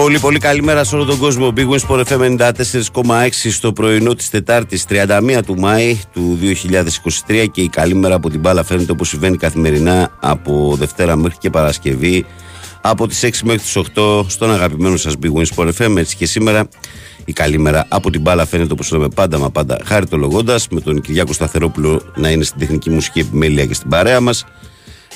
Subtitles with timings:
[0.00, 1.52] Πολύ πολύ καλημέρα σε όλο τον κόσμο.
[1.56, 6.38] Big Wings Sport FM 94,6 στο πρωινό της Τετάρτης 31 του Μάη του
[7.28, 11.50] 2023 και η καλή από την μπάλα φαίνεται όπως συμβαίνει καθημερινά από Δευτέρα μέχρι και
[11.50, 12.26] Παρασκευή
[12.80, 16.26] από τις 6 μέχρι τις 8 στον αγαπημένο σας Big Wings Sport FM έτσι και
[16.26, 16.68] σήμερα
[17.24, 21.32] η καλή από την μπάλα φαίνεται όπως λέμε πάντα μα πάντα χάριτολογώντας με τον Κυριάκο
[21.32, 24.44] Σταθερόπουλο να είναι στην τεχνική μουσική επιμέλεια και στην παρέα μας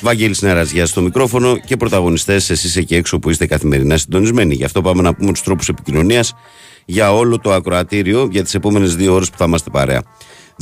[0.01, 4.55] Βαγγέλης Νεραζιά στο μικρόφωνο και πρωταγωνιστές εσείς εκεί έξω που είστε καθημερινά συντονισμένοι.
[4.55, 6.35] Γι' αυτό πάμε να πούμε τους τρόπους επικοινωνίας
[6.85, 10.03] για όλο το ακροατήριο για τις επόμενες δύο ώρες που θα είμαστε παρέα.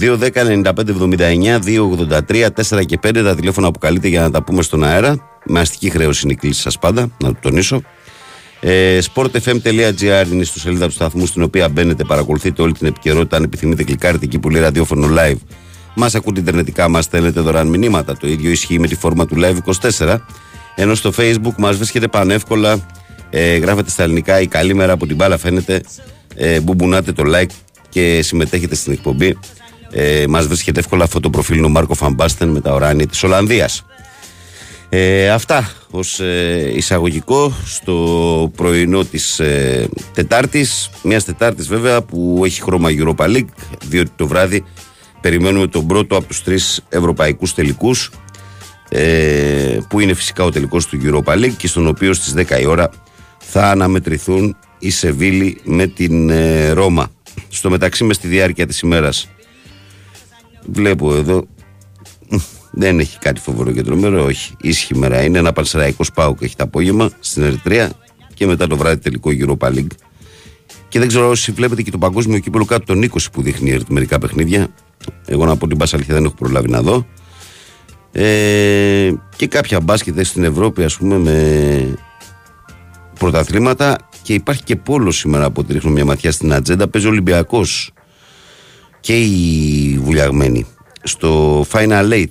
[0.00, 5.40] 2-10-95-79, 2-83, 4 και 5 τα τηλέφωνα που καλείτε για να τα πούμε στον αέρα.
[5.44, 7.82] Με αστική χρέωση είναι η κλίση σας πάντα, να το τονίσω.
[8.60, 13.36] Ε, sportfm.gr είναι στο σελίδα του σταθμού στην οποία μπαίνετε, παρακολουθείτε όλη την επικαιρότητα.
[13.36, 15.36] Αν επιθυμείτε, κλικάρετε εκεί που λέει ραδιόφωνο live
[15.94, 18.16] Μας ακούτε ιντερνετικά, μας στέλνετε δωρεάν μηνύματα.
[18.16, 19.56] Το ίδιο ισχύει με τη φόρμα του Live
[19.98, 20.16] 24.
[20.74, 22.86] Ενώ στο Facebook μας βρίσκεται πανεύκολα.
[23.30, 25.82] Ε, γράφετε στα ελληνικά η καλή μέρα από την μπάλα φαίνεται.
[26.34, 27.50] Ε, μπουμπουνάτε το like
[27.88, 29.38] και συμμετέχετε στην εκπομπή.
[29.90, 33.22] Ε, μας βρίσκεται εύκολα αυτό το προφίλ είναι ο Μάρκο Φαμπάστεν με τα οράνια της
[33.22, 33.84] Ολλανδίας.
[34.94, 42.62] Ε, αυτά ως ε, εισαγωγικό στο πρωινό της ε, Τετάρτης μιας Τετάρτης βέβαια που έχει
[42.62, 43.48] χρώμα Europa League
[43.84, 44.64] διότι το βράδυ
[45.22, 48.10] Περιμένουμε τον πρώτο από τους τρεις ευρωπαϊκούς τελικούς
[48.88, 52.66] ε, που είναι φυσικά ο τελικός του Europa League και στον οποίο στις 10 η
[52.66, 52.90] ώρα
[53.38, 57.10] θα αναμετρηθούν η Σεβίλη με την ε, Ρώμα.
[57.48, 59.28] Στο μεταξύ μες στη διάρκεια της ημέρας
[60.66, 61.46] βλέπω εδώ
[62.72, 64.54] δεν έχει κάτι φοβερό και τρομερό, όχι.
[64.60, 67.92] Ήσυχη μέρα είναι ένα πανσεραϊκός σπάου και έχει το απόγευμα στην Ερυθρία
[68.34, 69.94] και μετά το βράδυ τελικό Europa League.
[70.88, 74.18] Και δεν ξέρω όσοι βλέπετε και το παγκόσμιο κύπελο κάτω των 20 που δείχνει μερικά
[74.18, 74.68] παιχνίδια.
[75.26, 77.06] Εγώ να πω την πάσα αλήθεια δεν έχω προλάβει να δω.
[78.12, 81.96] Ε, και κάποια μπάσκετ στην Ευρώπη ας πούμε με
[83.18, 86.88] πρωταθλήματα και υπάρχει και πόλο σήμερα από ό,τι ρίχνω μια ματιά στην ατζέντα.
[86.88, 87.92] Παίζει ο Ολυμπιακός
[89.00, 90.66] και οι βουλιαγμένοι
[91.02, 92.26] στο Final 8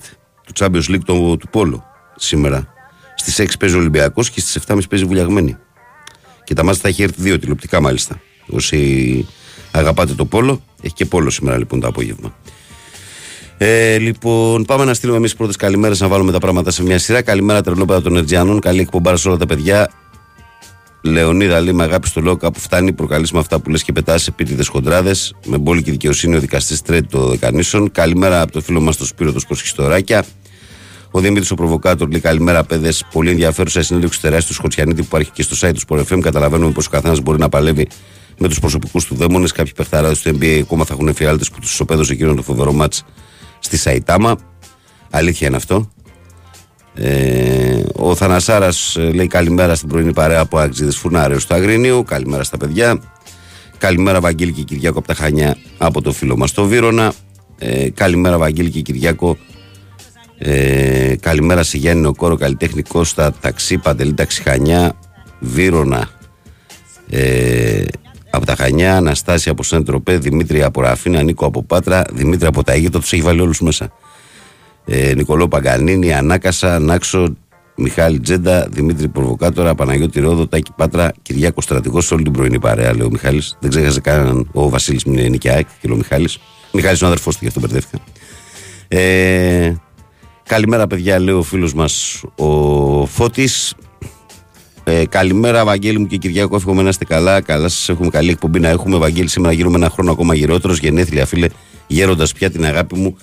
[0.45, 1.83] του Champions League του, του Πόλο
[2.15, 2.73] σήμερα.
[3.15, 5.57] Στις 6 παίζει ο Ολυμπιακός και στις 7.30 παίζει βουλιαγμένοι.
[6.43, 8.21] Και τα μάτια θα έχει έρθει δύο τηλεοπτικά μάλιστα.
[8.47, 9.27] Όσοι
[9.71, 12.33] αγαπάτε το Πόλο έχει και Πόλο σήμερα λοιπόν το απόγευμα
[13.63, 17.21] ε, λοιπόν, πάμε να στείλουμε εμείς πρώτες καλημέρες να βάλουμε τα πράγματα σε μια σειρά.
[17.21, 18.59] Καλημέρα τρελόπεδα των Ερτζιανών.
[18.59, 19.91] Καλή εκπομπάρα σε όλα τα παιδιά.
[21.01, 22.93] Λεωνίδα, λέει με αγάπη στο λόγο κάπου φτάνει.
[22.93, 25.35] Προκαλείς με αυτά που λες και πετάς επίτηδες χοντράδες.
[25.45, 27.91] Με μπόλικη δικαιοσύνη ο δικαστής Τρέτ των Δεκανήσων.
[27.91, 30.25] Καλημέρα από το φίλο μας το Σπύρο, το Σκοσχιστοράκια.
[31.11, 33.05] Ο Δημήτρης ο Προβοκάτορ λέει καλημέρα, παιδες.
[33.11, 36.19] Πολύ ενδιαφέρουσα συνέντευξη τεράστιου του Σχοτσιανίτη που υπάρχει και στο site του Sport FM.
[36.19, 37.87] Καταλαβαίνουμε πως ο καθένας μπορεί να παλεύει
[38.37, 39.51] με τους προσωπικούς του δαίμονες.
[39.51, 43.03] Κάποιοι παιχταράδες του NBA ακόμα θα έχουν φιάλτες που τους ισοπαίδωσε εκείνο το φοβερό μάτς
[43.71, 44.37] στη Σαϊτάμα.
[45.09, 45.91] Αλήθεια είναι αυτό.
[46.93, 52.03] Ε, ο Θανασάρας ε, λέει καλημέρα στην πρωινή παρέα από Αγξίδε Φουρνάρεο του Αγρινίου.
[52.03, 53.01] Καλημέρα στα παιδιά.
[53.77, 57.13] Καλημέρα Βαγγέλη και Κυριάκο από τα Χανιά από το φίλο μας το Βύρονα.
[57.57, 59.37] Ε, καλημέρα Βαγγέλη και Κυριάκο.
[60.37, 64.99] Ε, καλημέρα σε Γιάννη Νοκόρο, καλλιτέχνη Κώστα, ταξί, Παντελή, Ταξιχανιά,
[65.39, 66.09] Βύρονα.
[67.09, 67.83] Ε,
[68.31, 72.73] από τα Χανιά, Αναστάσια από Σέντροπε, Δημήτρη από Ραφίνα, Νίκο από Πάτρα, Δημήτρη από τα
[72.73, 73.91] Αίγυπτα, τους έχει βάλει όλους μέσα.
[74.85, 77.35] Ε, Νικολό Παγκανίνη, Ανάκασα, Νάξο,
[77.75, 83.05] Μιχάλη Τζέντα, Δημήτρη Προβοκάτορα, Παναγιώτη Ρόδο, Τάκη Πάτρα, Κυριάκος Στρατηγός, όλη την πρωινή παρέα, λέει
[83.05, 83.57] ο Μιχάλης.
[83.59, 86.39] Δεν ξέχασε κανέναν ο Βασίλης Μινενικιάκ και ο Μιχάλης.
[86.71, 88.03] Μιχάλης είναι ο αδερφός του, γι' αυτό μπερδεύτηκα.
[88.87, 89.75] Ε,
[90.43, 93.73] καλημέρα, παιδιά, λέει ο φίλος μας ο Φώτης.
[94.83, 96.55] Ε, καλημέρα, Βαγγέλη μου και Κυριακό.
[96.55, 97.41] Εύχομαι να είστε καλά.
[97.41, 98.97] Καλά σας έχουμε καλή εκπομπή να έχουμε.
[98.97, 100.73] Βαγγέλη, σήμερα γίνουμε ένα χρόνο ακόμα γυρότερο.
[100.73, 101.47] Γενέθλια, φίλε,
[101.87, 103.17] γέροντας πια την αγάπη μου.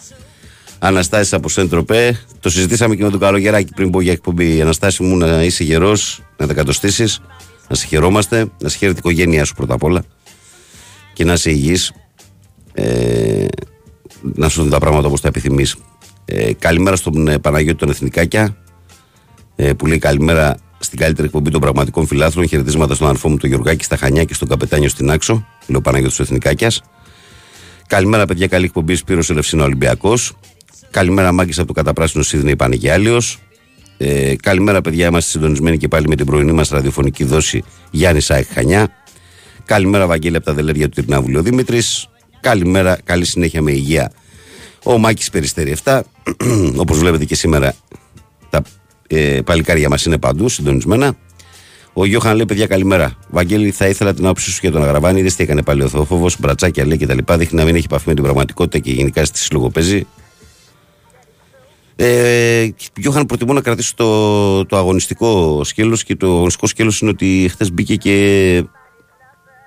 [0.78, 2.20] Αναστάσει από Σέντροπε.
[2.40, 4.60] Το συζητήσαμε και με τον Καλογεράκη πριν πω για εκπομπή.
[4.60, 7.20] Αναστάση μου να είσαι γερός, να τα κατοστήσεις,
[7.68, 10.04] να σε χαιρόμαστε, να σε χαίρεται η οικογένειά σου πρώτα απ' όλα
[11.12, 11.92] και να είσαι υγιής.
[12.74, 13.46] Ε,
[14.34, 15.76] να σου δουν τα πράγματα όπως τα επιθυμείς.
[16.24, 18.56] Ε, καλημέρα στον ε, Παναγιώτη των Εθνικάκια
[19.56, 22.48] ε, που λέει καλημέρα στην καλύτερη εκπομπή των πραγματικών φιλάθλων.
[22.48, 25.46] Χαιρετίσματα στον αρφό μου τον Γεωργάκη στα Χανιά και στον Καπετάνιο στην Άξο.
[25.66, 26.82] Λέω Παναγιώτης του Εθνικάκιας.
[27.86, 28.46] Καλημέρα, παιδιά.
[28.46, 28.94] Καλή εκπομπή.
[28.94, 30.36] Σπύρος Ελευσίνο Ολυμπιακός.
[30.90, 33.20] Καλημέρα, Μάγκη από το Καταπράσινο Σίδνεϊ Πανεγιάλιο.
[33.96, 35.06] Ε, καλημέρα, παιδιά.
[35.06, 38.88] Είμαστε συντονισμένοι και πάλι με την πρωινή μας ραδιοφωνική δόση Γιάννη Σάικ Χανιά.
[39.64, 41.80] Καλημέρα, Βαγγέλη από τα Δελέρια του Τυρνάβουλου Δημήτρη.
[42.40, 44.12] Καλημέρα, καλή συνέχεια με υγεία.
[44.82, 46.00] Ο Μάκης Περιστέρη 7.
[46.82, 47.97] Όπως βλέπετε και σήμερα, τα
[49.08, 51.16] ε, παλικάρια μας είναι παντού, συντονισμένα.
[51.92, 53.16] Ο Γιώχαν λέει: Παιδιά, καλημέρα.
[53.28, 55.22] Βαγγέλη, θα ήθελα την άποψή σου για τον Αγραβάνη.
[55.22, 57.34] Δεν τι έκανε πάλι ο Θεόφοβος, μπρατσάκια λέει κτλ.
[57.36, 60.06] Δείχνει να μην έχει επαφή με την πραγματικότητα και γενικά στη συλλογοπέζει.
[61.96, 67.48] Ε, Γιόχαν, προτιμώ να κρατήσω το, το αγωνιστικό σκέλος και το αγωνιστικό σκέλος είναι ότι
[67.50, 68.64] χθες μπήκε και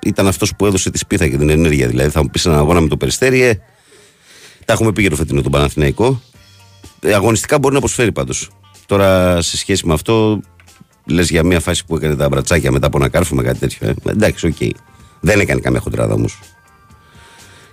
[0.05, 1.87] ήταν αυτός που έδωσε τη σπίθα και την ενέργεια.
[1.87, 3.53] Δηλαδή, θα μου πεις έναν αγώνα με το περιστέρι, ε,
[4.65, 6.21] τα έχουμε πει για το φετινό τον Παναθηναϊκό.
[6.99, 8.49] Ε, αγωνιστικά μπορεί να προσφέρει πάντως.
[8.91, 10.41] Τώρα σε σχέση με αυτό,
[11.05, 13.87] λες για μια φάση που έκανε τα μπρατσάκια μετά από ένα κάρφωμα, κάτι τέτοιο.
[13.87, 13.93] Ε.
[14.09, 14.53] Εντάξει, OK.
[14.59, 14.69] Okay.
[15.19, 16.39] Δεν έκανε καμία χοντράδα όμως.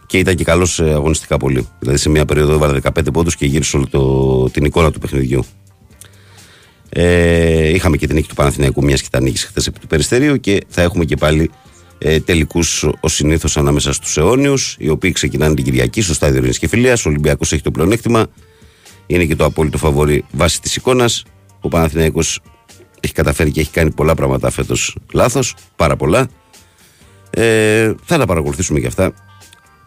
[0.07, 1.69] Και ήταν και καλός ε, αγωνιστικά πολύ.
[1.79, 5.45] Δηλαδή σε μια περίοδο έβαλε 15 πόντους και γύρισε όλη το, την εικόνα του παιχνιδιού.
[6.89, 10.41] Ε, είχαμε και την νίκη του Παναθηναϊκού, μιας και ήταν νίκη χθες επί του Περιστερίου
[10.41, 11.51] και θα έχουμε και πάλι
[11.99, 16.59] ε, τελικούς ως συνήθως ανάμεσα στους αιώνιους, οι οποίοι ξεκινάνε την Κυριακή στο στάδιο Ειρήνης
[16.59, 17.07] και Φιλίας.
[17.07, 18.27] Ο Ολυμπιακός έχει το πλεονέκτημα.
[19.11, 21.25] Είναι και το απόλυτο φαβορή βάσει της εικόνας.
[21.61, 22.41] Ο Παναθηναϊκός
[23.01, 26.29] έχει καταφέρει και έχει κάνει πολλά πράγματα φέτος λάθος, πάρα πολλά.
[27.31, 29.13] Ε, θα τα παρακολουθήσουμε και αυτά.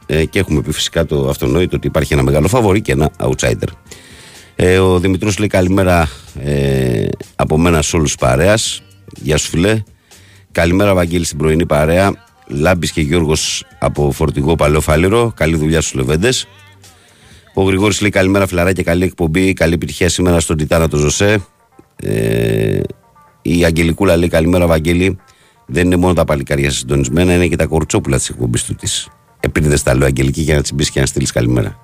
[0.05, 3.67] Ε, και έχουμε πει φυσικά το αυτονόητο ότι υπάρχει ένα μεγάλο φαβορή και ένα outsider.
[4.55, 6.09] Ε, ο Δημητρός λέει καλημέρα
[6.43, 8.83] ε, από μένα σε όλους παρέας.
[9.21, 9.83] Γεια σου φιλέ.
[10.51, 12.13] Καλημέρα Βαγγέλη στην πρωινή παρέα.
[12.47, 16.47] Λάμπης και Γιώργος από φορτηγό παλαιό Καλή δουλειά στους Λεβέντες.
[17.53, 19.53] Ο Γρηγόρης λέει καλημέρα φιλαράκια, καλή εκπομπή.
[19.53, 21.45] Καλή επιτυχία σήμερα στον Τιτάνα το Ζωσέ.
[21.95, 22.79] Ε,
[23.41, 25.17] η Αγγελικούλα λέει καλημέρα Βαγγέλη.
[25.65, 29.09] Δεν είναι μόνο τα παλικάρια συντονισμένα, είναι και τα κορτσόπουλα της εκπομπής του της.
[29.39, 31.77] Επειδή δεν στα λέω Αγγελική για να τσιμπήσεις και να στείλεις καλημέρα.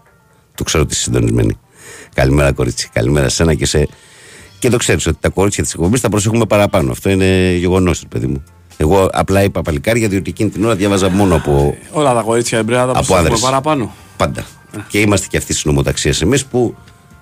[0.56, 1.58] Το ξέρω ότι είσαι συντονισμένη.
[2.13, 2.90] Καλημέρα, κορίτσι.
[2.94, 3.88] Καλημέρα σε ένα και σε.
[4.60, 6.92] Και το ξέρεις ότι τα κορίτσια της εκπομπής θα προσέχουμε παραπάνω.
[6.92, 8.44] Αυτό είναι γεγονός, παιδί μου.
[8.78, 11.78] Εγώ απλά είπα παλικάρια διότι εκείνη την ώρα διάβαζα μόνο από.
[11.92, 13.94] Όλα τα κορίτσια εμπρέα θα προσέχουμε παραπάνω.
[14.18, 14.46] Πάντα.
[14.88, 16.75] Και είμαστε και αυτοί στι νομοταξίε εμείς που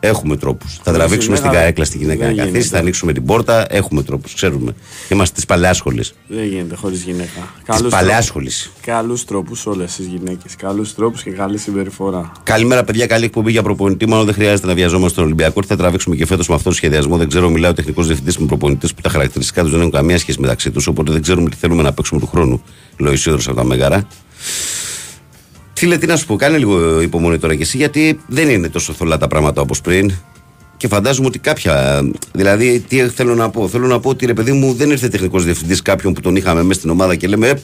[0.05, 0.79] Έχουμε τρόπους.
[0.83, 3.65] Θα τραβήξουμε στην καρέκλα στη γυναίκα να καθίσει, θα ανοίξουμε την πόρτα.
[3.69, 4.75] Έχουμε τρόπους, ξέρουμε.
[5.09, 6.03] Είμαστε τη παλαιά σχολή.
[6.27, 7.53] Δεν γίνεται χωρίς γυναίκα.
[7.77, 8.51] Τη παλαιά σχολή.
[8.81, 10.55] Καλούς τρόπους όλες τις γυναίκες.
[10.55, 12.31] Καλούς τρόπους και καλή συμπεριφορά.
[12.43, 13.05] Καλημέρα, παιδιά.
[13.05, 14.05] Καλή εκπομπή για προπονητή.
[14.05, 15.63] Μάλλον δεν χρειάζεται να βιαζόμαστε στον Ολυμπιακό.
[15.63, 17.17] Θα τραβήξουμε και φέτος με αυτό το σχεδιασμό.
[17.17, 20.39] Δεν ξέρω, μιλάω τεχνικός διευθυντής με προπονητές που τα χαρακτηριστικά τους δεν έχουν καμία σχέση
[20.39, 20.87] μεταξύ τους.
[20.87, 22.61] Οπότε δεν ξέρουμε τι θέλουμε να παίξουμε του χρόνου.
[22.97, 24.07] Λέω από τα Μέγαρα.
[25.77, 28.93] Φίλε, τι να σου πω, κάνε λίγο υπομονή τώρα κι εσύ, γιατί δεν είναι τόσο
[28.93, 30.11] θολά τα πράγματα όπως πριν.
[30.77, 32.03] Και φαντάζομαι ότι κάποια.
[32.33, 33.67] Δηλαδή, τι θέλω να πω.
[33.67, 36.63] Θέλω να πω ότι ρε παιδί μου δεν ήρθε τεχνικός διευθυντής κάποιον που τον είχαμε
[36.63, 37.61] μέσα στην ομάδα και λέμε,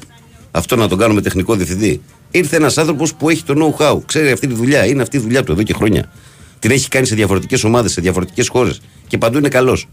[0.51, 2.01] αυτό να τον κάνουμε τεχνικό διευθυντή.
[2.31, 5.43] Ήρθε ένας άνθρωπος που έχει το know-how, ξέρει αυτή τη δουλειά, είναι αυτή η δουλειά
[5.43, 6.11] του εδώ και χρόνια.
[6.59, 9.87] Την έχει κάνει σε διαφορετικές ομάδες, σε διαφορετικές χώρες και παντού είναι καλός.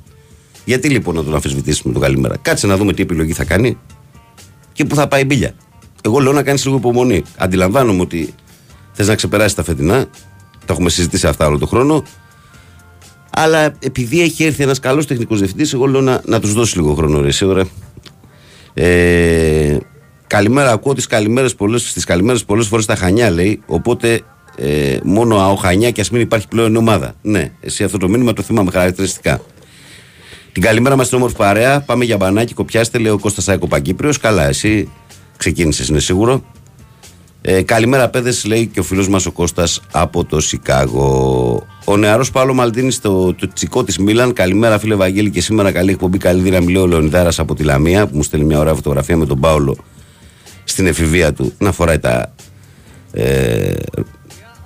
[0.65, 2.37] Γιατί λοιπόν να τον αμφισβητήσουμε τον καλημέρα.
[2.43, 3.79] Κάτσε να δούμε τι επιλογή θα κάνει
[4.73, 5.55] και πού θα πάει η μπίλια.
[6.03, 7.23] Εγώ λέω να κάνεις λίγο υπομονή.
[7.37, 8.35] Αντιλαμβάνομαι ότι
[8.93, 10.07] θες να ξεπεράσεις τα φετινά.
[10.67, 12.03] Τα έχουμε συζητήσει αυτά όλο τον χρόνο.
[13.31, 16.95] Αλλά επειδή έχει έρθει ένας καλός τεχνικός διευθυντής, εγώ λέω να, να τους δώσεις λίγο
[16.95, 17.21] χρόνο.
[17.21, 17.69] Ρε, σίγουρα.
[18.75, 19.77] Ε,
[20.27, 22.05] καλημέρα, ακούω τις καλημέρες πολλές
[22.47, 23.63] πολλές φορές στα Χανιά λέει.
[23.67, 24.21] Οπότε
[24.57, 27.15] ε, μόνο αό Χανιά και ας μην υπάρχει πλέον ομάδα.
[27.23, 29.41] Ναι, εσύ αυτό το μήνυμα το θυμάμαι χαρακτηριστικά.
[30.53, 31.81] Την καλημέρα μας στην όμορφη παρέα.
[31.81, 34.19] Πάμε για μπανάκι, κοπιάστε, λέει ο Κώστας Σάικο Παγκύπριος.
[34.19, 34.91] Καλά, εσύ
[35.39, 36.43] ξεκίνησες, είναι σίγουρο.
[37.43, 41.67] Ε, καλημέρα, παιδες, λέει και ο φίλος μας ο Κώστας από το Σικάγο.
[41.85, 44.33] Ο νεαρός Παύλο Μαλτίνης στο το τσικό της Μίλαν.
[44.33, 46.19] Καλημέρα, φίλε Βαγγέλη, και σήμερα καλή εκπομπή.
[46.19, 49.27] Καλή δύναμη, λέει ο Λεωνιδάρας από τη Λαμία, που μου στέλνει μια ωραία φωτογραφία με
[49.27, 49.77] τον Πάολο
[50.65, 52.35] στην εφηβεία του να φοράει τα
[53.13, 53.73] ε,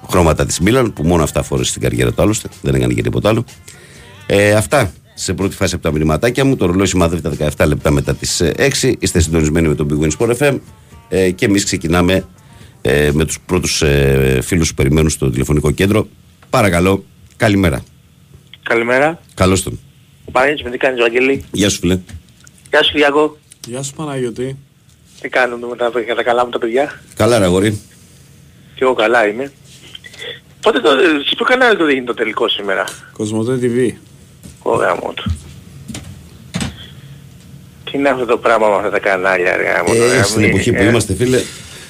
[0.09, 2.49] χρώματα της Μίλαν, που μόνο αυτά φορέ στην καριέρα του άλλωστε.
[2.63, 3.45] Δεν έκανε και τίποτα άλλο.
[4.27, 6.57] Ε, αυτά σε πρώτη φάση από τα μηνυματάκια μου.
[6.57, 8.43] Το ρολόι σημαδεύει τα 17 λεπτά μετά τις
[8.83, 8.93] 6.
[8.99, 10.59] Είστε συντονισμένοι με τον Big Win Sport FM.
[11.09, 12.25] Ε, και εμείς ξεκινάμε
[12.83, 16.07] ε, με τους πρώτους ε, φίλους που περιμένουν στο τηλεφωνικό κέντρο.
[16.51, 17.05] Παρακαλώ,
[17.37, 17.83] καλημέρα.
[18.63, 19.21] Καλημέρα.
[19.35, 19.79] Καλώς τον.
[20.25, 21.99] Ο Παναγιώτης με τι κάνεις Βαγγέλη; Γεια σου φίλε.
[22.71, 23.37] Γεια σου Γιάκο.
[23.67, 24.57] Γεια σου Παναγιώτη.
[25.21, 27.81] Τι κάνουν με τα, για τα καλά μου τα παιδιά; Καλά ρε αγόρι.
[28.75, 29.53] Και εγώ καλά είμαι.
[30.61, 30.89] Πότε το,
[31.29, 33.95] σε ποιο κανάλι το δείχνει το τελικό σήμερα; Κοσμοτέ TV.
[34.63, 35.37] Ωραία μου του.
[37.85, 39.65] Τι είναι αυτό το πράγμα με αυτά τα κανάλια ρε
[40.19, 41.41] ε, Στην εποχή που είμαστε φίλε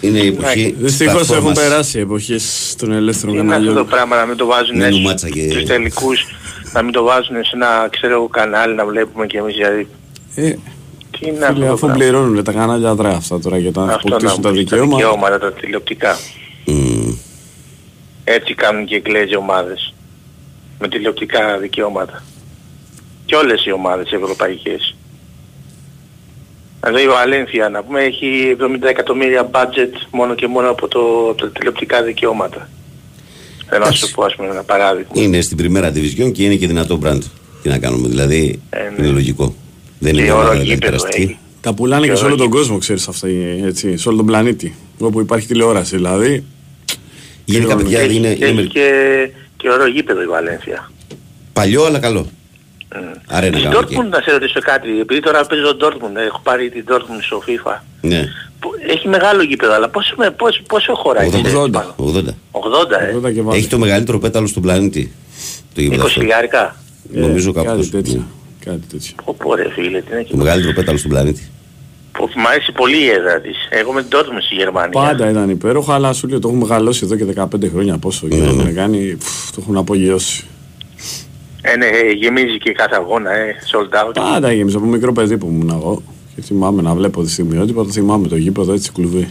[0.03, 0.75] είναι η εποχή.
[0.79, 3.61] Δυστυχώς έχουν περάσει οι εποχές των ελεύθερων καναλιών.
[3.61, 4.79] Είναι αυτό το πράγμα να μην το βάζουν
[5.31, 5.51] και...
[5.51, 6.27] στους τελικούς,
[6.73, 9.89] να μην το βάζουν σε ένα ξέρω κανάλι να βλέπουμε και εμείς δηλαδή.
[10.35, 10.51] Ε,
[11.11, 14.91] Τι είναι αυτό αφού πληρώνουν τα κανάλια δρά αυτά τώρα για να αποκτήσουν τα δικαιώματα.
[14.91, 16.17] Τα δικαιώματα, τα τηλεοπτικά.
[16.67, 17.15] Mm.
[18.25, 18.95] Έτσι κάνουν και
[19.31, 19.95] οι ομάδες.
[20.79, 22.23] Με τηλεοπτικά δικαιώματα.
[23.25, 24.97] Και όλες οι ομάδες ευρωπαϊκές.
[26.85, 31.01] Δηλαδή η Βαλένθια να πούμε έχει 70 εκατομμύρια budget μόνο και μόνο από, το,
[31.31, 32.69] από τα τηλεοπτικά δικαιώματα.
[33.69, 35.11] Θέλω να σου πω ας πούμε ένα παράδειγμα.
[35.13, 37.21] Είναι στην πριμέρα division και είναι και δυνατό brand.
[37.63, 38.95] Τι να κάνουμε, δηλαδή ε, ναι.
[38.99, 39.55] είναι λογικό.
[39.99, 41.39] Δεν είναι ώρα περαστική.
[41.61, 43.29] Τα πουλάνε και, και σε όλο τον κόσμο, ξέρεις αυτά,
[43.65, 44.75] έτσι, σε όλο τον πλανήτη.
[44.99, 46.45] Όπου υπάρχει τηλεόραση, δηλαδή.
[47.45, 48.35] Γενικά, παιδιά, και, είναι...
[48.35, 48.63] Και, είναι...
[48.63, 48.91] και,
[49.57, 50.91] και ωραίο γήπεδο η Βαλένθια.
[51.53, 52.27] Παλιό αλλά καλό.
[53.27, 57.21] Αρένα Στην Dortmund να σε ρωτήσω κάτι, επειδή τώρα παίζω Dortmund, έχω πάρει την Dortmund
[57.21, 57.81] στο FIFA.
[58.01, 58.29] Ναι.
[58.87, 61.31] Έχει μεγάλο γήπεδο, αλλά πόσο, πόσο, πόσο χωράει.
[61.33, 61.37] 80.
[61.37, 61.81] 80.
[61.97, 62.35] 80.
[62.53, 62.91] 80,
[63.53, 63.57] ε.
[63.57, 65.13] Έχει το μεγαλύτερο πέταλο στον πλανήτη.
[65.77, 66.77] 20 χιλιάρικα.
[67.11, 67.67] Νομίζω κάπου.
[67.67, 68.27] Κάτι τέτοιο.
[68.65, 69.15] Κάτι τέτοιο.
[69.37, 71.51] Πω ρε φίλε, τι είναι Το μεγαλύτερο πέταλο στον πλανήτη.
[72.37, 73.57] Μ' αρέσει πολύ η έδρα της.
[73.71, 74.91] Εγώ με την Dortmund στη Γερμανία.
[74.91, 78.27] Πάντα ήταν υπέροχο, αλλά σου λέω το έχουμε μεγαλώσει εδώ και 15 χρόνια πόσο.
[78.27, 78.31] Mm.
[78.31, 79.17] Και να κάνει,
[79.55, 80.47] το έχουν απογειώσει.
[81.63, 84.15] Ε, ναι, ε, γεμίζει και κάθε αγώνα, ε, sold out.
[84.15, 86.03] Πάντα γεμίζει από μικρό παιδί που ήμουν εγώ.
[86.35, 89.31] Και θυμάμαι να βλέπω τη στιγμιότυπα, το θυμάμαι το γήπεδο έτσι κλουβί.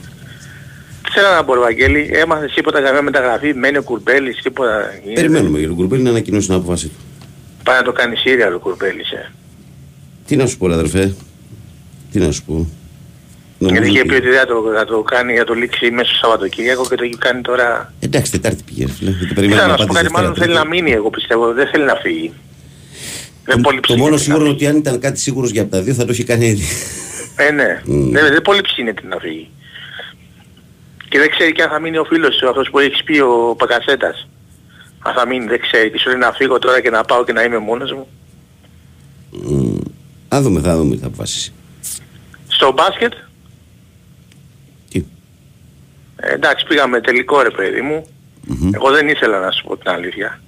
[1.02, 4.90] Ξέρω να πω, Βαγγέλη, έμαθες τίποτα καμία μεταγραφή, μένει ο Κουρμπέλης, τίποτα.
[5.14, 6.96] Περιμένουμε για τον Κουρμπέλη να ανακοινώσει την απόφαση του.
[7.64, 9.32] Πάει να το κάνει Σύρια ο Κουρμπέλης, ε.
[10.26, 11.14] Τι να σου πω, αδερφέ.
[12.12, 12.68] Τι να σου πω.
[13.70, 16.88] Γιατί είχε πει ότι θα το, θα το κάνει, για το λήξει μέσα στο Σαββατοκύριακο
[16.88, 17.94] και το έχει κάνει τώρα...
[18.00, 18.88] Εντάξει, Τετάρτη πήγε.
[19.34, 22.34] Δεν να σου πω κάτι, μάλλον θέλει να μείνει εγώ πιστεύω, δεν θέλει να φύγει.
[23.46, 26.06] Δεν το, το μόνο σίγουρο είναι ότι αν ήταν κάτι σίγουρος για τα δύο θα
[26.06, 26.64] το είχε κάνει ήδη.
[27.36, 27.82] Ε, ναι.
[27.86, 28.10] Mm.
[28.12, 29.50] Δεν, δεν πολύ ψήνεται να φύγει.
[31.10, 33.56] Και δεν ξέρει και αν θα μείνει ο φίλος του, αυτός που έχεις πει ο
[33.58, 34.28] Πακασέτας.
[35.00, 35.92] Αν θα μείνει, δεν ξέρει.
[35.92, 38.08] Και σου λέει να φύγω τώρα και να πάω και να είμαι μόνος μου.
[39.34, 39.82] Mm.
[40.28, 41.54] Θα δούμε, θα δούμε, θα αποφασίσει.
[42.48, 43.14] Στο μπάσκετ,
[46.22, 48.06] ε, εντάξει πήγαμε τελικό ρε παιδί μου.
[48.50, 48.70] Mm-hmm.
[48.74, 50.42] Εγώ δεν ήθελα να σου πω την αλήθεια.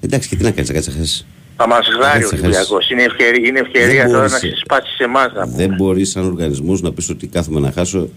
[0.00, 1.26] Εντάξει και τι να κάνεις, να κάτσεις χάσεις.
[1.56, 2.90] Θα μας γράρει ο Ολυμπιακός.
[2.90, 5.56] Είναι ευκαιρία, είναι ευκαιρία τώρα να ξεσπάσεις σε εμάς να πούμε.
[5.56, 8.08] Δεν μπορείς σαν οργανισμός να πεις ότι κάθομαι να χάσω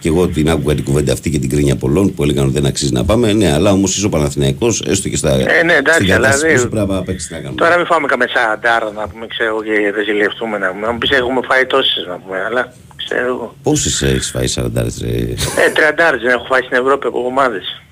[0.00, 2.66] και εγώ την άκουγα την κουβέντα αυτή και την κρίνια πολλών που έλεγαν ότι δεν
[2.66, 3.32] αξίζει να πάμε.
[3.32, 5.30] Ναι, αλλά όμως είσαι ο Παναθηναϊκός, έστω και στα.
[5.30, 6.68] Ε, ναι, εντάξει, αλλά δεν.
[6.68, 7.60] Πρέπει να παίξει να κάνουμε.
[7.60, 10.86] Τώρα μην φάμε καμία σαντάρα να πούμε, ξέρω και δεν ζηλευτούμε να πούμε.
[10.86, 12.72] Να μου πεις έχουμε φάει τόσες να πούμε, αλλά
[13.08, 13.54] ξέρω εγώ.
[13.62, 17.82] Πόσες έχεις φάει σαραντάρες ρε; Ε, τριαντάρες δεν έχω φάει στην Ευρώπη από ομάδες.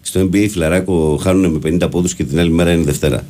[0.00, 3.24] Στο NBA φιλαράκο χάνουν με 50 πόντους και την άλλη μέρα είναι Δευτέρα.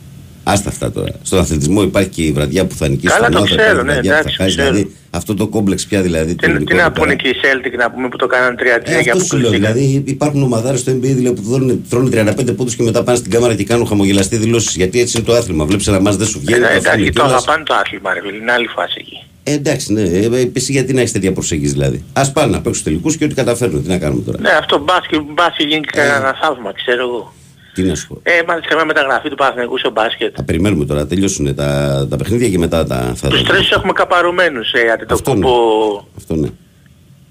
[0.44, 1.12] Άστα αυτά τώρα.
[1.22, 4.44] Στον αθλητισμό υπάρχει και η βραδιά που θα νικήσεις Καλά το ξέρω, ναι, εντάξει, θα
[4.44, 6.34] δηλαδή, αυτό το κόμπλεξ πια δηλαδή.
[6.34, 9.12] Τι, τι να πούνε και οι Celtic να πούμε που το κάνανε 3-3 ε, για
[9.12, 13.02] αυτό σου λέω, δηλαδή υπάρχουν ομαδάρες στο NBA δηλαδή, που τρώνε 35 πόντους και μετά
[13.02, 15.64] πάνε στην κάμερα και κάνουν χαμογελαστή δηλώσεις γιατί έτσι είναι το άθλημα.
[15.64, 16.64] Βλέπεις ένα μας δεν σου βγαίνει.
[16.64, 19.22] Ε, εντάξει, το αγαπάνε το άθλημα ρε, είναι άλλη φάση εκεί.
[19.46, 20.02] Ε, εντάξει, ναι.
[20.02, 22.04] Ε, εσύ γιατί να έχεις τέτοια προσέγγιση δηλαδή.
[22.12, 23.82] Α πάνε να παίξουν τελικούς και ό,τι καταφέρουν.
[23.82, 27.32] Τι να κάνουμε τώρα; Ναι, αυτό μπάσκετ, μπάσκετ γίνει και ε, ένα θαύμα, ξέρω εγώ.
[27.74, 28.20] Τι να σου πω.
[28.22, 30.32] Ε, μάλιστα καμία μεταγραφή του Παναθηναϊκού στο μπάσκετ.
[30.36, 34.72] Θα περιμένουμε τώρα, τελειώσουν τα, τα παιχνίδια και μετά τα θα Τους τρεις έχουμε καπαρωμένους,
[34.72, 36.08] ε, το κούπο ναι.
[36.16, 36.48] Αυτό ναι.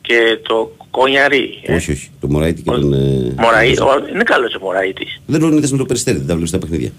[0.02, 1.62] και το κονιαρί.
[1.66, 1.74] Ε.
[1.74, 2.10] Όχι, όχι.
[2.20, 2.94] Το Μωραήτη και τον...
[2.94, 3.82] Ε, Μωραήτη,
[4.14, 5.22] είναι καλός ο Μωραήτης.
[5.26, 6.92] Δεν τον είδες με το Περιστέρι, δεν τα βλέπεις τα παιχνίδια.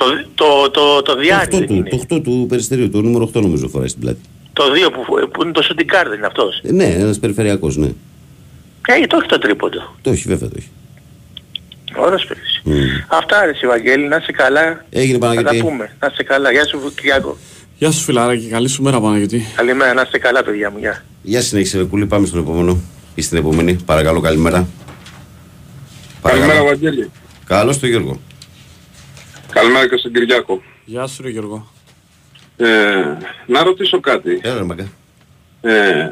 [0.00, 3.40] Το, το, το, το διάρκεια το 8 του, το 8 του Περιστερίου, το νούμερο 8
[3.40, 4.20] νομίζω φοράει στην πλάτη.
[4.52, 6.60] Το 2 που, που είναι το Σωτικάρ δεν είναι αυτός.
[6.62, 7.86] Ε, ναι, ένας περιφερειακός, ναι.
[8.86, 9.94] Ε, το έχει το τρίποντο.
[10.02, 10.68] Το έχει, βέβαια το έχει.
[11.96, 12.62] Ωραίος παίκτης.
[12.66, 12.70] Mm.
[13.08, 14.84] Αυτά ρε Ευαγγέλη, να είσαι καλά.
[14.90, 15.56] Έγινε Παναγιώτη.
[15.56, 15.96] Θα τα πούμε.
[16.00, 16.52] Να είσαι καλά.
[16.52, 17.36] Γεια σου Κυριάκο.
[17.78, 19.46] Γεια σου φιλαράκι, καλή σου μέρα Παναγιώτη.
[19.56, 20.78] Καλημέρα, να είστε καλά παιδιά μου.
[20.78, 21.04] Γεια.
[21.22, 22.80] Γεια συνέχισε Βεκούλη, πάμε στον επόμενο.
[23.14, 23.74] Ή στην επόμενη.
[23.74, 24.68] Παρακαλώ, καλημέρα.
[26.22, 27.10] Καλημέρα Βαγγέλη.
[27.44, 28.20] Καλώς το Γιώργο.
[29.50, 30.62] Καλημέρα και στον Κυριάκο.
[30.84, 31.70] Γεια σου ρε Γιώργο.
[32.56, 33.16] Ε,
[33.46, 34.40] να ρωτήσω κάτι.
[34.42, 34.88] Έλα, μακά.
[35.60, 36.10] Ε,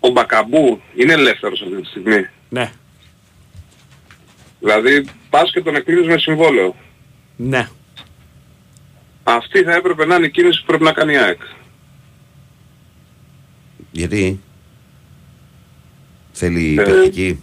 [0.00, 2.72] ο Μπακαμπού είναι ελεύθερος αυτή τη στιγμή; Ναι.
[4.60, 6.76] Δηλαδή πας και τον εκκλίνεις με συμβόλαιο;
[7.36, 7.68] Ναι.
[9.22, 11.40] Αυτή θα έπρεπε να είναι η κίνηση που πρέπει να κάνει η ΑΕΚ.
[13.90, 14.40] Γιατί;
[16.32, 17.42] Θέλει ε, παιχτική;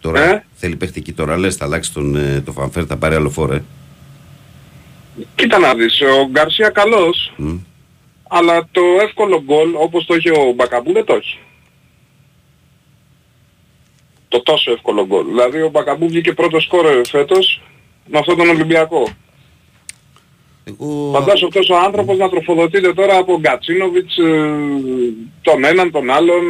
[0.00, 3.30] Τώρα, ε; θέλει παιχτική τώρα, λες θα αλλάξει τον, ε, το φανφέρ, θα πάρει άλλο
[3.30, 3.62] φόρε.
[5.34, 7.58] Κοίτα να δεις, ο Γκαρσία καλός, mm.
[8.28, 11.38] αλλά το εύκολο γκολ όπως το έχει ο Μπακαμπού δεν το έχει
[14.28, 15.26] το τόσο εύκολο γκολ.
[15.26, 17.62] Δηλαδή ο Μπακαμπού βγήκε πρώτος σκόρε φέτος
[18.06, 19.08] με αυτόν τον Ολυμπιακό.
[20.64, 21.10] Εγώ...
[21.12, 24.54] Φαντάσου αυτός ο άνθρωπος να τροφοδοτείται τώρα από Γκατσίνοβιτς, ε,
[25.42, 26.42] τον έναν, τον άλλον.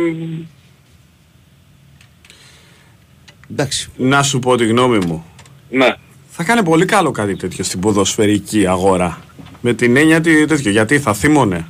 [3.50, 3.90] Εντάξει.
[3.96, 5.24] Να σου πω τη γνώμη μου.
[5.70, 5.94] Ναι.
[6.28, 9.20] Θα κάνει πολύ καλό κάτι τέτοιο στην ποδοσφαιρική αγορά.
[9.60, 10.70] Με την έννοια τη τέτοιο.
[10.70, 11.66] Γιατί θα θύμωνε.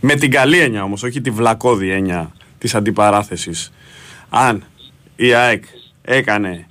[0.00, 3.72] Με την καλή έννοια όμως, όχι τη βλακώδη έννοια της αντιπαράθεσης.
[4.28, 4.64] Αν
[5.16, 5.64] η ΑΕΚ
[6.02, 6.66] έκανε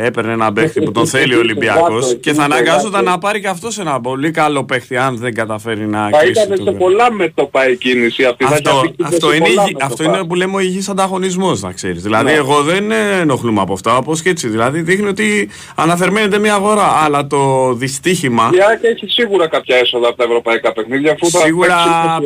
[0.00, 3.78] έπαιρνε ένα παίχτη που τον θέλει ο Ολυμπιακός και θα αναγκάζονταν να πάρει και αυτός
[3.78, 6.32] ένα πολύ καλό παίχτη αν δεν καταφέρει να κλείσει.
[6.32, 8.44] Θα ήταν σε πολλά μέτωπα η κίνηση αυτή.
[8.44, 9.48] Αυτό, αυτό, είναι,
[9.80, 12.02] αυτό είναι που λέμε ο υγιής ανταγωνισμός, να ξέρεις.
[12.02, 12.32] Δηλαδή, ναι.
[12.32, 12.90] εγώ δεν
[13.20, 14.48] ενοχλούμαι από αυτά, όπως και έτσι.
[14.48, 16.86] Δηλαδή, δείχνει ότι αναθερμαίνεται μια αγορά.
[17.04, 18.50] Αλλά το δυστύχημα.
[18.54, 21.16] Η ΑΕΚ έχει σίγουρα κάποια έσοδα από τα ευρωπαϊκά παιχνίδια.
[21.20, 21.76] Σίγουρα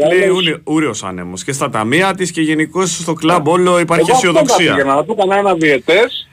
[0.06, 4.74] πλέει ούριος άνεμος και στα ταμεία της και γενικώς στο κλαμπ όλο υπάρχει αισιοδοξία.
[4.74, 6.26] Για να το κανένα διαιτές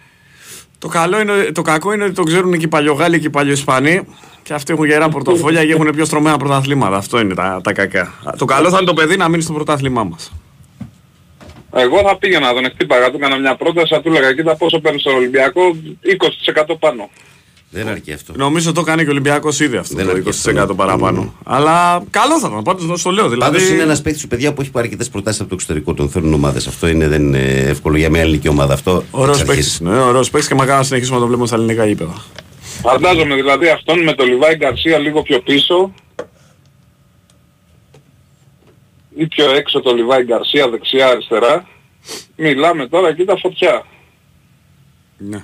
[0.79, 4.01] Το, καλό είναι, το κακό είναι ότι το ξέρουν και οι παλιογάλοι και οι παλιοϊσπανοί
[4.43, 6.95] και αυτοί έχουν γερά πορτοφόλια και έχουν πιο στρωμένα πρωταθλήματα.
[6.95, 8.13] Αυτό είναι τα, τα κακά.
[8.38, 10.31] Το καλό θα είναι το παιδί να μείνει στο πρωτάθλημά μας.
[11.74, 15.01] Εγώ θα πήγαινα τον εκτύπαγα, του έκανα μια πρόταση, θα του έλεγα κοίτα πόσο παίρνεις
[15.01, 15.62] στον Ολυμπιακό,
[16.71, 17.09] 20% πάνω.
[17.71, 18.33] Δεν αρκεί αυτό.
[18.35, 20.65] Νομίζω το κάνει και ο Ολυμπιακός ήδη αυτό Δεν το αρκεί 20% αυτό, ναι.
[20.75, 21.33] παραπάνω.
[21.43, 23.29] Αλλά καλό θα ήταν, πάντως το λέω.
[23.29, 25.93] Δηλαδή, Πάντως είναι ένας παίκτης του παιδιά που έχει πάρει αρκετές προτάσεις από το εξωτερικό.
[25.93, 26.67] Τον θέλουν ομάδες.
[26.67, 28.73] Αυτό είναι, δεν είναι εύκολο για μια ελληνική ομάδα.
[28.73, 29.65] Αυτό Ωραίος εξ αρχής.
[29.77, 32.13] παίκτης, ναι, ωραίος παίκτης και μακάρι να συνεχίσουμε να το βλέπουμε στα ελληνικά γήπεδα.
[32.81, 35.93] Φαντάζομαι δηλαδή αυτόν με το Λιβάη Γκαρσία λίγο πιο πίσω
[39.15, 41.67] ή πιο έξω το Λιβάη Γκαρσία δεξιά αριστερά.
[42.35, 43.85] Μιλάμε τώρα κοίτα φωτιά.
[45.17, 45.43] Ναι.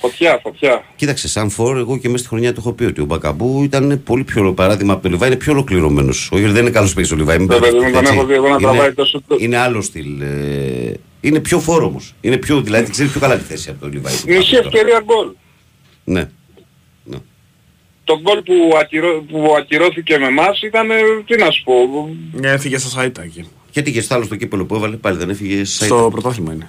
[0.00, 0.84] Φωτιά, φωτιά.
[0.96, 4.00] Κοίταξε, σαν φόρ, εγώ και μέσα στη χρονιά το έχω πει ότι ο Μπακαμπού ήταν
[4.04, 6.28] πολύ πιο παράδειγμα από τον Λιβάη, είναι πιο ολοκληρωμένος.
[6.32, 7.38] Όχι, δεν είναι καλός παίκτης ο Λιβάη.
[7.38, 8.18] μην Βέβαια, μπερδευτείτε, δεν τον έτσι.
[8.18, 10.20] έχω δει εγώ να Είναι- τραβάει τόσο- Είναι άλλο στυλ.
[10.20, 12.14] ε, είναι πιο φόρ όμως.
[12.20, 14.12] Είναι πιο, δηλαδή ξέρει πιο καλά τη θέση από τον Λιβάη.
[14.26, 15.28] Μισή ευκαιρία γκολ.
[16.04, 16.28] Ναι.
[17.04, 17.16] ναι.
[18.04, 20.94] Το γκολ που, ακυρώ, που ακυρώθηκε με εμάς ήταν, ε,
[21.26, 21.74] τι να σου πω,
[22.32, 23.44] Ναι, έφυγε στο Σαϊτά εκεί.
[23.72, 26.68] Γιατί και άλλο στο κύπελο που έβαλε, πάλι δεν έφυγε σε Στο πρωτάθλημα είναι.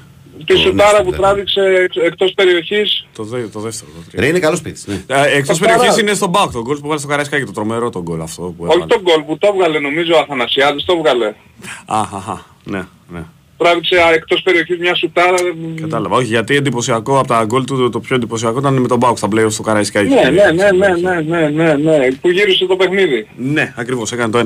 [0.54, 1.18] Τη Το σουτάρα ναι, που ναι.
[1.18, 3.06] τράβηξε εξ- εκτός περιοχής.
[3.16, 3.92] Το, δε, το δεύτερο.
[3.96, 4.22] Το τρίτο.
[4.22, 4.88] Ρε είναι καλός παίκτης.
[4.88, 4.94] Ναι.
[5.08, 5.78] Ε, Εκτός Παπαρά.
[5.78, 8.42] περιοχής είναι στον Μπάουκ το γκολ που βάλε στο Καραϊσκάκι, το τρομερό το γκολ αυτό
[8.42, 8.86] που Όχι έβαλε.
[8.86, 11.34] το γκολ που το έβγαλε νομίζω ο Αθανασιάδης, το έβγαλε.
[11.86, 13.24] Αχαχα, ναι, ναι.
[13.58, 15.38] Τράβηξε α, εκτός περιοχής μια σουτάρα.
[15.82, 16.16] Κατάλαβα.
[16.16, 19.18] Όχι, γιατί εντυπωσιακό από τα γκολ του το, το πιο εντυπωσιακό ήταν με τον Μπάουκ
[19.18, 20.14] στα play στο Καραϊσκάκι.
[20.14, 20.88] Ναι, ναι, ναι, ναι,
[21.22, 23.28] ναι, ναι, ναι, ναι, που γύρισε το παιχνίδι.
[23.38, 24.40] Ναι, ακριβώς, έκανε το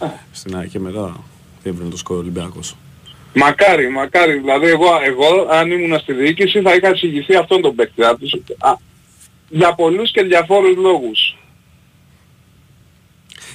[0.00, 0.08] 1-1.
[0.32, 1.16] Στην ΑΕΚ και μετά
[1.62, 2.76] διεύρυνε το σκορ Ολυμπιακός.
[3.38, 4.38] Μακάρι, μακάρι.
[4.38, 8.04] Δηλαδή εγώ, εγώ αν ήμουν στη διοίκηση θα είχα εξηγηθεί αυτόν τον παίκτη.
[8.04, 8.72] απ' τους- α,
[9.48, 11.36] Για πολλούς και διαφόρους λόγους.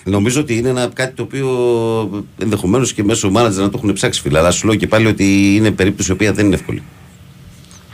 [0.04, 1.48] Νομίζω ότι είναι ένα, κάτι το οποίο
[2.42, 4.38] ενδεχομένως και μέσω μάνατζερ να το έχουν ψάξει φίλε.
[4.40, 6.84] Αλλά σου λέω και πάλι ότι είναι περίπτωση η οποία δεν είναι εύκολη.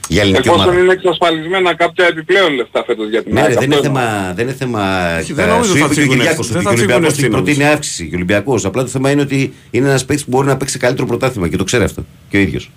[0.07, 0.63] Για ελληνική ομάδα.
[0.63, 3.87] Εφόσον είναι εξασφαλισμένα κάποια επιπλέον λεφτά φέτος για την Ναι, ρε, ΑΕΚ, δεν είναι αυτό
[3.87, 4.33] θέμα.
[4.35, 4.81] Δεν είναι θέμα
[5.19, 6.71] Όχι, δεν νομίζω σου θα είπε και ο φύγουν Κυριάκος ευθύ- ότι δεν και ο
[6.71, 7.73] θα φύγουν Ολυμπιακός ευθύ, προτείνει νομίζω.
[7.73, 8.03] αύξηση.
[8.07, 8.65] Και ο Ολυμπιακός.
[8.65, 11.57] Απλά το θέμα είναι ότι είναι ένας παίκτης που μπορεί να παίξει καλύτερο πρωτάθλημα και
[11.57, 12.05] το ξέρει αυτό.
[12.29, 12.71] Και ο ίδιος.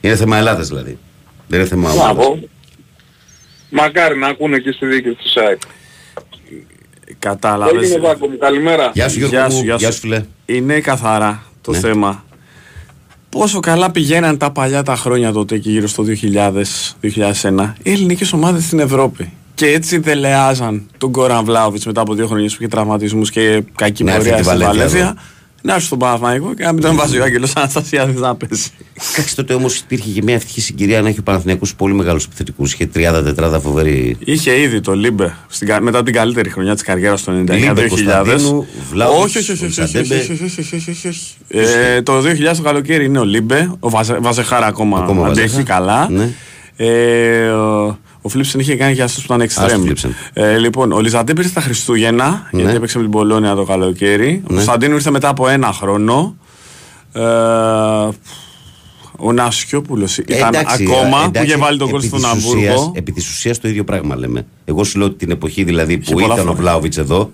[0.00, 0.98] Είναι θέμα Ελλάδας δηλαδή.
[1.46, 2.14] Δεν είναι θέμα ομάδας.
[2.14, 2.38] Μπράβο.
[3.70, 5.60] Μακάρι να ακούνε και στη διοίκηση της ΑΕΚ.
[7.18, 7.82] Κατάλαβες.
[7.82, 8.90] Έγινε Βάκο μου, καλημέρα.
[8.94, 9.36] Γεια σου Γιώργο.
[9.36, 9.50] Γεια μου.
[9.56, 9.94] σου, γεια Γεια σου.
[9.94, 10.24] σου φίλε.
[10.46, 11.78] Είναι καθαρά το Ναι.
[11.78, 12.24] θέμα.
[13.38, 16.04] Πόσο καλά πηγαίναν τα παλιά τα χρόνια τότε και γύρω στο
[17.00, 19.32] 2000-2001 οι ελληνικές ομάδες στην Ευρώπη.
[19.54, 24.04] Και έτσι δελεάζαν τον Κόραν Βλάουβιτς μετά από δύο χρόνια που είχε τραυματισμούς και κακή
[24.04, 25.00] Να έρθει πορεία τη στη Βαλένθια Βαλένθια.
[25.00, 25.14] εδώ.
[25.66, 28.70] Να έρθει στον Παναθηναϊκό και να μην τον βάζει ο Άγγελος Αναστασιάδης να πέσει.
[29.12, 32.64] Εντάξει, τότε όμω υπήρχε και μια ευτυχή συγκυρία να έχει ο Παναθηναϊκός πολύ μεγάλου επιθετικού.
[32.64, 34.16] Είχε 30-40 φοβερή.
[34.24, 37.58] Είχε ήδη το Λίμπε στην κα- μετά την καλύτερη χρονιά της καριέρας το 99-2000.
[37.58, 40.14] Λίμπε, Κωνσταντίνου, Βλάουβιτς, Όχι, όχι, όχι, όχι, όχι, Κωνσταντέμπε.
[40.14, 41.34] όχι, όχι, όχι, όχι, όχι, όχι.
[41.48, 45.62] Ε, Το 2000 το καλοκαίρι είναι ο Λίμπε, ο Βαζε- Βαζεχάρα ακόμα, Ακόμα αντέχει Βαζέχα.
[45.62, 46.08] καλά.
[46.10, 46.30] Ναι.
[46.76, 49.82] Ε, ο- ο Φλίψεν είχε κάνει και αυτός που ήταν Άστο εξτρέμ.
[49.84, 50.14] Φλίψεν.
[50.32, 52.60] Ε, λοιπόν, ο Λιζαντέ πήρε στα Χριστούγεννα, Ναι.
[52.60, 54.42] γιατί έπαιξε με την Πολώνια το καλοκαίρι.
[54.44, 56.36] Ο Κωνσταντίνου ήρθε μετά από ένα χρόνο.
[57.12, 57.20] Ε,
[59.18, 62.58] ο Νασιόπουλος ήταν Εντάξει, ακόμα εντάξει, που είχε βάλει τον κόλ επί στον της Αμβούργο.
[62.60, 64.46] ουσίας- Επί της ουσίας το ίδιο πράγμα λέμε.
[64.64, 66.60] Εγώ σου λέω ότι την εποχή δηλαδή που πολλά ήταν ο χρόνια.
[66.60, 67.30] Βλάουβιτ εδώ,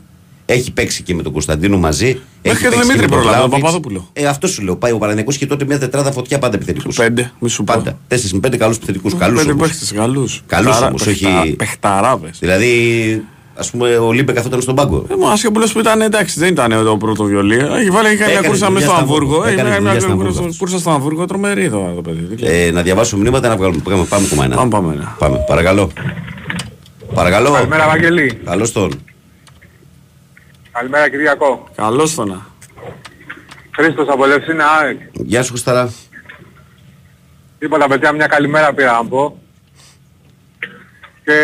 [0.53, 2.21] έχει παίξει και με τον Κωνσταντίνο μαζί.
[2.43, 3.61] έχει και τον παίξει Δημήτρη με τον προλάβει, τον Βλάουβιτς.
[3.61, 4.09] Παπαδόπουλο.
[4.13, 4.77] Ε, αυτός σου λέω.
[4.77, 6.97] Πάει ο Παναγενικός και τότε μια τετράδα φωτιά πάντα επιθετικούς.
[6.97, 7.73] Πέντε, μη σου πω.
[7.75, 7.99] Πάντα.
[8.09, 9.15] Τέσσερις με πέντε καλούς επιθετικούς.
[9.15, 9.69] Καλούς Πέντε όμως.
[9.69, 10.43] παίχτες καλούς.
[10.47, 12.37] Καλούς Παιχταρα- όμως, παιχτα- όχι- Παιχταράδες.
[12.41, 12.73] Δηλαδή,
[13.55, 15.07] ας πούμε, ο Λίμπε καθόταν στον πάγκο.
[15.11, 17.55] Ε, Ο Ασιόπουλος που ήταν εντάξει, δεν ήταν το πρώτο βιολί.
[17.57, 19.25] Έχει βάλει και μια Έκανε κούρσα δουλειά μέσα στο στο Αμβούργο.
[19.35, 19.45] Αμβούργο.
[19.45, 20.57] Έχει Έκανε κάνει μια δουλειά στο κούρσα- Αμβούργο.
[20.59, 22.35] κούρσα στο Αμβούργο, τρομερή το το παιδί.
[22.37, 22.67] Τι λέει.
[22.67, 23.81] Ε, να διαβάσω μηνύματα να βγάλουμε.
[23.85, 24.51] Πάμε, πάμε κομμάτι.
[24.53, 24.57] ένα.
[24.57, 24.95] Πάμε, πάμε.
[24.95, 25.05] ναι.
[25.19, 25.91] Πάμε, παρακαλώ.
[27.15, 27.51] Παρακαλώ.
[27.51, 28.41] Καλημέρα Βαγγελή.
[28.45, 28.91] Καλώς τον.
[30.81, 31.69] Καλημέρα Κυριακό.
[31.77, 32.47] Καλώς το να.
[33.77, 34.99] Χρήστος από Λευσίνα ΑΕΚ.
[35.13, 35.93] Γεια σου, Χρισταρά.
[37.59, 39.43] Τίποτα παιδιά, μια καλημέρα πήρα να πω.
[41.25, 41.35] Και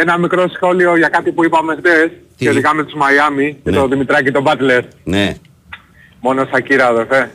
[0.00, 3.76] ένα μικρό σχόλιο για κάτι που είπαμε χθες, Τι; σχετικά με τους Μαϊάμι και Ναι.
[3.76, 4.84] τον Δημητράκη τον Μπάτλερ.
[5.04, 5.36] Ναι.
[6.20, 7.30] Μόνο Σακύρα αδερφέ.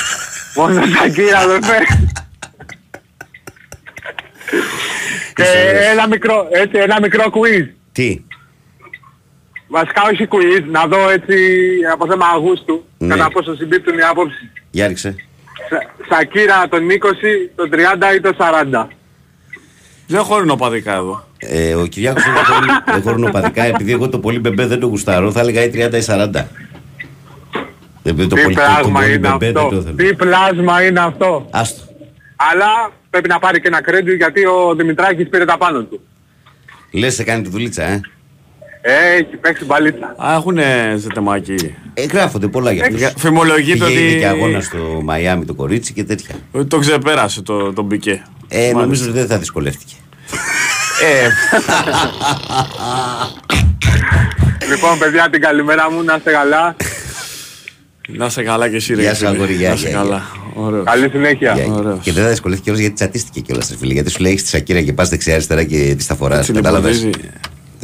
[0.56, 1.78] Μόνο Σακύρα αδερφέ.
[5.34, 5.84] και ωραίος.
[5.92, 7.68] ένα μικρό, έτσι, ένα μικρό quiz.
[7.92, 8.20] Τι;
[9.76, 11.34] Βασικά όχι quiz, να δω έτσι
[11.92, 13.14] από θέμα Αυγούστου, Ναι.
[13.14, 14.50] κατά πόσο συμπίπτουν οι άποψεις.
[14.70, 15.14] Για ρίξε.
[15.70, 18.88] Σα- Σακύρα τον 20, τον 30 ή τον 40.
[20.06, 21.24] Δεν χωρούν οπαδικά εδώ.
[21.38, 25.30] Ε, ο Κυριάκος δεν έχω- έχω ορνοπαδικά, επειδή εγώ το πολύ μπεμπέ δεν το γουστάρω,
[25.32, 26.48] θα έλεγα ή 30 ή 40.
[28.02, 29.80] Δεν το Τι πολύ, το, το πλάσμα πολύ είναι μπεμπέ δεν το αυτό.
[29.82, 29.94] θέλω.
[29.96, 31.82] Τι πλάσμα είναι αυτό; Άστο.
[32.36, 36.00] Αλλά πρέπει να πάρει και ένα credit γιατί ο Δημητράκης πήρε τα πάνω του.
[36.92, 38.00] Λες σε κάνει τη δουλίτσα, ε.
[38.86, 40.14] Έχει παίξει μπαλίτσα.
[40.26, 40.58] Α, έχουν
[40.96, 41.74] ζετεμάκι.
[41.94, 43.12] Ε, γράφονται πολλά για αυτούς.
[43.22, 46.34] Φημολογείται Πήγε ότι και αγώνας στο Μαϊάμι το κορίτσι και τέτοια.
[46.52, 48.22] ότι το ξεπέρασε το, τον Πικέ.
[48.48, 49.94] Ε, νομίζω ότι δεν θα δυσκολεύτηκε.
[51.02, 51.28] Ε,
[54.70, 56.76] Λοιπόν, παιδιά, την καλημέρα μου, να είστε καλά.
[58.08, 59.00] να σε καλά και εσύ ρε.
[59.02, 59.30] Γεια σου, φίλε.
[59.36, 60.22] αγόρι, γεια, Να σε γεια, καλά.
[60.54, 60.84] Ωραίος.
[60.84, 61.52] Καλή συνέχεια.
[61.54, 61.98] Για- ωραίος.
[62.02, 63.92] Και δεν θα δυσκολεύτηκε κιόλας γιατί τσατίστηκε κιόλας ρε φίλε.
[63.92, 66.38] Γιατί σου λέει έχεις τη Σακύρα και πας δεξιά αριστερά και τη τα φοράς.
[66.38, 67.30] Έτσι Κατάλαβες; λιποτίζει.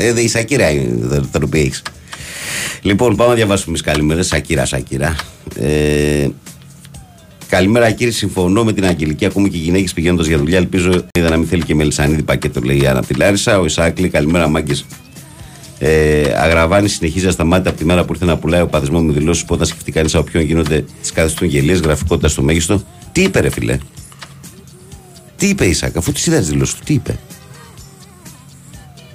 [0.02, 1.82] Ε, δε, η Σακύρα είναι το- το οποίο έχεις.
[2.82, 4.26] Λοιπόν, πάμε να διαβάσουμε τις καλημέρες.
[4.26, 5.16] Σακύρα, Σακύρα.
[5.60, 6.28] Ε,
[7.48, 9.24] Καλημέρα κύριε, συμφωνώ με την Αγγελική.
[9.24, 10.56] Ακούμε και οι γυναίκες πηγαίνοντας για δουλειά.
[10.58, 13.58] Ελπίζω είδα να μην θέλει και μελισανίδη πακέτο, λέει η Άννα από τη Λάρισα.
[13.58, 14.84] Ο Ισάκλη, καλημέρα μάγκες.
[15.78, 19.12] Ε, Αγραβάνη συνεχίζει να σταμάτητα από τη μέρα που ήρθε να πουλάει ο παδισμό με
[19.12, 22.82] δηλώσεις που όταν σκεφτεί κανεί από ποιον γίνονται τις κάθε του γελίες, γραφικότητα στο μέγιστο.
[23.12, 23.78] Τι είπε, ρε φιλέ.
[25.36, 27.18] Τι είπε η Ισάκ, αφού τη είδα τις δηλώσεις του, τι είπε;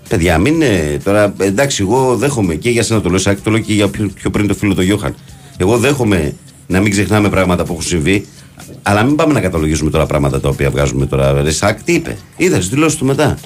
[0.09, 1.33] Παιδιά, μην είναι τώρα.
[1.37, 4.29] Εντάξει, εγώ δέχομαι και για σένα το λέω, Ισάκ, το λέω και για πιο, πιο
[4.29, 5.15] πριν το φίλο του Γιώχαν.
[5.57, 6.35] Εγώ δέχομαι
[6.67, 8.25] να μην ξεχνάμε πράγματα που έχουν συμβεί,
[8.83, 11.41] αλλά μην πάμε να καταλογίζουμε τώρα πράγματα τα οποία βγάζουμε τώρα.
[11.41, 13.37] Ρε Ισάκ, τι είπε; Είδα τις δηλώσεις του μετά.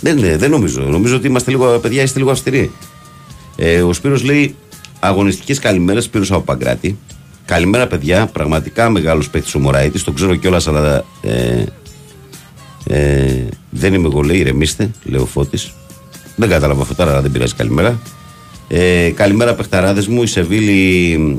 [0.00, 0.82] Δεν, δεν νομίζω.
[0.82, 2.70] Νομίζω ότι είμαστε λίγο, παιδιά, είστε λίγο αυστηροί.
[3.56, 4.54] Ε, ο Σπύρος λέει
[5.00, 6.98] αγωνιστικές καλημέρες, Σπύρος από Παγκράτη.
[7.44, 8.26] Καλημέρα, παιδιά.
[8.26, 10.02] Πραγματικά μεγάλος παίκτης ο Μωράητη.
[10.02, 11.64] Το ξέρω κιόλας, αλλά ε,
[12.86, 14.38] ε, δεν είμαι εγώ, λέει.
[14.38, 15.72] Ηρεμήστε, λέει ο Φώτης.
[16.36, 17.54] Δεν κατάλαβα αυτό τώρα, αλλά δεν πειράζει.
[17.54, 17.98] Καλημέρα.
[18.68, 20.22] Ε, καλημέρα, παιχταράδες μου.
[20.22, 21.38] Η Σεβίλη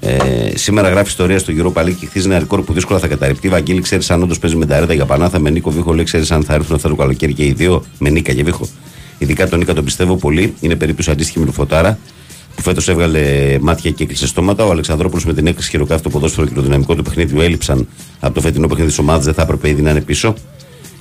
[0.00, 0.16] ε,
[0.54, 3.48] σήμερα γράφει ιστορία στο Europa League και χτίζει ένα ρεκόρ που δύσκολα θα καταρριφτεί.
[3.48, 5.38] Βαγγίλη, ξέρεις αν όντως παίζει με τα ρέτα για πανάθα.
[5.38, 7.84] Με Νίκο Βίχο, λέει, ξέρεις αν θα έρθουν αυτό το καλοκαίρι και οι δύο.
[7.98, 8.68] Με Νίκα και Βίχο.
[9.18, 10.54] Ειδικά τον Νίκα τον πιστεύω πολύ.
[10.60, 11.98] Είναι περίπτωση αντίστοιχη με τον Φωτάρα
[12.58, 14.64] που φέτος έβγαλε μάτια και έκλεισε στόματα.
[14.64, 17.88] Ο Αλεξανδρόπουλος με την έκρηξη χειροκάφη το ποδόσφαιρο και το δυναμικό του παιχνίδι του έλειψαν
[18.20, 19.24] από το φετινό παιχνίδι της ομάδας.
[19.24, 20.34] Δεν θα έπρεπε ήδη να είναι πίσω.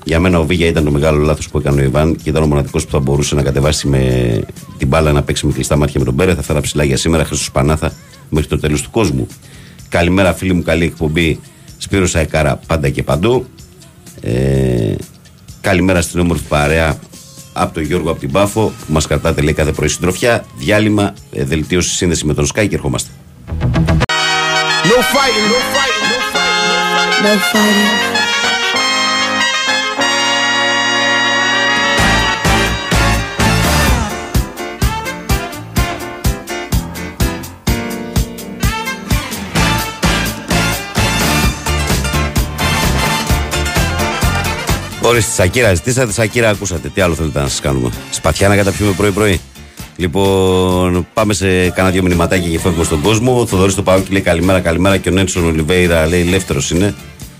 [0.03, 2.47] Για μένα ο Βίγια ήταν το μεγάλο λάθος που έκανε ο Ιβάν και ήταν ο
[2.47, 4.41] μοναδικός που θα μπορούσε να κατεβάσει με
[4.77, 6.35] την μπάλα να παίξει με κλειστά μάτια με τον Πέρε.
[6.35, 7.25] Θα φέρα ψηλά για σήμερα.
[7.25, 7.91] Χρυσό Πανάθα
[8.29, 9.27] μέχρι το τέλος του κόσμου.
[9.89, 10.61] Καλημέρα, φίλοι μου.
[10.61, 11.39] Καλή εκπομπή.
[11.77, 13.45] Σπύρος Σαϊκάρα πάντα και παντού.
[14.21, 14.95] Ε,
[15.61, 16.99] καλημέρα στην όμορφη παρέα
[17.61, 20.45] από τον Γιώργο από την Πάφο που μας κρατάτε λέει κάθε πρωί συντροφιά.
[20.57, 23.09] Διάλειμμα, ε, δελτίωση σύνδεση με τον Sky και ερχόμαστε.
[24.89, 27.23] No fighting, no fighting, no fighting.
[27.23, 28.16] No fighting.
[45.01, 46.89] Ωρε τη Σακύρα ζητήσατε, Σακύρα ακούσατε.
[46.89, 49.39] Τι άλλο θέλετε να σας κάνουμε; Σπαθιά να καταπιούμε πρωί-πρωί.
[49.95, 53.39] Λοιπόν, πάμε σε κάνα δύο μηνυματάκια και φεύγουμε στον κόσμο.
[53.39, 56.95] Ο Θοδωρής το Παόκι λέει καλημέρα, καλημέρα και ο Νέλσον Ολιβέηρα λέει ελεύθερος είναι.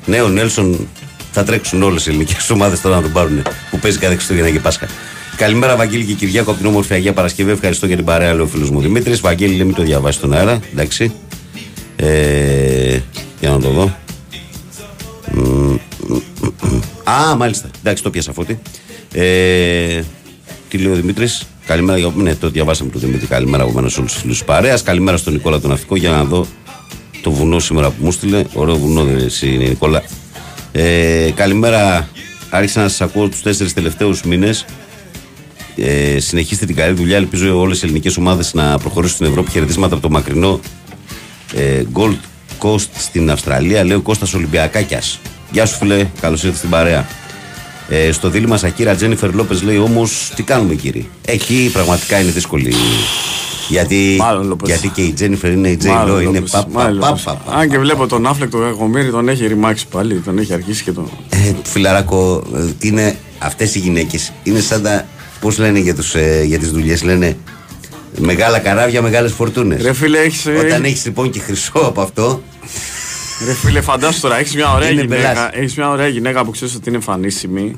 [0.06, 0.88] Ναι, ο Νέλσον
[1.32, 3.42] θα τρέξουν όλες οι ελληνικές ομάδες τώρα να τον πάρουν
[3.72, 4.88] που παίζει κάθε Χριστούγεννα και Πάσχα.
[5.36, 7.52] Καλημέρα, Βαγγέλη και Κυριάκο από την όμορφη Αγία Παρασκευή.
[7.52, 9.20] Ευχαριστώ για την παρέα, λέει ο φίλος μου Δημήτρης.
[9.20, 10.60] Βαγγέλη, λέει μην το διαβάσει στον αέρα.
[10.72, 11.12] Εντάξει.
[11.96, 13.00] Ε,
[13.40, 13.96] για να το δω.
[17.12, 17.70] Α, μάλιστα.
[17.80, 18.60] Εντάξει, το πιάσα φώτη.
[19.14, 20.02] Ε,
[20.70, 21.98] τι λέει ο Δημήτρης; Καλημέρα.
[21.98, 23.28] για- Ναι, το διαβάσαμε το Δημήτρη.
[23.28, 24.84] Καλημέρα από μένα σε όλους τους φίλους της παρέας.
[24.84, 26.46] Καλημέρα στον Νικόλα τον Ναυτικό για να δω
[27.22, 28.44] το βουνό σήμερα που μου στείλε.
[28.54, 30.04] Ωραίο βουνό, δεν εσύ, είναι, Νικόλα.
[30.72, 32.10] Ε, καλημέρα.
[32.50, 34.66] Άρχισα να σας ακούω τους τέσσερις τελευταίους μήνες.
[35.76, 37.18] Ε, συνεχίστε την καλή δουλειά.
[37.18, 39.52] Ελπίζω όλες οι ελληνικές ομάδες να προχωρήσουν στην Ευρώπη.
[39.52, 40.60] Χαιρετίσματα από το μακρινό
[41.56, 42.16] ε, Gold
[42.62, 43.84] Coast στην Αυστραλία.
[43.84, 45.20] Λέει ο Κώστας Ολυμπιακάκιας.
[45.52, 47.08] Γεια σου φίλε, καλώς ήρθες στην παρέα.
[47.90, 52.74] Ε, στο δίλημμα Σακίρα Τζένιφερ Λόπες λέει όμως τι κάνουμε κύριε; Εκεί πραγματικά είναι δύσκολη.
[53.70, 54.70] Γιατί, Μάλλον, Λόπες.
[54.70, 57.08] γιατί και η Τζένιφερ είναι η Τζέι Μάλλον, Λό, είναι Λόπες, πα, πα, μάλλον, πα,
[57.08, 57.24] Λόπες.
[57.24, 57.56] πα, πα.
[57.58, 60.92] Αν και βλέπω τον Άφλεκ το κακομοίρη τον έχει ρημάξει πάλι, τον έχει αρχίσει και
[60.92, 61.10] τον.
[61.30, 65.06] Ε, φιλαράκο, ε, τι είναι αυτές οι γυναίκες είναι σαν τα,
[65.42, 67.38] πώς λένε για, τους, ε, για τις δουλειές, λένε
[68.20, 69.82] μεγάλα καράβια, μεγάλες φορτούνες.
[69.82, 72.42] Ρε φίλε, έχεις, ε, Όταν έχεις λοιπόν και χρυσό από αυτό,
[73.46, 75.50] Ρε φίλε, φαντάσου τώρα, έχεις μια ωραία Είναι γυναίκα, μπελάς.
[75.52, 77.76] έχεις μια ωραία γυναίκα που ξέρεις ότι είναι εμφανίσιμη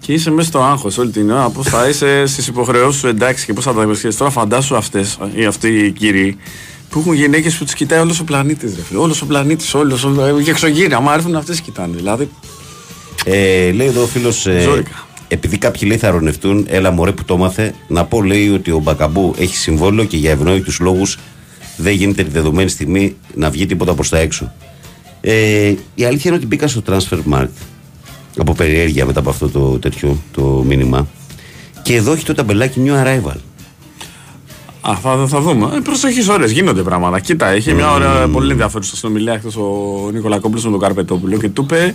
[0.00, 3.44] και είσαι μέσα στο άγχος όλη την ώρα, πώς θα είσαι στις υποχρεώσεις σου εντάξει
[3.46, 4.18] και πώς θα τα υποσχέσεις.
[4.18, 6.36] Τώρα φαντάσου αυτές, ή αυτοί οι κύριοι,
[6.88, 10.04] που έχουν γυναίκες που τις κοιτάει όλος ο πλανήτης ρε φίλε, όλος ο πλανήτης, όλος,
[10.04, 12.28] όλος και εξωγύρια, άμα έρθουν αυτές κοιτάνε, δηλαδή.
[13.24, 14.46] Ε, λέει εδώ ο φίλος.
[14.46, 15.06] Ε, Ζόρικα.
[15.28, 18.78] επειδή κάποιοι λέει θα ρωνευτούν, έλα μωρέ που το έμαθε, να πω λέει ότι ο
[18.78, 21.18] Μπακαμπού έχει συμβόλαιο και για ευνόητους λόγους
[21.76, 24.52] δεν γίνεται τη δεδομένη στιγμή να βγει τίποτα προς τα έξω.
[25.24, 27.48] Ε, η αλήθεια είναι ότι μπήκα στο transfer market
[28.38, 31.08] από περιέργεια μετά από αυτό το τέτοιο το μήνυμα
[31.82, 33.36] και εδώ έχει το ταμπελάκι new arrival.
[34.80, 35.76] Α, θα, θα δούμε.
[35.76, 37.20] Ε, προσοχή ώρες, γίνονται πράγματα.
[37.20, 41.62] Κοίτα, είχε μια ωραία, πολύ ενδιαφέρουσα συνομιλία χθες ο Νικολακόπουλος με τον Καρπετόπουλο και του
[41.62, 41.94] είπε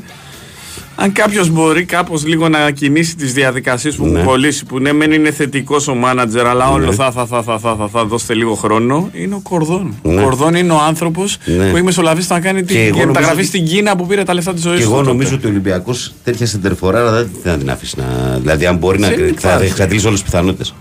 [1.00, 4.20] Αν κάποιος μπορεί κάπως λίγο να κινήσει τις διαδικασίες που Ναι.
[4.20, 7.60] έχουν κολλήσει, που ναι, μεν είναι θετικός ο μάνατζερ, αλλά όλο θα, θα, θα, θα,
[7.60, 9.96] θα, θα, θα δώσετε λίγο χρόνο, είναι ο Κορδόν.
[10.04, 10.20] Ναι.
[10.22, 11.70] Ο Κορδόν είναι ο άνθρωπος Ναι.
[11.70, 14.24] που έχει μεσολαβήσει να κάνει Και την εγώ την μεταγραφή νομίζω στην Κίνα που πήρε
[14.24, 14.90] τα λεφτά της ζωής Και του.
[14.90, 15.12] εγώ τότε.
[15.12, 18.38] νομίζω ότι ο Ολυμπιακός τέτοια σεντερφοράρα δεν θα την αφήσει να.
[18.40, 19.66] Δηλαδή, αν μπορεί να Δεν θα υπάρχει.
[19.72, 20.74] εξαντλήσει όλες τις πιθανότητες.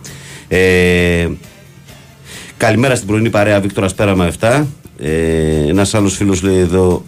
[0.48, 1.28] Ε,
[2.56, 4.66] καλημέρα στην πρωινή παρέα, Βίκτορα Πέραμα 7.
[4.98, 5.10] Ε,
[5.68, 7.04] Ένας άλλος φίλος λέει εδώ.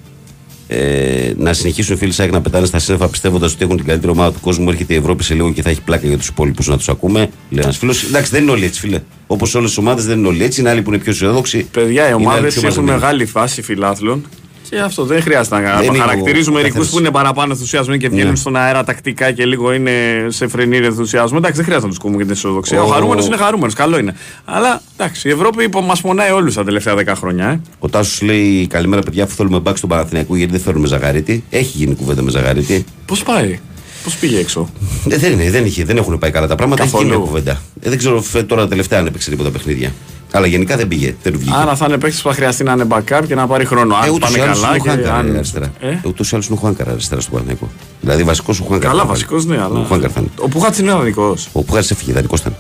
[0.71, 4.13] Ε, να συνεχίσουν οι φίλοι ΣΑΚ να πετάνε στα σύννεφα πιστεύοντας ότι έχουν την καλύτερη
[4.13, 4.71] ομάδα του κόσμου.
[4.71, 7.19] Έρχεται η Ευρώπη σε λίγο και θα έχει πλάκα για τους υπόλοιπους να τους ακούμε.
[7.19, 8.05] Λέει ένας φίλος.
[8.05, 9.01] Εντάξει, δεν είναι όλοι έτσι, φίλε.
[9.27, 10.61] Όπως όλες τις ομάδες δεν είναι όλοι έτσι.
[10.61, 11.67] Είναι άλλοι που είναι πιο αισιόδοξοι.
[11.71, 13.01] Παιδιά, οι είναι άλλοι ομάδες πιο έχουν μαζεμένοι.
[13.01, 14.25] μεγάλη φάση φιλάθλων
[14.71, 16.93] και αυτό δεν χρειάζεται να Δεν είναι ο χαρακτηρίζουμε μερικού καθένας.
[16.93, 18.37] που είναι παραπάνω ενθουσιασμένοι και βγαίνουν Ναι.
[18.37, 19.93] στον αέρα τακτικά και λίγο είναι
[20.29, 21.37] σε φρενήρ ενθουσιασμό.
[21.41, 22.81] Εντάξει, δεν χρειάζεται να τους πούμε για την αισιοδοξία.
[22.83, 24.15] Ο, Ο- χαρούμενος είναι χαρούμενος, καλό είναι.
[24.45, 27.49] Αλλά εντάξει, η Ευρώπη μας πονάει όλους τα τελευταία 10 χρόνια.
[27.49, 27.61] Ε.
[27.79, 31.45] Ο Τάσος λέει καλημέρα παιδιά, αφού θέλουμε μπακ στον Παναθηναϊκό γιατί δεν θέλουμε Ζαγαρίτη.
[31.51, 32.85] Έχει γίνει κουβέντα με Ζαγαρίτη.
[33.07, 33.59] Πώς πάει,
[34.05, 34.69] Πώς πήγε έξω;
[35.09, 36.83] Ε, δεν, είναι, δεν, είχε, δεν έχουν πάει καλά τα πράγματα.
[36.83, 37.11] Έχει Καθόλου.
[37.11, 37.61] γίνει μια κουβέντα.
[37.83, 39.93] Ε, δεν ξέρω φε- τώρα τελευταία αν έπαιξε τίποτα παιχνίδια.
[40.33, 41.15] Αλλά γενικά δεν πήγε.
[41.23, 41.57] Δεν του βγήκε.
[41.57, 43.95] Άρα θα είναι παίκτης που θα χρειαστεί να είναι backup και να πάρει χρόνο.
[43.95, 45.35] ε, Αν ούτως πάνε ή άλλως καλά είναι ο και Χάνκαρ αν.
[45.37, 45.73] αριστερά.
[45.81, 47.69] Ε; Ε, ούτως ή άλλως είναι ο Χάνκαρ αριστερά στον Παναθηναϊκό.
[48.01, 48.91] Δηλαδή βασικός ο Χάνκαρ.
[48.91, 49.59] Καλά, θα βασικός πάλι.
[49.59, 49.79] ναι, αλλά.
[49.81, 50.31] Ο Χάνκαρ θα είναι.
[50.41, 51.35] Ο Πουχάτ είναι δανεικό.
[51.53, 52.55] Ο Πουγάρης έφυγε, δανεικό ήταν.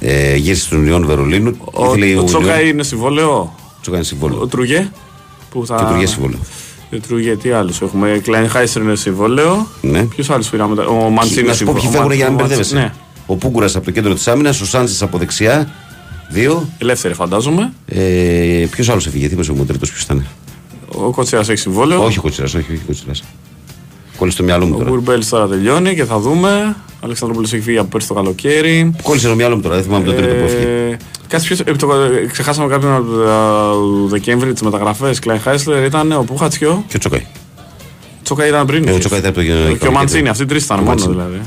[0.00, 1.56] Ε, γύρισε στον Ιόν Βερολίνου.
[1.72, 4.46] Ο, Ήθελε ο Τσόκα Union- είναι συμβόλαιο; Τσόκα είναι Ο συμβόλαιο.
[4.46, 4.90] Τρουγέ;
[5.50, 5.76] Που θα...
[5.76, 6.38] Και του βγήκε συμβόλαιο.
[6.90, 9.66] Ε, Τρουγέ, τι άλλου έχουμε; Κλάιν Χάιστερ είναι συμβόλαιο.
[9.80, 10.02] Ναι.
[10.02, 10.74] Ποιου άλλου πήραμε.
[10.76, 12.08] τα- Ο Μαντσίνη Να σου πω ποιοι συμβόλαιο.
[12.08, 12.74] φεύγουν για να μην Ο Μαντς- μπερδεύεσαι.
[12.74, 12.92] Ναι,
[13.26, 15.74] Ο Πούγκουρας από το κέντρο της άμυνας, ο Σάντζε από δεξιά.
[16.32, 16.68] Δύο.
[16.78, 17.72] ελεύθερη φαντάζομαι.
[17.86, 20.26] Ε, Ποιος άλλος έφυγε, τι είπες ο τρίτο, ποιος ήταν;
[20.88, 22.04] Ο Κοτσέρα έχει συμβόλαιο.
[22.04, 23.12] Όχι κοτσιρά, όχι, όχι κοτσιρά.
[24.18, 24.90] Κόλλησε το μυαλό μου Ο τώρα.
[24.90, 26.76] Γκουρμπέλ τώρα τελειώνει και θα δούμε.
[26.78, 28.94] Ο Αλεξανδρόπουλο έχει φύγει από πέρσι το καλοκαίρι.
[29.02, 30.62] Κόλλησε το μυαλό μου τώρα, δεν θυμάμαι τον τρίτο που έφυγε.
[30.66, 30.96] Ε,
[31.28, 31.56] Κάτι πιο.
[31.64, 35.18] ε, το- ε, Ξεχάσαμε κάποιον από το Δεκέμβρη τις μεταγραφές.
[35.18, 36.84] Κλάιν Χάισλερ ήταν ο Πούχατσιο.
[36.88, 37.26] Και ο Τσοκάι.
[38.22, 38.88] Τσόκα ήταν πριν.
[38.88, 39.92] Ε, ο Τσόκα ήταν από το Και ο καλοκαίρι.
[39.92, 41.12] Μαντσίνη, αυτοί οι τρεις ήταν Ο μόνο Μαντσίνη.
[41.14, 41.40] δηλαδή.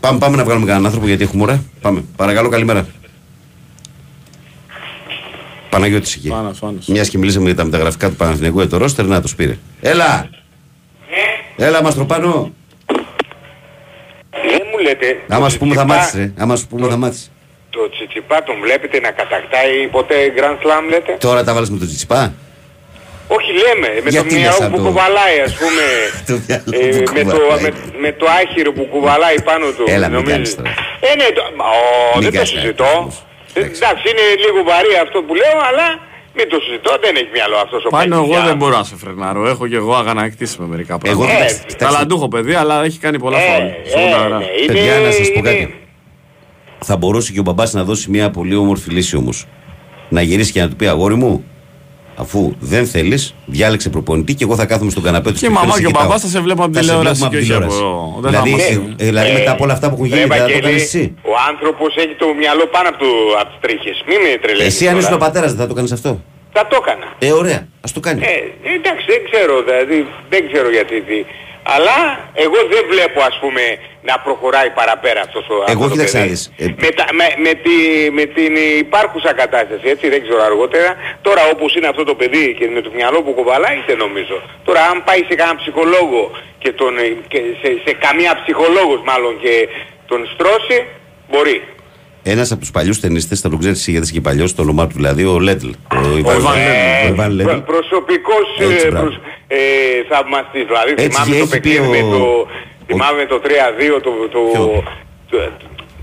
[0.00, 1.62] Πάμε, πάμε να βγάλουμε κανέναν άνθρωπο γιατί έχουμε ώρα.
[1.80, 2.04] Πάμε.
[2.16, 2.86] Παρακαλώ, καλημέρα.
[5.76, 6.28] Παναγιώτης εκεί.
[6.28, 6.86] Πάνος, Πάνος.
[6.86, 9.58] Μιας και μιλήσαμε για τα μεταγραφικά του Παναθηναϊκού για το ρόστερ, να τους πήρε.
[9.80, 10.28] Έλα!
[11.56, 12.52] Έλα, Μαστροπάνο!
[14.30, 15.20] Δεν μου λέτε.
[15.28, 16.32] Άμα το σου πούμε θα Τσιτσιπά- μάθεις, ρε.
[16.42, 17.30] Άμα σου πούμε θα μάθεις.
[17.70, 21.86] Το Τσιτσιπά τον βλέπετε να κατακτάει ποτέ Grand Slam λέτε; Τώρα τα βάλει με τον
[21.86, 22.32] Τσιτσιπά;
[23.36, 25.84] Όχι λέμε, με Γιατί το λες μυαλό σαν που το- κουβαλάει ας πούμε.
[26.28, 27.62] Το μυαλό ε, που με, το, κουβαλάει.
[27.62, 29.84] με, με το άχυρο που κουβαλάει πάνω του.
[29.94, 30.32] Έλα, μην νομίζω.
[30.34, 30.70] κάνεις τώρα.
[31.08, 32.84] Ε, ναι, το, ο, Μην δεν το κάνεις συζητώ.
[32.84, 33.30] τώρα.
[33.54, 35.86] Ε, Εντάξει, είναι λίγο βαρύ αυτό που λέω, αλλά
[36.36, 38.84] μην το συζητώ, δεν έχει μυαλό αυτός ο Πάνω παίκτης εγώ για- δεν μπορώ να
[38.84, 39.48] σε φρενάρω.
[39.48, 41.32] Έχω και εγώ αγανακτήσει με μερικά Εγώ πράγματα.
[41.32, 43.64] κοιτάξτε, Ε, κοιτάξτε, Ταλαντούχο παιδί, αλλά έχει κάνει πολλά Ε, φάουλ.
[43.66, 44.38] ε, Σοβαρά.
[44.38, 45.74] ναι, είναι- Παιδιά, να σας πω είναι- κάτι.
[46.84, 49.46] Θα μπορούσε και ο μπαμπάς να δώσει μια πολύ όμορφη λύση όμως.
[50.08, 51.44] Να γυρίσει και να του πει αγόρι μου,
[52.16, 55.38] αφού δεν θέλεις, διάλεξε προπονητή και εγώ θα κάθομαι στον καναπέ του.
[55.38, 56.02] Και η σπιτιού μαμά σε και ο κοιτάω.
[56.06, 57.78] μπαμπάς θα σε βλέπουν από Θα σε τηλεόραση βλέπουμε και από όχι τηλεόραση.
[57.82, 60.06] από- δεν θα Δηλαδή, μας- ε, ε, δηλαδή Ε, μετά από όλα αυτά που έχουν
[60.10, 61.02] γίνει, Ρε, δεν θα το Βαγγέλη, κάνει εσύ.
[61.32, 63.96] Ο άνθρωπος έχει το μυαλό πάνω από, το, από τις τρίχες.
[64.08, 65.02] Μη με τρελαίνεις Εσύ αν τώρα.
[65.02, 66.10] ήσουν ο πατέρας, δεν θα το κάνεις αυτό;
[66.56, 67.06] Θα το έκανα.
[67.26, 68.20] Ε, ωραία, ας το κάνει.
[68.32, 68.34] Ε,
[68.78, 69.96] εντάξει, δεν ξέρω, δηλαδή,
[70.32, 70.96] δεν ξέρω γιατί.
[71.08, 71.18] τι.
[71.76, 71.98] Αλλά
[72.44, 73.62] εγώ δεν βλέπω, ας πούμε,
[74.08, 76.32] να προχωράει παραπέρα αυτός ο Εγώ, αυτό το κοίταξε να παιδί.
[76.34, 77.74] δεις, ε, με, τα- με, με, τη,
[78.18, 78.52] με την
[78.84, 80.90] υπάρχουσα κατάσταση, έτσι, δεν ξέρω αργότερα.
[81.26, 84.36] Τώρα όπως είναι αυτό το παιδί και με το μυαλό που κουβαλάει, δεν νομίζω.
[84.66, 86.22] Τώρα αν πάει σε κανένα ψυχολόγο
[86.62, 89.54] και, τον, ε, και σε, σε καμία ψυχολόγος μάλλον και
[90.10, 90.78] τον στρώσει,
[91.30, 91.58] μπορεί.
[92.24, 94.86] Ένας από τους παλιούς ταινίστες, θα τον ξέρεις εσύ γιατί είσαι και παλιός, το όνομά
[94.86, 95.68] του δηλαδή, ο Λέτλ.
[96.14, 96.66] Ο Ιβάν Ιβάν Λέτλ.
[96.66, 97.08] Λέτλ.
[97.08, 97.48] Ο Ιβάν Λέτλ.
[97.50, 99.04] Προ, προσωπικός Έτσι, ε, μπράβο.
[99.06, 99.16] προσ,
[99.48, 99.58] ε,
[100.10, 100.64] θαυμαστής.
[100.66, 102.46] Δηλαδή Έτσι, θυμάμαι έχει το πει παιχνίδι ο- με το, ο-
[102.86, 104.82] θυμάμαι το 3-2, το, το, Ποιο;
[105.30, 105.38] το,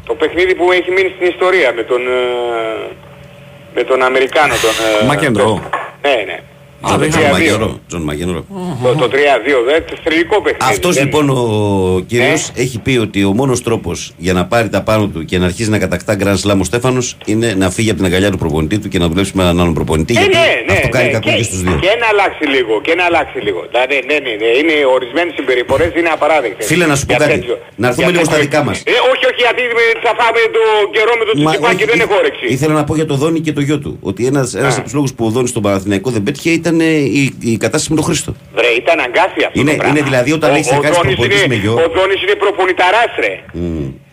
[0.05, 2.95] το παιχνίδι που έχει μείνει στην ιστορία με τον, ε,
[3.73, 4.53] με τον Αμερικάνο.
[4.61, 5.69] Τον, ε, Μακενρό.
[6.01, 6.39] Ναι, ναι.
[6.81, 7.31] Α, το δεν Τζον 3-2.
[7.31, 7.79] Μακενρό.
[7.87, 8.45] Τζον Μακενρό.
[8.83, 9.15] Το, το 3-2,
[9.69, 10.71] δεν, το θρυλικό παιχνίδι.
[10.73, 12.61] Αυτός Δεν- λοιπόν ο κύριος Ε.
[12.61, 15.69] έχει πει ότι ο μόνος τρόπος για να πάρει τα πάνω του και να αρχίσει
[15.69, 18.87] να κατακτά Grand Slam ο Στέφανος είναι να φύγει από την αγκαλιά του προπονητή του
[18.87, 20.13] και να δουλέψει με έναν άλλον προπονητή.
[20.17, 21.11] Ε, γιατί ναι, ναι, αυτό κάνει ναι.
[21.17, 21.77] κακό και στους δύο.
[21.85, 23.59] Και να αλλάξει λίγο, και να αλλάξει λίγο.
[23.71, 26.65] Δηλαδή, ναι, ναι, ναι, είναι ορισμένες συμπεριφορές είναι απαράδεκτες.
[26.69, 27.33] Φίλε, να σου πω Για κάτι.
[27.39, 27.55] τέτοιο.
[27.81, 28.49] Να έρθουμε Για λίγο στα τέτοιο.
[28.49, 28.77] δικά μας.
[28.79, 30.63] Ε, όχι, όχι, γιατί με- θα φάμε το
[30.95, 32.45] καιρό με το Μα, τσιτσιπάκι όχι, και δεν ήθ- έχω όρεξη.
[32.55, 33.91] Ήθελα να πω για το Δόνι και το γιο του.
[34.09, 36.83] Ότι ένα ένας από τους λόγους που ο Δόνι στον Παναθηναϊκό δεν πέτυχε ήταν ε,
[37.21, 38.35] η, η κατάσταση με τον Χρήστο.
[38.55, 39.97] Βρε, ήταν αγκάθι αυτό Είναι- το πράγμα.
[39.97, 41.73] είναι δηλαδή όταν Ο- έχεις ο να κάνεις Δόνης προπονητής είναι- με γιο.
[41.73, 43.33] Ο Δόνης είναι προπονηταράς, ρε.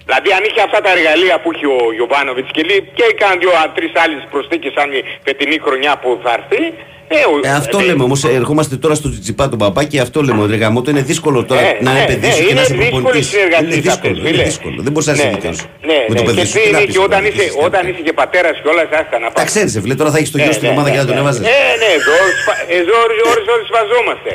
[0.09, 3.51] Δηλαδή αν είχε αυτά τα εργαλεία που έχει ο Γιωβάνοβιτς και, λέει- και κάνει δύο,
[3.77, 6.63] τρεις άλλες προσθήκες σαν η φετινή χρονιά που θα έρθει,
[7.09, 8.21] ε, ο- Ε, αυτό ε, λέμε όμως.
[8.41, 10.41] Ερχόμαστε τώρα στο τσιτσιπά του παπά και αυτό λέμε.
[10.53, 12.91] Ρε γαμώτο, είναι δύσκολο τώρα Ε, να ναι, επενδύσει ναι, και να είναι είσαι δύσκολη
[13.03, 13.27] προπονητής.
[13.35, 14.13] συνεργασία Είναι δύσκολο.
[14.13, 14.43] αυτές, Είναι φίλε.
[14.51, 14.79] δύσκολο.
[14.87, 15.53] Δεν μπορείς να είσαι Ναι, δίκαιο.
[15.91, 16.55] Ναι, Με ναι, το παιδί και σου.
[16.57, 18.15] τι τι να είναι πεις και τώρα, όταν τι είσαι, θες, όταν τι- είσαι και
[18.21, 19.45] πατέρας και όλας άστα να Τα πας.
[19.53, 21.15] ξέρεις, φίλε, τώρα θα έχεις το γιο Ναι, στην ναι, ομάδα ναι, και να τον
[21.17, 21.23] ναι.
[21.25, 21.43] έβαζες.
[21.55, 24.31] Ε, ναι, εδώ, σπα- εδώ ώρες, ώρες, ώρες σπαζόμαστε.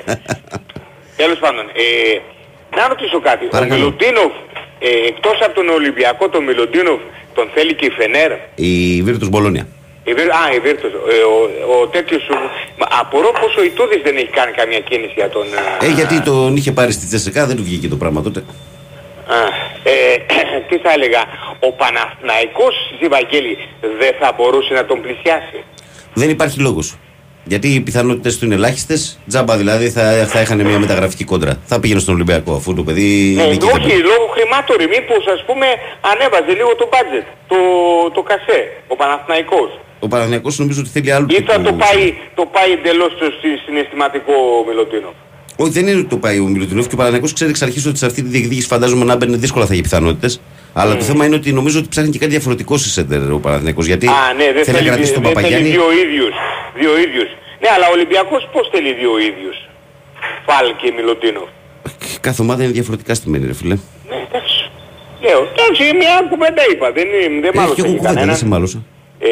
[1.22, 1.86] Τέλος πάντων, ε,
[2.78, 3.46] Να ρωτήσω κάτι.
[3.46, 3.74] Παρακαλώ.
[3.74, 4.32] Ο Μιλουτίνοφ,
[4.80, 7.00] ε, εκτός από τον Ολυμπιακό, τον Μιλουτίνοφ,
[7.36, 9.68] τον θέλει και η Φενέρ; Η Βίρτους Μπολόνια.
[10.04, 10.92] Η Βίρ- Α, η Βίρτος.
[10.92, 11.38] Ε, ο,
[11.82, 12.22] ο τέτοιος...
[12.22, 15.46] σου- Μα Απορώ πως ο Ιτούδης δεν έχει κάνει καμία κίνηση για τον...
[15.82, 18.40] Ε, γιατί τον είχε πάρει στη Τσεσεκά, δεν του βγήκε το πράγμα τότε.
[19.28, 19.36] Α,
[19.84, 19.94] ε,
[20.70, 21.22] τι θα έλεγα,
[21.60, 23.58] ο Παναθηναϊκός Ζιβαγγέλη
[24.00, 25.64] δεν θα μπορούσε να τον πλησιάσει;
[26.14, 26.96] Δεν υπάρχει λόγος.
[27.44, 29.20] Γιατί οι πιθανότητες του είναι ελάχιστες.
[29.28, 31.54] Τζάμπα δηλαδή θα, θα είχαν μια μεταγραφική κόντρα.
[31.66, 33.34] Θα πήγαινε στον Ολυμπιακό αφού το παιδί.
[33.36, 35.66] Ναι, είναι εκεί όχι, θα- λόγω χρημάτων, μήπως ας πούμε
[36.12, 37.58] ανέβαζε λίγο το budget, το,
[38.14, 39.70] το κασέ, ο Παναθηναϊκός.
[40.00, 41.26] Ο Παναθηναϊκός νομίζω ότι θέλει άλλο.
[41.30, 45.12] Ή θα τύπου- το πάει, το πάει εντελώς στο συ- συναισθηματικό ο Μιλωτίνο.
[45.62, 47.98] Όχι, δεν είναι ότι το πάει ο Μιλουτινόφ και ο Παναθηναϊκός ξέρει εξ αρχής ότι
[47.98, 50.42] σε αυτή τη διεκδίκηση φαντάζομαι να μπαίνει δύσκολα θα έχει πιθανότητες.
[50.74, 50.98] Αλλά Ναι.
[51.00, 54.08] το θέμα είναι ότι νομίζω ότι ψάχνει και κάτι διαφορετικό σε σέντερ ο Παναθηναϊκός Γιατί
[54.08, 55.70] Α, ναι, δεν θέλει να θέλει, κρατήσει τον δεν θέλει Παπαγιάννη.
[55.70, 56.34] δύο ίδιους.
[56.82, 57.30] Δύο ίδιους.
[57.62, 59.58] Ναι, αλλά ο Ολυμπιακός πώς θέλει δύο ίδιους.
[60.48, 61.44] Φάλ και Μιλωτίνο.
[62.28, 63.76] Κάθε ομάδα είναι διαφορετικά στημένη, ρε φίλε.
[64.10, 64.60] Ναι, εντάξει.
[65.26, 66.88] Λέω, εντάξει, μια κουβέντα είπα.
[66.98, 68.38] Δεν, είναι- δεν Έχει μάλωσα και εγώ εκεί κουβέντα, δεν κανέναν.
[68.44, 68.80] σε μάλωσα.
[69.20, 69.30] Ε,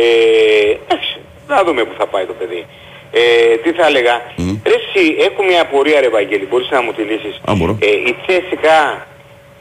[0.83, 1.13] εντάξει,
[1.51, 2.61] να δούμε που θα πάει το παιδί.
[3.11, 3.21] Ε,
[3.63, 4.15] τι θα έλεγα;
[4.71, 7.35] Ρε εσύ, έχω μια απορία ρε Βαγγέλη, μπορείς να μου τη λύσεις.
[7.49, 7.73] Α, μπορώ.
[7.87, 8.77] Ε, η Τσέσικα,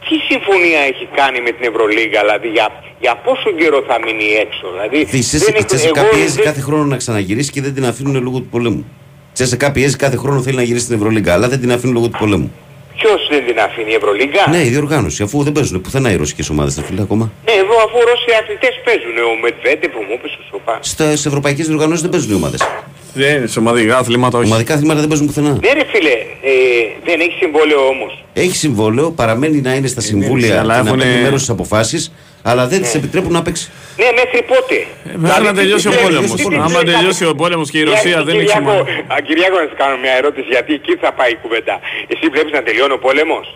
[0.09, 2.67] τι συμφωνία έχει κάνει με την Ευρωλίγα, δηλαδή για,
[3.05, 4.65] για πόσο καιρό θα μείνει έξω.
[4.75, 7.85] Δηλαδή, Η δεν έχω- Τσέσσεκα εγώ πιέζει δεν- κάθε χρόνο να ξαναγυρίσει και δεν την
[7.91, 8.83] αφήνουν λόγω του πολέμου.
[9.35, 12.19] Τσέσσεκα πιέζει κάθε χρόνο θέλει να γυρίσει στην Ευρωλίγκα, αλλά δεν την αφήνουν λόγω του
[12.19, 12.53] πολέμου.
[13.01, 16.51] Ποιος δεν την αφήνει, η Ευρωλίγα; Ναι, η διοργάνωση, αφού δεν παίζουν πουθενά οι ρωσικές
[16.51, 17.31] ομάδες, τα φίλε ακόμα.
[17.45, 20.79] Ναι, εδώ αφού οι Ρώσοι αθλητές παίζουν, ο Μετβέντε που μου είπες ο Σοπά.
[20.81, 22.61] Στι ευρωπαϊκές διοργανώσεις δεν παίζουν οι ομάδες.
[23.19, 24.47] Δεν είναι σε ομαδικά αθλήματα, όχι.
[24.47, 25.51] Ομαδικά αθλήματα δεν παίζουν πουθενά.
[25.63, 26.53] Ναι ρε φίλε, ε,
[27.05, 28.25] δεν έχει συμβόλαιο όμως.
[28.33, 32.13] Έχει συμβόλαιο, παραμένει να είναι στα συμβούλια αλλά και να έχουνε- παίρνει μέρος στις αποφάσεις,
[32.43, 33.71] αλλά δεν τη επιτρέπουν να παίξει.
[33.97, 34.77] Ναι, μέχρι πότε;
[35.27, 36.31] Μέχρι να τελειώσει ο τι- πόλεμος.
[36.35, 39.05] τι- τι- Άμα τι- τελειώσει ο πόλεμος και η Για- Ρωσία δεν έχει Κυριάκο, σημασία.
[39.15, 41.75] α, Κυριάκο, να σου κάνω μια ερώτηση, γιατί εκεί θα πάει η κουβέντα.
[42.13, 43.47] Εσύ βλέπεις να τελειώνει ο πόλεμος;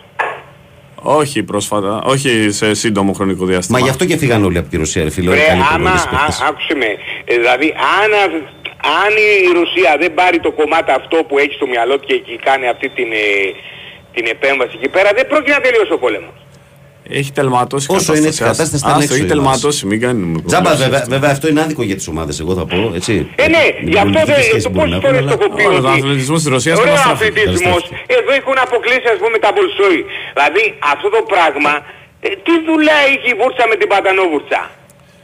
[1.05, 3.77] Όχι πρόσφατα, όχι σε σύντομο χρονικό διάστημα.
[3.77, 5.29] Μα γι' αυτό και φύγαν όλοι από τη Ρωσία, ρε φίλε.
[5.29, 6.41] όλοι Ρε, οι καλοί άμα, προπονητές α, παίκτες.
[6.49, 6.89] άκουσε με,
[7.25, 7.67] ε, δηλαδή
[8.01, 8.41] αν, α-
[9.03, 9.11] αν
[9.47, 12.65] η Ρωσία δεν πάρει το κομμάτι αυτό που έχει στο μυαλό του και εκεί κάνει
[12.73, 13.25] αυτή την, ε,
[14.15, 16.35] την επέμβαση εκεί πέρα, δεν πρόκειται να τελειώσει ο πόλεμος.
[17.19, 19.37] Έχει τελματώσει η Όσο είναι έτσι η Ας- κατάσταση, θα είναι Άστο, έξω έχει η
[19.37, 19.41] ομάδα.
[19.51, 20.83] τελματώσει, μην κάνουμε Τζάμπα, προβλέψεις.
[20.85, 22.79] βέβαια, βέβαια, αυτό είναι άδικο για τις ομάδες, εγώ θα πω.
[22.99, 23.13] Έτσι.
[23.43, 25.33] Ε, ναι, Με γι' αυτό πολιτική δεν, σχέση το μπορεί πόσες να φορές έχουν, το
[25.33, 25.85] αλλά- έχω πει Όλο ότι...
[25.87, 27.39] το αθλητισμός της Ρωσίας Ωραίο καταστράφηκε.
[27.39, 27.81] αθλητισμός.
[28.17, 29.99] Εδώ έχουν αποκλείσει ας πούμε τα Μπολσόη.
[30.37, 31.73] Δηλαδή αυτό το πράγμα,
[32.25, 34.61] ε, τι δουλειά έχει η βούρτσα με την πατανόβουρτσα.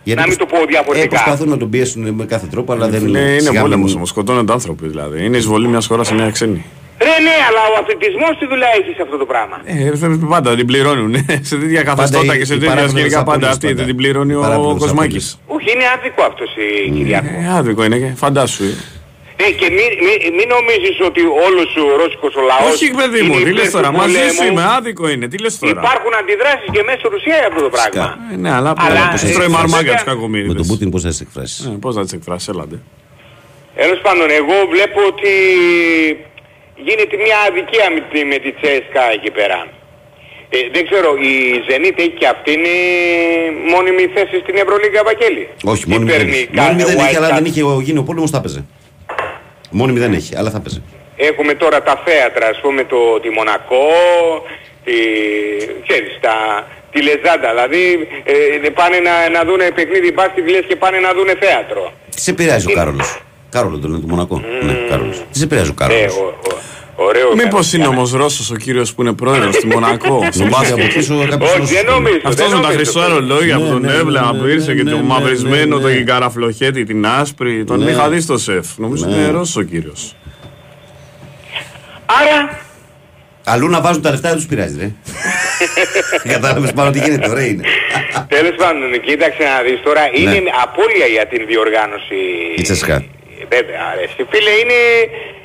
[0.03, 1.07] Γιατί να μην το πω Ε, διαφορετικά.
[1.07, 4.05] προσπαθούν να τον πιέσουν με κάθε τρόπο, αλλά δεν Ναι, είναι σιγά πόλεμο μην- όμω.
[4.05, 5.25] Σκοτώνονται άνθρωποι δηλαδή.
[5.25, 6.65] Είναι εισβολή μιας χώρας σε μια ξένη.
[7.01, 9.57] Ρε ναι, αλλά ο αθλητισμός τι δουλειά έχεις σε αυτό το πράγμα.
[9.65, 9.91] Ε,
[10.29, 11.13] πάντα την πληρώνουν.
[11.41, 13.77] σε τέτοια καθεστώτα οι- και σε οι τέτοια παράπλευρες σκηνικά πάντα απώλειες αυτή πάντα.
[13.77, 15.39] δεν την πληρώνει Οι ο παράπλευρες Κοσμάκης.
[15.43, 15.67] απώλειες.
[15.67, 16.49] Όχι, είναι άδικο αυτός
[16.87, 17.27] η Κυριάκο.
[17.27, 18.63] Ε, άδικο είναι και φαντάσου.
[19.39, 19.43] Ε.
[19.43, 23.33] Ναι, και μην μη, μη νομίζεις ότι όλος ο ρώσικος ο λαός Όχι παιδί μου,
[23.33, 24.33] είναι τι υπέρ λες του τώρα, μαζί πολέμου.
[24.37, 27.61] σου είμαι, άδικο είναι, τι λες τώρα; Υπάρχουν αντιδράσεις και μέσα στη Ρωσία για αυτό
[27.67, 28.05] το πράγμα.
[28.33, 30.67] Ε, Ναι, αλλά Αλλά, πώς ε, τρώει μαρμάγκα βέβαια, τους Με τον κακομύριδες.
[30.69, 32.75] Πούτιν πώς θα τις εκφράσεις; Ε, Πώς θα τις εκφράσεις, έλατε.
[33.81, 35.33] Τέλος πάντων, εγώ βλέπω ότι
[36.87, 39.59] γίνεται μια αδικία με τη, με τη Τσέσκα εκεί πέρα.
[40.55, 41.33] Ε, δεν ξέρω, η
[41.67, 42.77] Zenit έχει και αυτήν ε,
[43.73, 46.47] μόνιμη θέση στην Ευρωλίγκα Βαγγέλη; Όχι, Ή μόνιμη δεν παίρνει έχει.
[46.47, 47.33] κα- Μόνιμη δεν έχει, wild αλλά card.
[47.37, 48.61] δεν είχε γίνει ο πόλεμος, θα παίζε.
[49.69, 50.81] Μόνιμη δεν έχει, αλλά θα παίζε.
[51.15, 53.87] Έχουμε τώρα τα θέατρα, ας πούμε, το, τη Μονακό,
[54.83, 54.93] τη,
[55.87, 57.49] ξέρεις, τα, τη Λεζάντα.
[57.49, 58.07] Δηλαδή,
[58.65, 61.93] ε, πάνε να, να δούνε παιχνίδι μπάσκετ, λες και πάνε να δούνε θέατρο.
[62.15, 64.41] Τι σε επηρεάζει ο Κάρολος; Κάρολο τον λένε του Μονακό.
[64.61, 65.17] Ναι, Κάρολος.
[65.31, 66.13] Τι σε επηρεάζει ο Ε, Κάρολο.
[66.23, 66.57] ο, ο,
[67.07, 67.35] ωραίο.
[67.35, 70.79] Μήπως είναι όμως Ρώσος ο κύριος που είναι πρόεδρος στη Μονακό, στο Νομίζω μπάσκετ.
[70.85, 71.91] από πίσω κάποιος Όχι, Ρώσος δεν είναι.
[71.91, 72.17] νομίζω.
[72.23, 72.91] Αυτός δεν με τα νομίζω.
[72.91, 75.03] χρυσά ρολόγια που Ναι, τον ναι, έβλεπα ναι, που ήρθε ναι, και ναι, το ναι,
[75.03, 75.95] μαυρισμένο, ναι, το ναι.
[76.01, 77.63] καραφλοχέτη, την άσπρη.
[77.63, 77.91] Τον Ναι.
[77.91, 78.65] είχα δει στο σεφ.
[78.77, 79.15] Νομίζω Ναι.
[79.15, 80.15] είναι Ρώσος ο κύριος.
[82.05, 82.59] Άρα,
[83.43, 84.89] Αλλού να βάζουν τα λεφτά δεν τους πειράζει, ρε.
[86.33, 87.63] Κατάλαβες πάνω τι γίνεται, ωραία είναι.
[88.35, 92.19] τέλος πάντων, κοίταξε να δεις τώρα, είναι απώλεια για την διοργάνωση.
[92.55, 92.59] Ναι.
[92.59, 92.95] Η Τσέσκα.
[93.55, 94.19] Βέβαια, αρέσει.
[94.31, 94.79] Φίλε, είναι,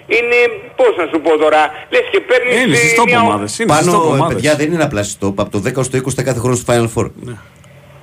[0.06, 0.36] είναι,
[0.76, 2.62] πώς να σου πω τώρα, λες και παίρνεις...
[2.62, 3.58] Είναι ε, στις top μια- ομάδες.
[3.58, 4.34] Είναι στις top Πάνω, ε, ομάδες.
[4.34, 5.32] παιδιά, δεν είναι απλά στη top.
[5.36, 7.10] Από το 10 στο 20 κάθε χρόνο στο Final Four.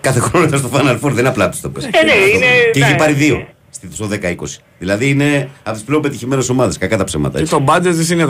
[0.02, 1.84] Κάθε χρόνο ήταν στο Final Four, δεν είναι απλά στο top.
[1.84, 2.46] Ε, ναι, είναι...
[2.74, 2.98] Και έχει ναι.
[2.98, 4.36] πάρει δύο στη- στο 10-20.
[4.80, 6.78] Δηλαδή είναι από τις πλέον πετυχημένες ομάδες.
[6.78, 7.38] Κακά τα ψέματα.
[7.38, 7.54] Και έτσι.
[7.56, 8.26] το budget της είναι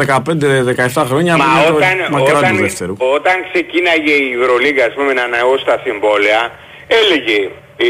[0.96, 2.96] 15-17 χρόνια Μα από όταν, το μακρά όταν, του δεύτερου.
[2.98, 6.42] όταν ξεκίναγε η Ευρωλίγκα, ας πούμε, να ανανεώσει τα συμβόλαια,
[7.02, 7.38] έλεγε
[7.78, 7.88] ε,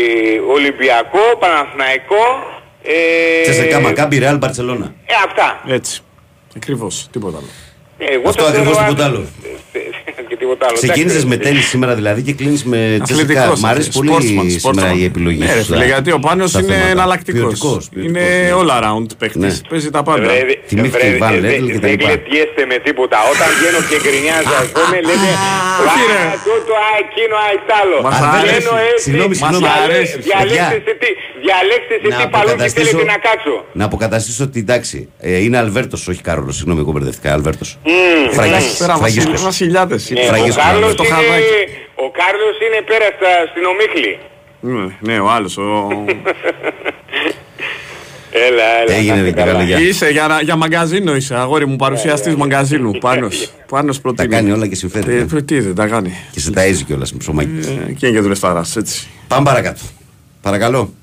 [0.55, 2.23] Ολυμπιακό, Παναθηναϊκό,
[2.83, 4.93] ε, Τσεσεκά, Μακάμπι, Ρεάλ, Μπαρσελόνα.
[5.05, 5.61] ε, αυτά.
[5.67, 6.01] Έτσι.
[6.55, 7.07] Ακριβώς.
[7.11, 7.47] Τίποτα άλλο.
[7.97, 9.25] Ε, Εγώ Αυτό το ακριβώς θεωρώ τίποτα α- άλλο.
[9.43, 9.80] Ε, και
[10.51, 10.77] τίποτα τίποτα άλλο.
[10.81, 13.23] Ξεκίνησες Εντάξει, με τέννη σήμερα δηλαδή και κλείνεις με τσεσικά.
[13.25, 14.97] Αθλητικός, Μ' αρέσει πολύ sportsman, σήμερα sportsman.
[15.01, 15.71] η επιλογή Ναι, ρε σου.
[15.71, 16.89] φίλε, γιατί ο Πάνος στα είναι θέματα.
[16.95, 17.41] εναλλακτικός.
[17.41, 18.71] Ποιοτικός, Είναι ποιοτικός, ναι.
[18.71, 19.41] all around παίκτης.
[19.43, 19.69] Ναι.
[19.71, 20.21] Παίζει τα πάντα.
[20.27, 20.39] Βρε,
[20.69, 22.05] Θυμήθηκε βρε, η Van ε, Level δε- και τα Δεν λοιπά.
[22.07, 23.17] κλετιέστε με τίποτα.
[23.33, 25.29] Όταν βγαίνω και γκρινιάζω, ας πούμε, λέτε
[25.85, 26.21] Όχι, ρε.
[26.33, 27.95] «Α, τούτο, α, εκείνο, α, εκτάλλο».
[28.07, 28.69] Μας Βγαίνω αρέσει.
[28.91, 29.63] έτσι, Συγγνώμη, συγγνώμη.
[29.67, 30.15] διαλέ- αρέσει.
[30.27, 30.85] Διαλέξτε Παιδιά.
[30.87, 31.09] σε τι,
[31.45, 33.53] διαλέξτε σε Να τι παλούκι αποκαταστήσω- θέλετε να κάτσω.
[33.79, 34.97] Να αποκαταστήσω ότι εντάξει,
[35.29, 36.55] ε, είναι Αλβέρτος, όχι Κάρολος.
[36.59, 37.29] Συγγνώμη, εγώ μπερδευτικά.
[37.37, 37.69] Αλβέρτος.
[38.37, 39.31] Φραγίσκο.
[40.13, 40.95] Πέρα Άραγε σκουράδι.
[40.95, 41.59] Το χαβάκι.
[41.95, 44.19] Ο Κάρλος είναι πέρα στα, στην Ομίχλη.
[44.59, 45.57] Ναι, ναι, ο άλλος.
[45.57, 45.87] Ο...
[48.31, 48.93] έλα, έλα.
[48.95, 49.79] Έγινε την καρδιά.
[49.79, 52.91] Είσαι για, για μαγκαζίνο είσαι, αγόρι μου, παρουσιαστής ε, μαγκαζίνου.
[52.95, 54.27] Ε, πάνος, πάνος ε, προτείνει.
[54.27, 55.15] Τα κάνει όλα και συμφέρει.
[55.15, 55.41] Ε, ναι.
[55.41, 56.13] τι δεν τα κάνει.
[56.31, 57.49] Και σε ταΐζει κιόλας με ψωμάκι.
[57.59, 59.07] Ε, και είναι και δουλεστάρας, έτσι.
[59.27, 59.81] Πάμε παρακάτω.
[60.41, 60.93] Παρακαλώ.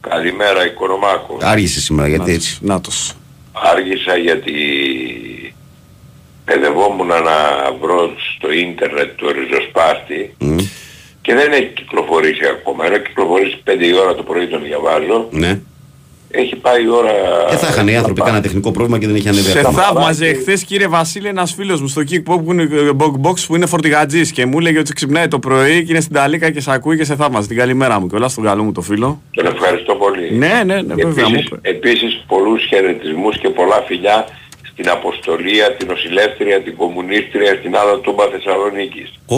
[0.00, 1.38] Καλημέρα, Οικονομάκο.
[1.42, 2.58] Άργησε σήμερα, γιατί έτσι.
[2.60, 3.14] Νάτος.
[3.52, 4.52] Άργησα γιατί
[6.50, 7.36] παιδευόμουν να
[7.80, 8.00] βρω
[8.34, 10.56] στο ίντερνετ το ριζοσπάστη Μμ,
[11.22, 12.86] και δεν έχει κυκλοφορήσει ακόμα.
[12.86, 15.28] Ενώ κυκλοφορήσει 5 η ώρα το πρωί τον διαβάζω.
[15.30, 15.60] Ναι.
[16.32, 17.12] Έχει πάει η ώρα...
[17.48, 19.82] Δεν θα είχαν οι άνθρωποι κανένα τεχνικό πρόβλημα και δεν είχε ανέβει Σε ακόμα.
[19.82, 23.56] θαύμαζε εχθέ, κύριε Βασίλη, ένας φίλος μου στο kickbox που είναι, ε, bo- box που
[23.56, 26.72] είναι φορτηγατζής και μου έλεγε ότι ξυπνάει το πρωί και είναι στην Ταλίκα και σε
[26.72, 27.48] ακούει και σε θαύμαζε.
[27.48, 29.22] Την καλημέρα μου και όλα στον καλό μου το φίλο.
[29.30, 30.30] Τον ευχαριστώ πολύ.
[30.32, 31.56] Ναι, ναι, ναι, βέβαια μου Επίσης, είπε.
[31.62, 34.26] επίσης πολλούς χαιρετισμούς και πολλά φιλιά
[34.80, 39.10] στην Αποστολία, την Οσιλεύτρια, την Κομμουνίστρια, στην Άλα Τούμπα Θεσσαλονίκης.
[39.26, 39.36] Ω,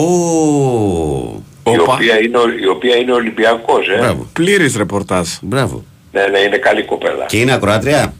[1.71, 1.93] Η Όπα.
[1.93, 3.97] οποία, είναι, ο- η οποία είναι Ολυμπιακός, ε.
[3.97, 4.27] Μπράβο.
[4.33, 5.27] Πλήρης ρεπορτάζ.
[5.41, 5.83] Μπράβο.
[6.11, 7.25] Ναι, ναι, είναι καλή κοπέλα.
[7.25, 8.13] Και είναι ακροάτρια;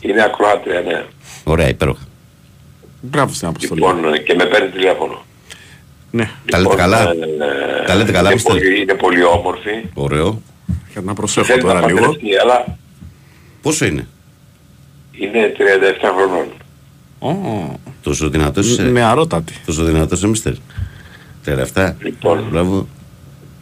[0.00, 1.04] Είναι ακροάτρια, ναι.
[1.44, 2.02] Ωραία, υπέροχα.
[3.00, 3.80] Μπράβο στην αποστολή.
[3.80, 5.24] Λοιπόν, ε, και με παίρνει τηλέφωνο.
[6.10, 8.52] Ναι, Τα λέτε Λοιπόν, καλά; ε, Τα λέτε καλά, είναι μιστερ.
[8.52, 9.70] πολύ, είναι πολύ όμορφη.
[9.94, 10.42] Ωραίο.
[10.92, 12.00] για να προσέχω Θέλει να τώρα λίγο.
[12.00, 12.64] παντρευτεί, αλλά
[13.62, 14.06] Πόσο είναι;
[15.12, 16.46] είναι 37 χρονών.
[17.18, 17.30] Ω,
[18.02, 18.82] Τόσο δυνατός είσαι.
[18.82, 19.52] Νεαρότατη.
[19.66, 20.52] Τόσο δυνατός είσαι, μιστερ.
[21.74, 21.94] 37.
[21.98, 22.46] Λοιπόν.
[22.50, 22.88] Μπράβο.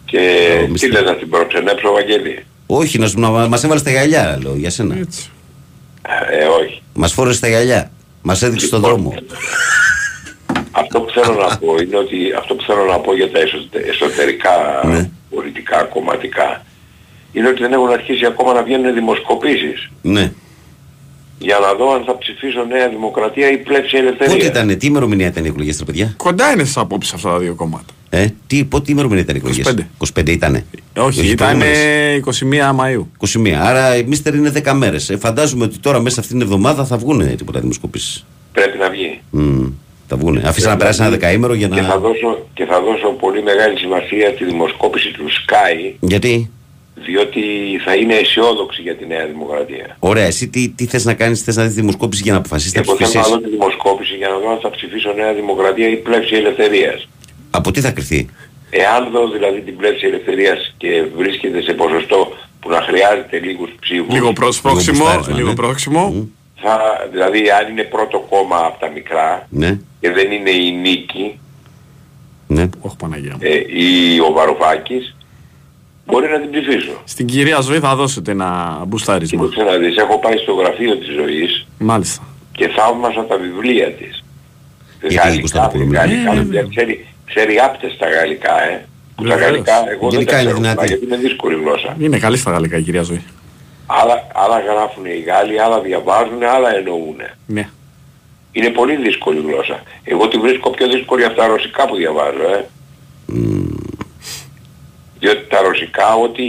[0.05, 0.19] Και
[0.61, 0.91] Ω, τι μιστερ.
[0.91, 4.69] λες να την προξενέψω, Βαγγέλη; Όχι, να, σου- να μας έβαλες τα γυαλιά, λέω για
[4.69, 4.95] σένα.
[4.97, 5.29] Έτσι.
[6.31, 6.81] Ε, όχι.
[6.93, 7.91] Μας φόρεσες τα γυαλιά.
[8.21, 9.13] Μας έδειξες τον Λοιπόν, δρόμο.
[10.71, 13.87] Αυτό που θέλω να πω είναι ότι αυτό που θέλω να πω για τα εσωτε-
[13.87, 14.51] εσωτερικά
[14.85, 15.09] Ναι.
[15.29, 16.65] πολιτικά κομματικά
[17.31, 20.31] είναι ότι δεν έχουν αρχίσει ακόμα να βγαίνουν δημοσκοπήσεις Ναι.
[21.37, 24.35] Για να δω αν θα ψηφίσω Νέα Δημοκρατία ή Πλεύση Ελευθερίας.
[24.35, 27.37] Πότε ήταν, τι ημερομηνία ήταν οι εκλογές, τα παιδιά; Κοντά είναι στις απόψεις αυτά τα
[27.37, 27.85] δύο κόμματα.
[28.09, 29.75] Ε, τι, πότε ημερομηνία ήταν οι εκλογές;
[30.15, 30.19] 25.
[30.19, 30.65] 25 ήτανε;
[30.97, 32.21] Όχι, ήταν προηγούμενες.
[32.43, 33.05] 21 Μαΐου.
[33.47, 33.51] 21.
[33.59, 35.09] Άρα η Μίστερ είναι 10 μέρες.
[35.09, 38.25] Ε, φαντάζομαι ότι τώρα μέσα αυτήν την εβδομάδα θα βγουν τίποτα δημοσκοπήσεις.
[38.51, 39.19] Πρέπει να βγει.
[40.07, 40.41] θα βγουν.
[40.45, 41.97] Αφήσα να περάσει ένα δεκαήμερο για Και θα, να.
[41.97, 46.51] δώσω, και θα δώσω πολύ μεγάλη σημασία στη δημοσκόπηση του Sky Γιατί;
[46.95, 47.41] Διότι
[47.85, 49.95] θα είναι αισιόδοξη για τη Νέα Δημοκρατία.
[49.99, 52.79] Ωραία, εσύ τι, τι θες να κάνεις, θες να δεις δημοσκόπηση για να αποφασίσεις να
[52.81, 53.31] Εγώ θέλω να ψηφίσει.
[53.35, 57.07] δω τη δημοσκόπηση για να δω αν θα ψηφίσω Νέα Δημοκρατία ή Πλεύση Ελευθερίας.
[57.51, 58.29] Από τι θα κρυθεί;
[58.69, 64.13] Εάν δω δηλαδή την Πλεύση Ελευθερίας και βρίσκεται σε ποσοστό που να χρειάζεται λίγους ψήφους,
[64.13, 65.55] Λίγο προς πρόξιμο, μπουστάρισμα, λίγο ναι.
[65.55, 66.27] πρόξιμο.
[66.55, 66.79] θα,
[67.11, 71.39] δηλαδή αν είναι πρώτο κόμμα από τα μικρά Ναι, και δεν είναι η Νίκη
[72.47, 72.69] ναι.
[72.81, 73.39] Όχι Παναγία μου.
[73.41, 75.14] ε, ή ο Βαρουφάκης,
[76.05, 77.01] μπορεί να την ψηφίσω.
[77.03, 79.45] Στην κυρία Ζωή θα δώσετε ένα μπουστάρισμα.
[79.47, 82.23] Κοίταξε να δεις, έχω πάει στο γραφείο της ζωής Μάλιστα.
[82.51, 84.23] και θαύμασα τα βιβλία της.
[85.09, 86.07] Γιατί η Κωνσταντοπούλου μιλάει.
[86.07, 86.67] γαλλικά, Ναι, βιβλία.
[86.69, 88.85] ξέρει, ξέρει άπτες τα γαλλικά, ε.
[89.15, 89.49] Που τα Βεβαίως.
[89.51, 90.87] γαλλικά εγώ δεν Γενικά τα είναι ξέρω, δυνατή.
[90.87, 91.95] γιατί είναι δύσκολη γλώσσα.
[91.99, 93.23] Είναι καλή στα γαλλικά η κυρία Ζωή.
[93.85, 97.15] Άλλα, άλλα γράφουν οι Γάλλοι, άλλα διαβάζουν, άλλα εννοούν.
[97.45, 97.69] Ναι.
[98.51, 99.83] Είναι πολύ δύσκολη γλώσσα.
[100.03, 102.65] Εγώ τη βρίσκω πιο δύσκολη από τα ρωσικά που διαβάζω, ε.
[105.25, 106.45] Διότι τα ρωσικά ό,τι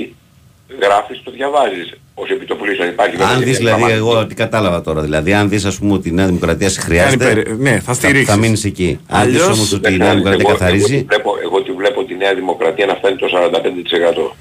[0.82, 1.86] γράφεις το διαβάζεις.
[2.14, 3.98] Ως επιτοπλίστων υπάρχει Αν βέβαια δεις και δηλαδή, γραμματική.
[3.98, 5.00] εγώ τι κατάλαβα τώρα.
[5.00, 7.24] Δηλαδή, αν δεις, ας πούμε, ότι η Νέα Δημοκρατία σε Κάνει χρειάζεται.
[7.24, 8.28] περι- Ναι, θα θα, στηρίξεις.
[8.28, 8.98] θα μείνεις εκεί.
[9.08, 10.18] Αν δεις Αλλιώς- όμως ότι η Δεν Νέα κάνει.
[10.20, 13.28] Δημοκρατία Εγώ- Εγώ, καθαρίζει, τη βλέπω, εγώ τη βλέπω τη Νέα Δημοκρατία να φτάνει το
[13.28, 14.36] 45%.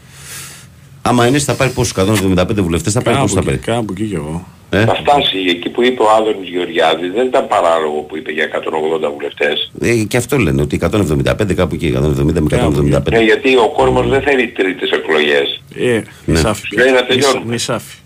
[1.10, 3.78] Άμα είναι, θα πάρει πόσους 175 βουλευτές, θα πάρει Κάπου πόσους θα εκεί, πάρει.
[3.80, 4.48] κάπου εκεί κι εγώ.
[4.70, 8.44] Ε; Θα φτάσει εκεί που είπε ο Άδωνης Γεωργιάδης, δεν ήταν παράλογο που είπε για
[8.44, 9.72] 180 βουλευτές.
[9.82, 13.12] Ε, και αυτό λένε, ότι 175 κάπου εκεί, 170 με 175.
[13.12, 15.62] Ναι, γιατί ο κόσμος δεν θέλει τρίτες εκλογές.
[15.76, 16.76] Ε, νησάφι.
[16.78, 17.52] Λέει να τελειώνουμε.
[17.52, 17.98] Νησάφι.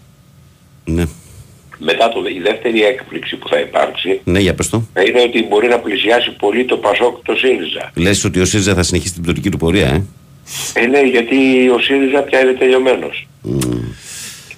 [0.86, 1.04] Ναι,
[1.78, 4.84] Μετά το, η δεύτερη έκπληξη που θα υπάρξει ναι, για πες το.
[4.94, 7.92] θα είναι ότι μπορεί να πλησιάσει πολύ το Πασόκ το ΣΥΡΙΖΑ.
[7.96, 10.04] Λες ότι ο ΣΥΡΙΖΑ θα συνεχίσει την πτωτική του πορεία, ε;
[10.74, 13.28] Ε, ναι, γιατί ο ΣΥΡΙΖΑ πια είναι τελειωμένος.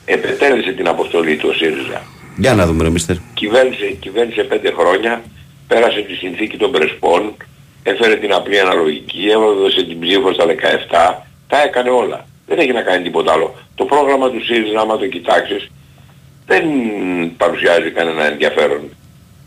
[0.06, 2.02] Επετέλεσε την αποστολή του ο ΣΥΡΙΖΑ.
[2.38, 3.16] Για να δούμε, ρε μίστερ.
[3.34, 5.22] Κυβέρνησε, κυβέρνησε πέντε χρόνια,
[5.68, 7.34] πέρασε τη συνθήκη των Πρεσπών,
[7.84, 12.26] έφερε την απλή αναλογική, έδωσε την ψήφο στα 17, τα έκανε όλα.
[12.48, 13.56] Δεν έχει να κάνει τίποτα άλλο.
[13.76, 15.72] Το πρόγραμμα του ΣΥΡΙΖΑ, άμα το κοιτάξεις,
[16.46, 16.64] δεν
[17.38, 18.82] παρουσιάζει κανένα ενδιαφέρον.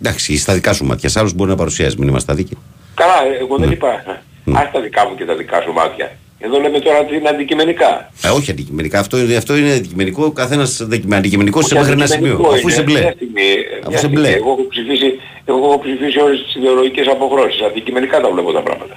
[0.01, 1.11] Εντάξει, στα δικά σου μάτια.
[1.15, 2.57] Άλλο μπορεί να παρουσιάζει, μην είμαστε αδίκοι.
[2.95, 4.05] Καλά, εγώ δεν είπα.
[4.53, 6.17] Ας τα δικά μου και τα δικά σου μάτια.
[6.45, 8.11] Εδώ λέμε τώρα ότι είναι αντικειμενικά.
[8.25, 8.99] Ε, όχι αντικειμενικά.
[8.99, 10.25] Αυτό, είναι- αυτό είναι αντικειμενικό.
[10.25, 12.57] Ο καθένας αντικειμενικός σε Όχι, μέχρι ένα αντικειμενικό σημείο.
[12.57, 12.73] Αφού είναι.
[12.73, 13.01] είσαι μπλε.
[13.01, 13.41] Μια στιγμή,
[13.81, 14.17] Αφού μια είσαι στιγμή.
[14.17, 14.29] μπλε.
[14.29, 15.09] Εγώ έχω ψηφίσει,
[15.45, 17.61] εγώ έχω ψηφίσει όλες τις ιδεολογικές αποχρώσεις.
[17.69, 18.95] Αντικειμενικά τα βλέπω τα πράγματα.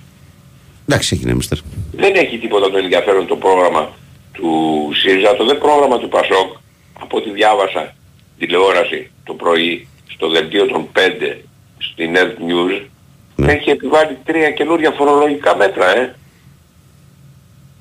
[0.88, 1.58] Εντάξει, έγινε, μιστερ.
[1.92, 3.84] Δεν έχει τίποτα το ενδιαφέρον το πρόγραμμα
[4.34, 4.50] του
[5.00, 6.50] ΣΥΡΙΖΑ, το δε πρόγραμμα του ΠΑΣΟΚ,
[7.04, 7.94] από ό,τι διάβασα
[8.40, 11.38] τηλεόραση το πρωί στο δελτίο των 5
[11.78, 12.76] στην Earth News,
[13.36, 13.52] Ναι.
[13.52, 16.16] έχει επιβάλει τρία καινούργια φορολογικά μέτρα, ε.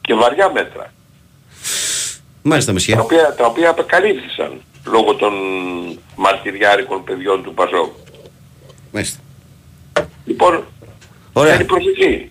[0.06, 0.92] Και βαριά μέτρα.
[2.42, 3.00] Μάλιστα, Τα Μεσιά.
[3.00, 5.32] οποία, τα οποία απεκαλύφθησαν λόγω των
[6.16, 7.92] μαρτυριάρικων παιδιών του ΠΑΣΟΚ.
[8.92, 9.18] Μάλιστα.
[10.24, 10.64] Λοιπόν,
[11.32, 11.52] Ωραία.
[11.52, 12.30] θέλει προσοχή.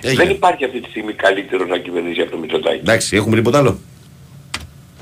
[0.00, 0.24] Έγινε.
[0.24, 2.78] Δεν υπάρχει αυτή τη στιγμή καλύτερο να κυβερνήσει από το Μητσοτάκη.
[2.78, 3.78] Εντάξει, έχουμε τίποτα άλλο.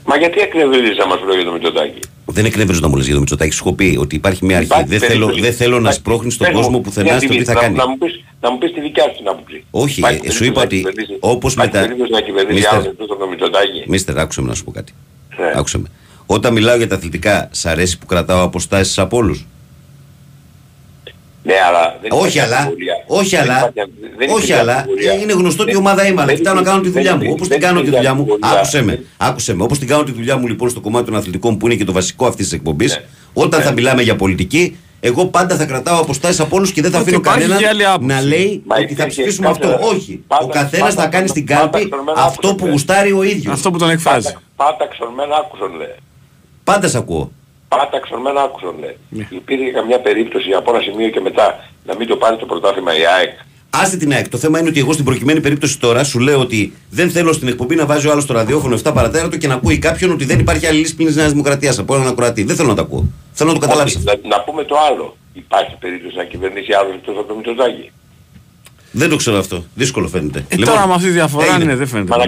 [0.07, 1.99] Μα γιατί εκνευρίζεις να μας λέω για το Μητσοτάκη;
[2.35, 3.51] Δεν εκνευρίζω να μου λες για το Μητσοτάκη.
[3.53, 4.68] Σου έχω πει ότι υπάρχει μια αρχή.
[4.68, 5.41] Υπάρχει Δεν θέλω, περίπτωση.
[5.41, 7.55] δεν θέλω να Υπάρχει- σπρώχνει στον Πες μου, κόσμο πουθενά μια στο τι στιγμή, θα
[7.55, 7.76] να- κάνει.
[7.76, 9.64] Να μου πεις, να μου πεις τη δικιά σου την άποψη.
[9.70, 12.55] Όχι, Υπάρχει ε, σου περίπτωση είπα να ότι κυβερνήσει- όπως υπάρχει μετά- περίπτωση να κυβερνήσεις
[12.61, 12.72] Μίστερ.
[12.74, 13.80] άλλος εκτός από το Μητσοτάκη.
[13.87, 14.93] Μίστερ, άκουσε με να σου πω κάτι.
[15.39, 15.53] Ναι.
[15.55, 15.89] Άκουσε με.
[16.26, 19.47] Όταν μιλάω για τα αθλητικά, σ' αρέσει που κρατάω αποστάσεις από όλους.
[21.47, 22.95] Ναι, αλλά δεν Όχι υπάρχει αλλά, αμφιβολία.
[23.07, 25.13] όχι Δεν αλλά, υπάρχει- δεν όχι υπάρχει αλλά, αμφιβολία.
[25.13, 27.17] ε, είναι γνωστό τι Δεν- ομάδα είμαι, αλλά δεν κοιτάω να κάνω τη υπήρχε- δουλειά
[27.19, 27.33] δεν μου.
[27.37, 29.11] Όπως υπήρχε- την κάνω τη δεν δουλειά μου, υπήρχε άκουσε με, αμφιβολία.
[29.29, 29.63] άκουσε με.
[29.63, 31.93] Όπως την κάνω τη δουλειά μου λοιπόν στο κομμάτι των αθλητικών που είναι και το
[31.93, 33.03] βασικό αυτής της εκπομπής, Ναι.
[33.33, 33.67] όταν Ναι.
[33.67, 37.07] θα μιλάμε για πολιτική, εγώ πάντα θα κρατάω αποστάσεις από όλους και δεν θα Ότι
[37.09, 38.07] αφήνω υπάρχει κανέναν και άλλη άποψη.
[38.07, 39.87] να λέει Μα ότι θα υπήρχε ψηφίσουμε κάθε- αυτό.
[39.89, 40.23] Όχι.
[40.27, 42.71] πάντα- Ο καθένας θα πάντα- κάνει στην πάντα κάλπη εξορμένα αυτό άκουσαν, που ναι.
[42.71, 43.53] γουστάρει ο ίδιος.
[43.53, 44.27] Αυτό που τον εκφράζει.
[44.27, 45.95] Πάτα- Πάτα ξορμένα άκουσον λέει.
[46.65, 47.33] Πάντα σ' ακούω.
[47.77, 48.97] Πάτα ξορμένα άκουσον λέει.
[49.09, 49.27] Ναι.
[49.31, 51.47] Υπήρχε καμιά περίπτωση από ένα σημείο και μετά
[51.85, 53.33] να μην το πάρει το πρωτάθλημα η ΑΕΚ.
[53.70, 54.29] Άστε την ΑΕΚ.
[54.29, 57.49] Το θέμα είναι ότι εγώ στην προκειμένη περίπτωση τώρα σου λέω ότι δεν θέλω στην
[57.49, 60.39] εκπομπή να βάζει ο άλλος στο ραδιόφωνο 7 παρατέρατο και να ακούει κάποιον ότι δεν
[60.39, 62.43] υπάρχει άλλη λύση πλην της Νέας Δημοκρατίας από έναν ακροατή.
[62.45, 63.05] Δεν θέλω να το ακούω.
[63.33, 64.29] Θέλω να το καταλάβεις Όχι, αυτό.
[64.29, 65.16] να, να πούμε το άλλο.
[65.33, 67.91] Υπάρχει περίπτωση να κυβερνήσει άλλος εκτός από το Μητσοτάκη.
[68.91, 69.64] Δεν το ξέρω αυτό.
[69.75, 70.45] Δύσκολο φαίνεται.
[70.49, 71.62] Ε, τώρα με αυτή τη διαφορά έγινε.
[71.62, 72.16] είναι, δεν φαίνεται.
[72.16, 72.25] Μα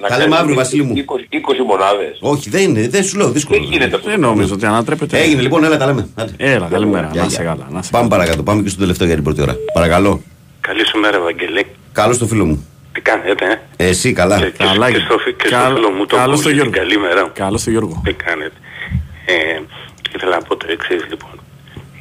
[0.00, 0.28] να Γεια κάνει, σου.
[0.28, 0.94] να Τα κάνει λέμε αύριο, Βασίλη μου.
[0.94, 2.16] 20, 20 μονάδες.
[2.20, 2.88] Όχι, δεν είναι.
[2.88, 3.58] Δεν σου λέω δύσκολο.
[3.60, 4.08] Δεν γίνεται αυτό.
[4.10, 5.18] Δεν νομίζω ότι ανατρέπεται.
[5.18, 6.08] Έγινε λοιπόν, έλα τα λέμε.
[6.14, 6.32] Άντε.
[6.36, 7.08] Έλα, καλημέρα.
[7.12, 7.50] Γεια, Να είσαι γεια.
[7.50, 7.66] καλά.
[7.70, 8.42] να είσαι Πάμε παρακάτω.
[8.42, 9.56] Πάμε και στο τελευταίο για την πρώτη ώρα.
[9.72, 10.22] Παρακαλώ.
[10.60, 11.66] Καλή σου μέρα, Ευαγγελή.
[11.92, 12.66] Καλώς το φίλο μου.
[12.92, 14.38] Τι κάνετε, ε; Εσύ καλά.
[14.38, 16.72] Και, Καλά, και, στο, φι- και στο Καλ- φίλο μου τον καλώς το Κούλη, Γιώργο.
[16.72, 17.30] Καλημέρα.
[17.34, 18.02] Καλό στο Γιώργο.
[18.04, 18.52] Τι κάνετε.
[19.26, 19.60] Ε,
[20.16, 21.30] ήθελα να πω το εξής λοιπόν.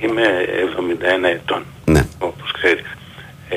[0.02, 0.22] Είμαι
[1.24, 2.06] 71 ετών, Ναι.
[2.20, 2.86] όπως ξέρεις.
[3.50, 3.56] Ε,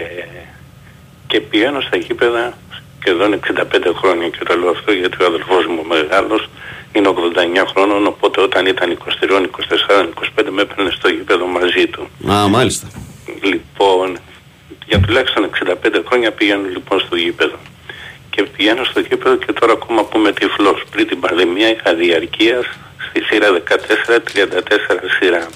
[1.27, 2.53] και πηγαίνω στα γήπεδα
[3.01, 6.49] σχεδόν 65 χρόνια και το λέω αυτό γιατί ο αδελφός μου ο μεγάλος
[6.93, 12.09] είναι 89 χρόνων οπότε όταν ήταν 23, 24, 25 με έπαιρνε στο γήπεδο μαζί του.
[12.33, 12.87] Α, μάλιστα.
[13.43, 14.19] Λοιπόν,
[14.87, 17.57] για τουλάχιστον 65 χρόνια πηγαίνω λοιπόν στο γήπεδο.
[18.31, 20.83] Και πηγαίνω στο γήπεδο και τώρα ακόμα πούμε τυφλός.
[20.91, 22.67] Πριν την πανδημία είχα διαρκείας
[23.09, 23.61] στη σειρά 14-34
[25.19, 25.47] σειρά.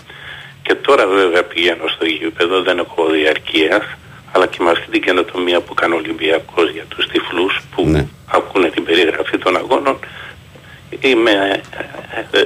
[0.62, 3.84] Και τώρα βέβαια πηγαίνω στο γήπεδο, δεν έχω διαρκείας,
[4.34, 8.06] αλλά και με αυτή την καινοτομία που κάνει ο Ολυμπιακός για τους τυφλούς που Ναι.
[8.26, 9.98] ακούνε την περιγραφή των αγώνων,
[11.00, 11.30] είμαι
[12.32, 12.42] ε, ε,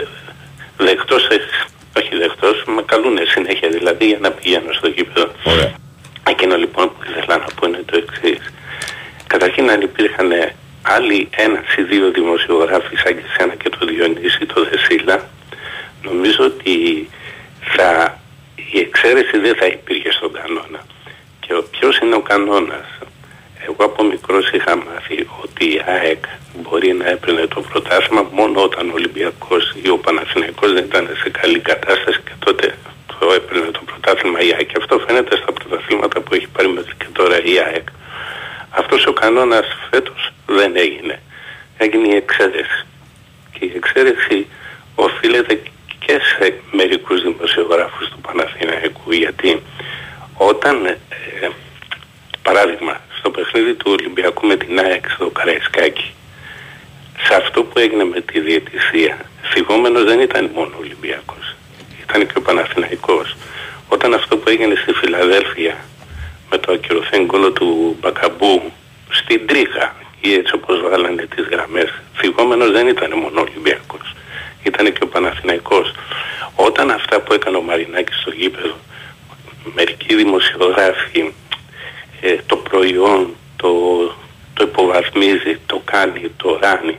[0.77, 1.37] δεκτός, ε,
[1.99, 5.31] όχι δεκτός, με καλούνε συνέχεια δηλαδή για να πηγαίνω στο γήπεδο.
[5.45, 5.73] Ωραία.
[6.29, 8.53] Εκείνο λοιπόν που ήθελα να πω είναι το εξής.
[9.27, 10.31] Καταρχήν αν υπήρχαν
[10.83, 15.29] άλλοι ένας ή δύο δημοσιογράφοι σαν και σένα και το Διονύση, το Δεσίλα,
[16.03, 17.09] νομίζω ότι
[17.77, 18.19] θα,
[18.73, 20.81] η εξαίρεση δεν θα υπήρχε στον κανόνα.
[21.41, 22.87] Και ο, ποιος είναι ο κανόνας.
[23.67, 26.25] Εγώ από μικρός είχα μάθει ότι η ΑΕΚ
[26.63, 31.31] μπορεί να έπαιρνε το πρωτάθλημα μόνο όταν ο Ολυμπιακός ή ο Παναθηναϊκός δεν ήταν σε
[31.31, 32.75] καλή κατάσταση και τότε
[33.21, 34.67] το έπαιρνε το πρωτάθλημα η ΑΕΚ.
[34.67, 37.87] Και αυτό φαίνεται στα πρωταθλήματα που έχει πάρει μέχρι και τώρα η ΑΕΚ.
[38.71, 41.23] Αυτός ο κανόνας φέτος δεν έγινε.
[41.77, 42.87] Έγινε η εξαίρεση.
[43.53, 44.47] Και η εξαίρεση
[44.95, 45.61] οφείλεται
[45.99, 49.63] και σε μερικούς δημοσιογράφους του Παναθηναϊκού γιατί
[50.35, 50.97] όταν ε,
[52.43, 56.13] παράδειγμα στο παιχνίδι του Ολυμπιακού με την ΑΕΚ στο Καραϊσκάκι
[57.27, 59.19] σε αυτό που έγινε με τη διαιτησία
[59.53, 61.57] θυγόμενος δεν ήταν μόνο ο Ολυμπιακός
[62.03, 63.37] ήταν και ο Παναθηναϊκός
[63.89, 65.77] όταν αυτό που έγινε στη Φιλαδέλφια
[66.51, 68.73] με το ακυρωθέν γκολο του Μπακαμπού
[69.11, 74.15] στην Τρίχα ή έτσι όπως βάλανε τις γραμμές θυγόμενος δεν ήταν μόνο ο Ολυμπιακός
[74.63, 75.93] ήταν και ο Παναθηναϊκός
[76.55, 78.75] όταν αυτά που έκανε ο Μαρινάκης στο γήπεδο
[79.75, 81.33] μερικοί δημοσιογράφοι
[82.21, 83.71] ε, το προϊόν το,
[84.55, 86.99] το υποβαθμίζει, το κάνει, το ράνει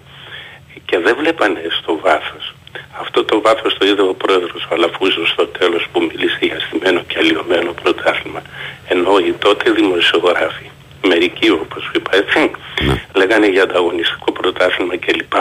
[0.85, 2.53] και δεν βλέπανε στο βάθος.
[3.01, 6.99] Αυτό το βάθος το είδε ο πρόεδρος ο Αλαφούζος στο τέλος που μίλησε για στημένο
[7.07, 8.41] και αλλοιωμένο πρωτάθλημα.
[8.87, 10.69] Ενώ οι τότε δημοσιογράφοι,
[11.07, 12.51] μερικοί όπως είπα έτσι,
[13.13, 15.33] λέγανε για ανταγωνιστικό πρωτάθλημα κλπ.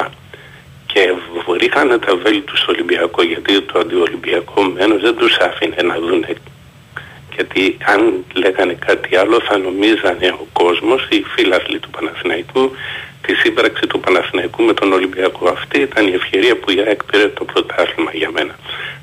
[0.93, 1.15] Και
[1.47, 6.25] βρήκανε τα βέλη του στο Ολυμπιακό γιατί το αντιολυμπιακό μένος δεν τους άφηνε να δουν
[7.35, 12.73] Γιατί αν λέγανε κάτι άλλο θα νομίζανε ο κόσμος, οι φίλαθλοι του Παναθηναϊκού,
[13.23, 15.49] τη σύμπραξη του Παναθηναϊκού με τον Ολυμπιακό.
[15.49, 18.55] Αυτή ήταν η ευκαιρία που η ΑΕΚ πήρε το πρωτάθλημα για μένα.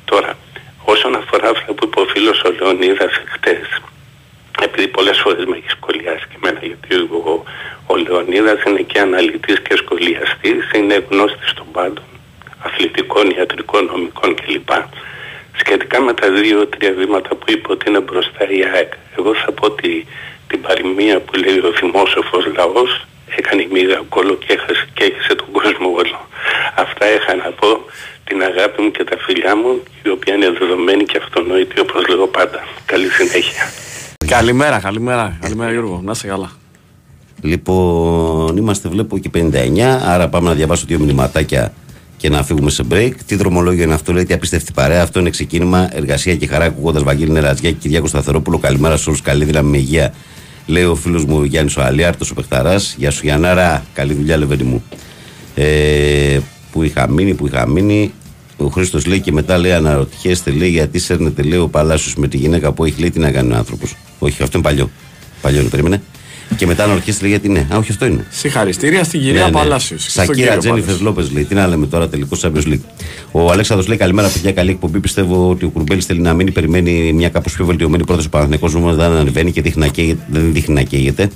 [0.05, 0.37] Τώρα,
[0.85, 3.81] όσον αφορά αυτά που είπε ο φίλος ο Λεωνίδας χτες,
[4.61, 6.95] επειδή πολλές φορές με έχει σχολιάσει και εμένα, γιατί
[7.87, 7.95] ο,
[8.35, 12.03] ο Λεωνίδας είναι και αναλυτής και σχολιαστής, είναι γνώστης των πάντων,
[12.65, 14.69] αθλητικών, ιατρικών, νομικών κλπ.
[15.61, 19.65] Σχετικά με τα δύο-τρία βήματα που είπε ότι είναι μπροστά η ΑΕΚ, εγώ θα πω
[19.65, 20.07] ότι
[20.47, 23.05] την παροιμία που λέει ο δημόσοφος λαός
[23.35, 26.27] έκανε μίγα κόλλο και έχασε, και έχασε τον κόσμο όλο.
[26.75, 27.69] Αυτά είχα να πω
[28.23, 32.27] την αγάπη μου και τα φιλιά μου, η οποία είναι δεδομένη και αυτονόητη όπως λέω
[32.27, 32.59] πάντα.
[32.85, 33.63] Καλή συνέχεια.
[34.27, 36.01] Καλημέρα, καλημέρα, καλημέρα Γιώργο.
[36.03, 36.51] Να είσαι καλά.
[37.45, 41.73] Λοιπόν, είμαστε βλέπω και 59, άρα πάμε να διαβάσω δύο μηνυματάκια
[42.17, 43.11] και να φύγουμε σε break.
[43.25, 45.01] Τι δρομολόγιο είναι αυτό, λέει, τι απίστευτη παρέα.
[45.01, 46.65] Αυτό είναι ξεκίνημα, εργασία και χαρά.
[46.65, 48.57] Ακούγοντας Βαγγέλη Νεραζιά και Κυριάκο Σταθερόπουλο.
[48.57, 50.13] Καλημέρα σε όλους, καλή δύναμη με υγεία.
[50.65, 52.75] Λέει ο φίλος μου Γιάννης ο Αλιάρτος, ο Πεχταρά.
[52.97, 54.83] Γεια σου Γιάνναρα, καλή δουλειά, λεβέντι μου.
[55.55, 56.39] Ε,
[56.71, 58.13] που είχα μείνει, που είχα μείνει.
[58.57, 62.37] Ο Χρήστος λέει και μετά λέει αναρωτιέστε, λέει γιατί σέρνετε λέει ο Παλάσιος με τη
[62.37, 63.95] γυναίκα που έχει λέει τι να κάνει ο άνθρωπος.
[64.19, 64.89] Όχι, αυτό είναι παλιό.
[65.41, 66.01] Παλιό είναι, περίμενε.
[66.55, 67.67] Και μετά αναρωτιέστε λέει γιατί ναι.
[67.73, 68.25] Α, όχι, αυτό είναι.
[68.29, 69.51] Συγχαρητήρια στην κυρία ναι, ναι.
[69.51, 70.05] Παλάσιος.
[70.11, 71.43] Σακύρα Τζένιφερ Λόπες λέει.
[71.43, 72.79] Τι να λέμε τώρα τελικό Champions League.
[73.31, 74.51] Ο Αλέξανδρος λέει καλημέρα, παιδιά.
[74.51, 74.99] Καλή εκπομπή.
[74.99, 76.51] Πιστεύω ότι ο Κουρμπέλης θέλει να μείνει.
[76.51, 78.27] Περιμένει μια κάπως πιο βελτιωμένη πρόταση.
[78.27, 81.29] Ο Παναθηνικό μου δεν ανεβαίνει και δείχνει να καίγεται, δεν δείχνει να καίγεται.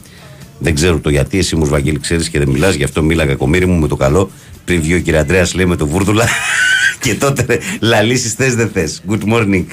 [0.59, 1.37] Δεν ξέρω το γιατί.
[1.37, 2.73] Εσύ μου Βαγγέλη ξέρεις και δεν μιλάς.
[2.73, 4.31] Γι' αυτό μίλαγα κομμύρι μου με το καλό.
[4.65, 5.15] Πριν βγει ο κ.
[5.15, 6.27] Αντρέας λέει με το βούρδουλα.
[7.03, 9.01] και τότε λαλήσεις θες δεν θες.
[9.09, 9.65] Good morning.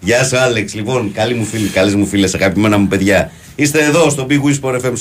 [0.00, 0.74] Γεια σου, Άλεξ.
[0.74, 3.30] Λοιπόν, καλή μου φίλη, καλές μου φίλες, αγαπημένα μου παιδιά.
[3.56, 4.92] Είστε εδώ στο Big Win Sport FM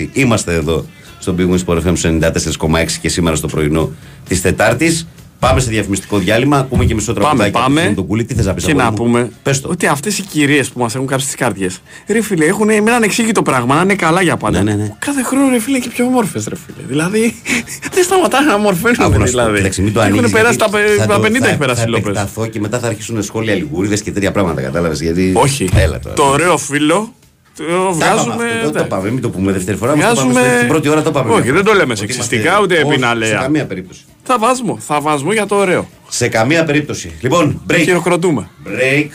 [0.00, 0.06] 94,6.
[0.12, 0.86] Είμαστε εδώ
[1.18, 3.90] στο Big Win Sport FM 94,6 και σήμερα στο πρωινό
[4.28, 5.06] της Τετάρτης.
[5.38, 6.58] Πάμε σε διαφημιστικό διάλειμμα.
[6.58, 7.50] Ακούμε και μισό τραγουδάκι.
[7.50, 7.80] Πάμε.
[7.80, 7.94] πάμε.
[7.94, 8.24] Τον κουλί.
[8.24, 9.68] Τι θες να πεις Και να πούμε; Πες το.
[9.68, 11.68] ότι αυτές οι κυρίες που μας έχουν κάψει τις καρδιέ.
[12.06, 14.62] Ρε φίλε, έχουν με ένα εξήγητο πράγμα να είναι καλά για πάντα.
[14.62, 14.94] Ναι, ναι, ναι.
[14.98, 16.86] Κάθε χρόνο ρε φίλε και πιο όμορφες ρε φίλε.
[16.88, 17.34] Δηλαδή
[17.94, 19.24] δεν σταματάνε να μορφαίνουν.
[19.24, 19.58] Δηλαδή.
[19.58, 21.80] Εντάξει, μην το έχουν ανοίγεις, περάσει τα, γιατί θα τα το- 50 θα- έχει περάσει
[21.80, 22.04] Θα οι Λόπες.
[22.06, 24.60] επεκταθώ και μετά θα αρχίσουν σχόλια λιγούριδες και τέτοια πράγματα.
[24.60, 25.00] Κατάλαβες.
[25.00, 25.32] Γιατί...
[25.34, 25.68] Όχι.
[25.74, 26.14] Έλα τώρα.
[26.14, 27.14] Το ωραίο φίλο
[27.56, 28.32] το Τα είπαμε βγάζουμε.
[28.32, 28.80] αυτό, δεν ναι.
[28.80, 29.96] το πάμε, μην το πούμε δεύτερη φορά.
[29.96, 31.30] μας το πάμε Βγάζουμε- στην πρώτη ώρα το πάμε.
[31.32, 31.72] Όχι, μια δεν φορά.
[31.72, 33.28] το λέμε Ότι σεξιστικά, είμαστε- ούτε όχι, επιναλέα.
[33.28, 34.00] Σε καμία περίπτωση.
[34.22, 34.74] Θα βάζουμε.
[34.78, 35.88] Θα βάζουμε για το ωραίο.
[36.08, 37.12] Σε καμία περίπτωση.
[37.20, 37.80] Λοιπόν, break.
[37.84, 38.48] Χειροκροτούμε.
[38.66, 39.06] Break.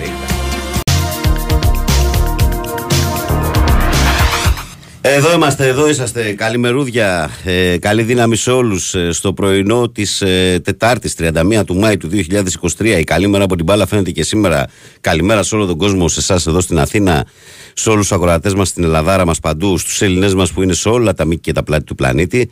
[0.00, 0.33] Break.
[5.06, 6.32] Εδώ είμαστε, εδώ είσαστε.
[6.32, 7.30] Καλημερούδια.
[7.44, 12.10] Ε, καλή δύναμη σε όλους στο πρωινό της ε, Τετάρτης, 31 του Μάη του
[12.78, 12.84] 2023.
[12.84, 14.66] Η καλή μέρα από την μπάλα φαίνεται και σήμερα.
[15.00, 17.26] Καλημέρα σε όλο τον κόσμο, σε εσάς εδώ στην Αθήνα,
[17.72, 20.88] σε όλους τους αγορατέ μας στην Ελλαδάρα μας παντού, στους Έλληνές μας που είναι σε
[20.88, 22.50] όλα τα μήκη και τα πλάτη του πλανήτη.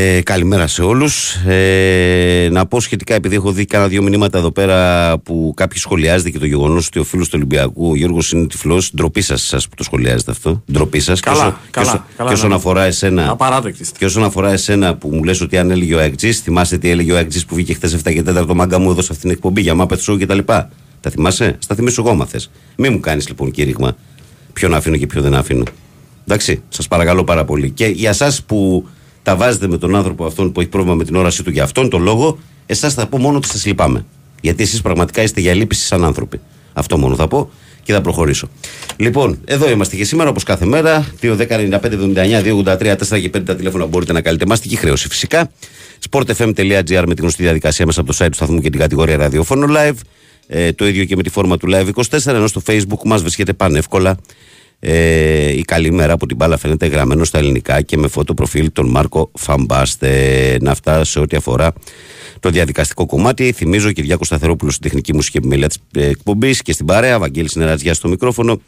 [0.00, 1.34] Ε, καλημέρα σε όλους.
[1.34, 6.30] Ε, Να πω σχετικά επειδή έχω δει κάνα δύο μηνύματα εδώ πέρα Που κάποιοι σχολιάζετε
[6.30, 8.92] και το γεγονός ότι ο φίλος του Ολυμπιακού Ο Γιώργος είναι τυφλός.
[8.96, 10.62] Ντροπή σας εσάς που το σχολιάζετε αυτό.
[10.72, 11.20] Ντροπή σας.
[11.20, 12.54] Καλά, και, όσο- καλά, και, όσο- καλά, και όσον ναι.
[12.54, 13.84] αφορά εσένα Απαράδεκτη.
[13.98, 17.12] και όσον αφορά εσένα που μου λες ότι αν έλεγε ο Αεκτζής Θυμάσαι τι έλεγε
[17.12, 19.30] ο Αεκτζής που βγήκε χθες 7 και 4 το μάγκα μου εδώ σε αυτήν την
[19.30, 20.70] εκπομπή Για Muppet Show και τα λοιπά.
[21.00, 23.96] Τα θυμάσαι, στα θυμίσω εγώ μαθες Μην μου κάνεις λοιπόν κήρυγμα.
[24.52, 25.62] Ποιον αφήνω και ποιο δεν αφήνω.
[26.26, 27.70] Εντάξει, σας παρακαλώ πάρα πολύ.
[27.70, 28.88] Και για εσά που
[29.28, 31.88] τα βάζετε με τον άνθρωπο αυτόν που έχει πρόβλημα με την όρασή του για αυτόν
[31.88, 34.04] τον λόγο, εσάς θα πω μόνο ότι σας λυπάμαι.
[34.40, 36.40] Γιατί εσείς πραγματικά είστε για λύπηση σαν άνθρωποι.
[36.72, 37.50] Αυτό μόνο θα πω
[37.82, 38.48] και θα προχωρήσω.
[38.96, 41.06] Λοιπόν, εδώ είμαστε και σήμερα όπως κάθε μέρα.
[41.20, 44.46] 2, 10, 95, 79, 2, 83, 4 και 5 τα τηλέφωνα που μπορείτε να καλείτε.
[44.46, 45.50] Μαστική χρέωση φυσικά.
[46.10, 49.66] sportfm.gr με τη γνωστή διαδικασία μέσα από το site του σταθμού και την κατηγορία ραδιοφώνου
[49.70, 49.96] live.
[50.46, 53.52] Ε, το ίδιο και με τη φόρμα του Live 24, ενώ στο Facebook μας βρίσκεται
[53.52, 54.18] πανεύκολα
[54.80, 58.88] ε, η καλημέρα από την μπάλα φαίνεται γραμμένο στα ελληνικά και με φώτο προφίλ τον
[58.88, 60.56] Μάρκο Φαμπάστε.
[60.60, 61.72] Να αυτά σε ό,τι αφορά
[62.40, 63.52] το διαδικαστικό κομμάτι.
[63.52, 67.18] Θυμίζω Κυριάκο Σταθερόπουλος στην τεχνική μουσική επιμέλεια της εκπομπής και στην παρέα.
[67.18, 68.60] Βαγγέλης Νερατζιά στο μικρόφωνο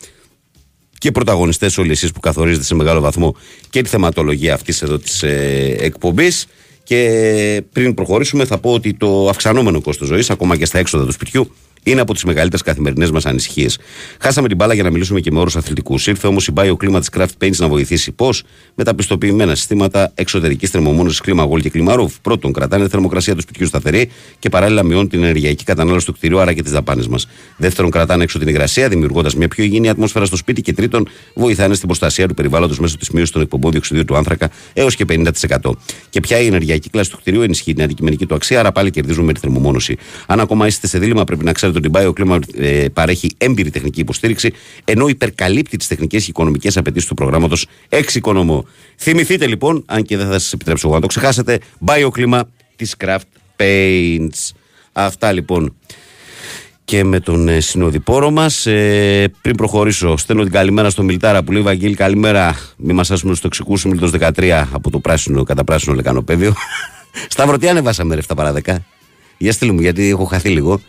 [0.99, 3.37] και πρωταγωνιστές όλοι εσείς που καθορίζετε σε μεγάλο βαθμό
[3.71, 6.47] και τη θεματολογία αυτής εδώ της ε, εκπομπής.
[6.83, 11.13] Και πριν προχωρήσουμε, θα πω ότι το αυξανόμενο κόστος ζωής, ακόμα και στα έξοδα του
[11.13, 13.79] σπιτιού, είναι από τις μεγαλύτερες καθημερινές μας ανησυχίες.
[14.21, 16.07] Χάσαμε την μπάλα για να μιλήσουμε και με όρους αθλητικούς.
[16.07, 18.13] Ήρθε όμως η Bioklima τη Craft Paints να βοηθήσει.
[18.13, 18.43] Πώς;
[18.75, 22.11] Με τα πιστοποιημένα συστήματα εξωτερικής θερμομόνωσης κλίμα Wall και κλίμα Roof.
[22.23, 26.41] Πρώτον, κρατάνε τη θερμοκρασία του σπιτιού σταθερή και παράλληλα μειώνουν την ενεργειακή κατανάλωση του κτηρίου,
[26.41, 27.27] άρα και τις δαπάνες μας.
[27.57, 30.63] Δεύτερον, κρατάνε έξω την υγρασία, δημιουργώντας μια πιο υγιεινή ατμόσφαιρα στο σπίτι.
[30.63, 34.51] Και τρίτον, βοηθάνε στην προστασία του περιβάλλοντος μέσω της μείωσης των εκπομπών διοξιδίου του άνθρακα
[34.73, 35.77] έως και 50%.
[36.11, 39.27] Και πια η ενεργειακή κλάση του κτηρίου ενισχύει την αντικειμενική του αξία, άρα πάλι κερδίζουμε
[39.27, 39.97] με τη θερμομόνωση.
[40.27, 44.01] Αν ακόμα είστε σε δίλημα, πρέπει να ξέρετε ότι η BioClima ε, παρέχει έμπειρη τεχνική
[44.01, 44.53] υποστήριξη,
[44.85, 48.67] ενώ υπερκαλύπτει τις τεχνικές και οικονομικές απαιτήσεις του προγράμματος Εξοικονομώ.
[48.97, 52.41] Θυμηθείτε λοιπόν, αν και δεν θα σας επιτρέψω εγώ να το ξεχάσετε, BioClima
[52.77, 53.19] της Craft
[53.57, 54.51] Paints.
[54.93, 55.75] Αυτά λοιπόν.
[56.85, 58.67] και με τον ε, συνοδοιπόρο μας.
[58.67, 62.55] Ε, πριν προχωρήσω, στέλνω την καλημέρα στο Μιλτάρα που λέει Βαγγέλη, καλημέρα.
[62.77, 66.55] Μην μας άσουμε στο τοξικού σου Μιλτό 13 από το πράσινο κατά πράσινο λεκανοπέδιο.
[67.29, 68.77] Σταύρο, τι ανεβάσαμε ρε 7 παρά 10.
[69.39, 70.81] Για στείλ μου, γιατί έχω χαθεί λίγο.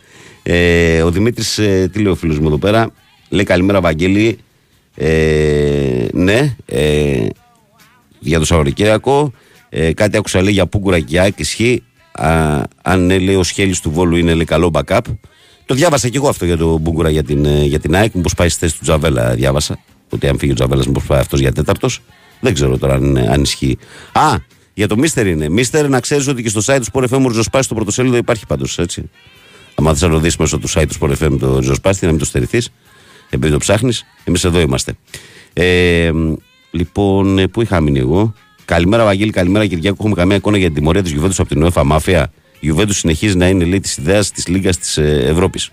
[0.44, 2.92] Ε, ο Δημήτρης, ε, τι λέει ο φίλος μου εδώ πέρα,
[3.30, 4.38] λέει καλημέρα Βαγγέλη.
[4.96, 7.26] Ε, ναι, ε,
[8.20, 9.34] για το Σαββατοκύριακο.
[9.70, 11.84] Ε, κάτι άκουσα λέει για Πούγκουρα και Άκη ισχύει.
[12.12, 15.00] Α, αν ναι, λέει ο Σχέλης του Βόλου είναι λέει, καλό backup.
[15.66, 18.14] Το διάβασα και εγώ αυτό για τον Μπούγκουρα για την, ε, για την ΑΕΚ.
[18.14, 19.80] Μήπως πάει στη θέση του Τζαβέλα, διάβασα.
[20.10, 22.02] Ότι αν φύγει ο Τζαβέλας, μήπως πάει αυτός για τέταρτος.
[22.40, 23.78] Δεν ξέρω τώρα αν, ε, αν ισχύει.
[24.12, 24.36] Α,
[24.74, 25.50] για το Μίστερ είναι.
[25.50, 28.46] Μίστερ, να ξέρεις ότι και στο site του Sport FM ο Ριζοσπάστη στο πρωτοσέλιδο υπάρχει
[28.46, 29.10] πάντως έτσι.
[29.88, 32.20] Αν θε να το δει μέσω του site του Sport FM το Ριζοσπάστη, να μην
[32.20, 32.70] το στερηθείς,
[33.30, 34.94] επειδή το ψάχνεις, εμείς εδώ είμαστε.
[35.54, 36.12] Ε,
[36.72, 38.34] λοιπόν, ε, πού είχα μείνει εγώ;
[38.66, 39.96] Καλημέρα, Βαγγέλη, καλημέρα, Κυριακό.
[40.00, 42.32] Έχουμε καμία εικόνα για την τιμωρία της Γιουβέντους από την UEFA Μάφια.
[42.54, 45.72] Η Γιουβέντους συνεχίζει να είναι λέει της ιδέας της Λίγκα της Ευρώπης.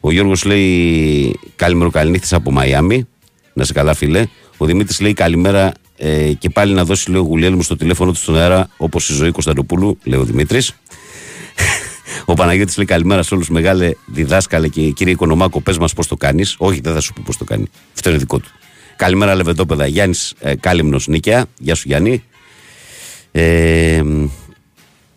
[0.00, 3.06] Ο Γιώργος λέει καλημέρα, καληνύχτη από Μαϊάμι.
[3.52, 4.26] Να σε καλά, φίλε.
[4.56, 8.10] Ο Δημήτρης λέει καλημέρα ε, και πάλι να δώσει λέει, ο Γουλιέλ μου στο τηλέφωνο
[8.10, 10.74] του στον αέρα όπως η ζωή Κωνσταντοπούλου, λέει ο Δημήτρης.
[12.24, 13.48] Ο Παναγιώτης λέει καλημέρα σε όλους.
[13.48, 16.54] Μεγάλε διδάσκαλε και κύριε Οικονομάκο, πες μας πώς το κάνεις.
[16.58, 17.66] Όχι, δεν θα σου πω πώς το κάνει.
[17.94, 18.48] Αυτό είναι δικό του.
[18.96, 19.86] Καλημέρα, Λεβεντόπεδα.
[19.86, 21.46] Γιάννης ε, Κάλυμνος Νίκαια.
[21.58, 22.24] Γεια σου, Γιάννη.
[23.32, 24.02] Ε,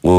[0.02, 0.12] ο...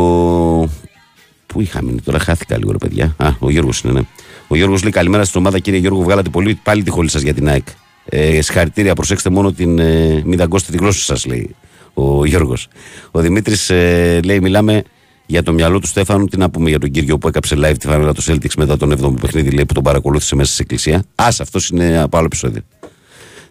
[1.46, 3.14] Πού είχα μείνει τώρα, χάθηκα λίγο, ρε παιδιά.
[3.16, 4.00] Α, ο Γιώργος είναι, ναι.
[4.48, 6.02] Ο Γιώργος λέει καλημέρα στην ομάδα, κύριε Γιώργο.
[6.02, 7.66] Βγάλατε πολύ πάλι τη χολή σας για την ΑΕΚ.
[8.04, 9.78] Ε, συγχαρητήρια, προσέξτε μόνο την.
[9.78, 11.54] Ε, μην δαγκώσετε τη γλώσσα σας, λέει
[11.94, 12.68] ο Γιώργος.
[13.10, 14.82] Ο Δημήτρης ε, λέει: Μιλάμε
[15.30, 16.26] για το μυαλό του Στέφανου.
[16.26, 18.92] Τι να πούμε για τον κύριο που έκαψε live τη φανέλα του Celtics μετά τον
[18.92, 20.96] 7ο παιχνίδι, λέει που τον παρακολούθησε μέσα στην εκκλησία.
[21.14, 22.60] Α, αυτός είναι από άλλο επεισόδιο.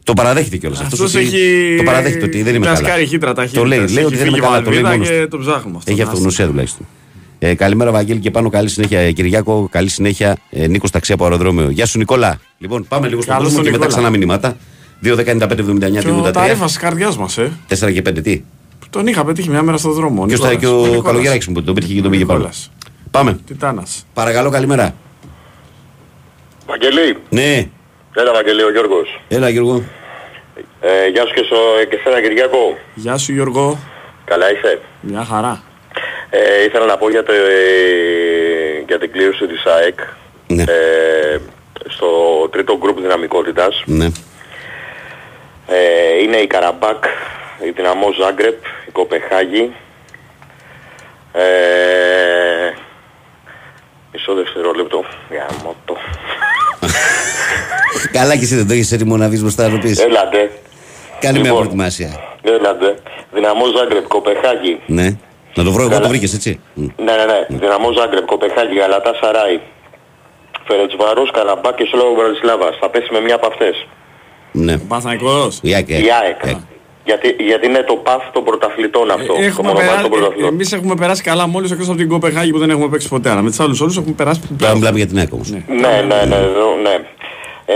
[0.04, 0.80] Το παραδέχεται κιόλας.
[0.80, 1.76] Αυτός έχει.
[1.78, 3.04] Το παραδέχεται ότι δεν είμαι καλά.
[3.04, 4.62] Χύτρα, τα το λέει, λέει ότι δεν είμαι καλά.
[4.62, 5.08] Το λέει μόνος.
[5.08, 5.92] Και το ψάχνουμε αυτό.
[5.92, 6.86] Έχει αυτογνωσία τουλάχιστον.
[7.40, 9.00] Ε, καλημέρα, Βαγγέλη, και πάνω καλή συνέχεια.
[9.00, 10.38] Ε, Κυριάκο, καλή συνέχεια.
[10.50, 11.70] Ε, Νίκος Ταξί από αεροδρόμιο.
[11.70, 12.40] Γεια σου, Νικόλα.
[12.58, 14.58] Λοιπόν, πάμε λίγο στον κόσμο και μετά ξανά μηνύματα.
[15.04, 16.32] 2-10-95-79-83.
[16.34, 17.52] Τα ρεύα τη καρδιάς μας, ε.
[17.68, 18.42] 4 και 5 τι;
[18.90, 20.26] Τον είχα πετύχει μια μέρα στον δρόμο.
[20.28, 22.50] Και ο, και ο Καλογεράκη μου που τον πέτυχε και τον πήγε πάνω.
[23.12, 23.40] Πάμε.
[23.46, 24.06] Τιτάνας.
[24.14, 24.96] Παρακαλώ, καλημέρα.
[26.68, 27.18] Βαγγελί.
[27.30, 27.68] Ναι.
[28.16, 29.22] Έλα, Βαγγελί, ο Γιώργος.
[29.28, 29.84] Έλα, Γιώργο.
[30.82, 31.58] Ε, γεια σου και, στο,
[31.90, 32.78] και σένα Κυριακό.
[32.94, 33.80] Γεια σου Γιώργο.
[34.26, 35.64] Καλά είσαι; Μια χαρά.
[36.30, 40.00] Ε, ήθελα να πω για, το, ε, για την κλήρωση της ΑΕΚ
[40.48, 40.64] Ναι.
[40.64, 41.38] ε,
[41.88, 42.08] στο
[42.52, 43.84] τρίτο γκρουπ δυναμικότητας.
[43.86, 44.06] Ναι.
[45.68, 47.04] Ε, είναι η Καραμπάκ,
[47.66, 49.72] η Δυναμό Ζάγκρεπ, η Κοπεχάγη.
[51.32, 51.42] Ε,
[54.14, 55.04] μισό δευτερόλεπτο.
[55.30, 55.98] Για μότο.
[58.18, 60.00] Καλά και εσύ δεν το έχεις έτοιμο να βγεις μπροστά να το πεις.
[60.00, 60.52] Έλατε.
[61.20, 61.58] Κάνε μια Λοιπόν.
[61.58, 62.20] προετοιμασία.
[62.42, 62.96] Έλατε.
[63.34, 64.80] Δυναμό Ζάγκρεπ, Κοπεχάγη.
[64.86, 65.16] Ναι.
[65.56, 66.02] Να το βρω εγώ, Καλά.
[66.02, 66.82] το βρήκες έτσι; Μ.
[66.82, 67.46] Ναι, ναι, ναι.
[67.60, 69.60] Δυναμό Ζάγκρεπ, Κοπεχάγη, Γαλατά Σαράι.
[70.68, 72.78] Φερετσβαρός, Καραμπάκ και Σλόβο Μπραντισλάβας.
[72.80, 73.88] Θα πέσει με μια από αυτές.
[74.52, 74.78] Ναι.
[74.78, 75.60] Παναθηναϊκός.
[75.62, 76.42] Η ΑΕΚ, Η ΑΕΚ.
[77.10, 79.34] Γιατί, γιατί είναι το παθ των πρωταθλητών αυτό.
[79.34, 80.54] Ε, το Έχουμε μονοπάτι περάσει, των πρωταθλητών.
[80.54, 83.30] εμείς έχουμε περάσει καλά μόλις εκτός από την Κοπεχάγη που δεν έχουμε παίξει ποτέ.
[83.30, 85.50] Αλλά με τους άλλους όλους έχουμε περάσει Τώρα μιλάμε για την ΑΕΚ όμως.
[85.50, 85.62] Ναι.
[85.68, 86.96] Ναι, ναι, ναι, εδώ, ναι.
[87.66, 87.76] Ε,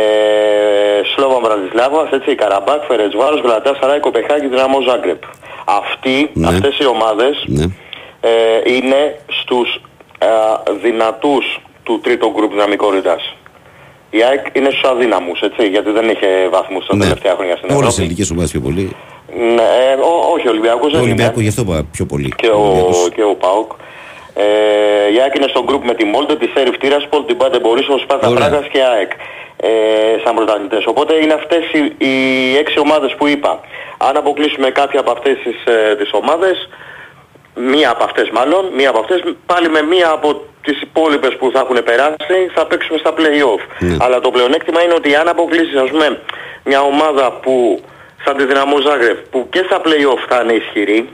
[1.16, 5.22] Σλόβα Μπραντισλάβας, έτσι, Καραμπάκ, Φερετσβάρος, Γλατάς Σαράι, Κοπεχάγη, Δυναμό Ζάγκρεπ.
[5.66, 6.48] Αυτοί, Ναι.
[6.48, 7.64] αυτές οι ομάδες Ναι.
[8.22, 8.32] ε,
[8.76, 9.82] είναι στους
[10.20, 10.28] ε,
[10.84, 11.46] δυνατούς
[11.84, 13.36] του τρίτου γκρουπ δυναμικότητας.
[14.10, 17.04] Η ΑΕΚ είναι στους αδύναμους, έτσι, γιατί δεν είχε βαθμούς τα Ναι.
[17.04, 18.02] τελευταία χρόνια στην Όλες οι Ευρώπη.
[18.02, 18.96] ελληνικές ομάδες πιο πολύ.
[19.56, 21.44] Ναι, ε, ό- όχι, ο Ολυμπιακός Το δεν Ολυμπιακό είναι.
[21.44, 22.34] γι' αυτό είπα πιο πολύ.
[22.36, 23.10] Και ο, Ολυμπιακός.
[23.16, 23.72] και ο ΠΑΟΚ.
[24.34, 27.98] Ε, η ΑΕΚ είναι στο γκρουπ με τη Μόλτε, τη Σέριφ Τիրάσπολ, την Πάντε Μπορίσο,
[27.98, 28.48] Σπάρτα Ωραία.
[28.50, 29.12] Πράγας και ΑΕΚ
[29.58, 29.70] ε,
[30.24, 30.86] σαν πρωταθλητές.
[30.86, 32.14] Οπότε είναι αυτές οι, οι
[32.58, 33.60] έξι ομάδες που είπα.
[33.98, 36.70] Αν αποκλείσουμε κάποια από αυτές τις, ε, τις ομάδες,
[37.56, 41.60] μία από αυτές μάλλον, μία από αυτές, πάλι με μία από τις υπόλοιπες που θα
[41.60, 43.62] έχουν περάσει θα παίξουμε στα play-off.
[43.80, 43.98] Ναι.
[44.00, 46.22] Αλλά το πλεονέκτημα είναι ότι αν αποκλείσεις ας πούμε
[46.64, 47.82] μια ομάδα που
[48.26, 51.10] σαν τη Δυναμό Ζάγκρεπ που και στα play-off θα είναι ισχυρή,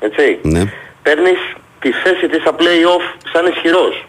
[0.00, 0.62] έτσι, Ναι.
[1.02, 1.38] παίρνεις
[1.80, 4.06] τη θέση της στα play-off σαν ισχυρός.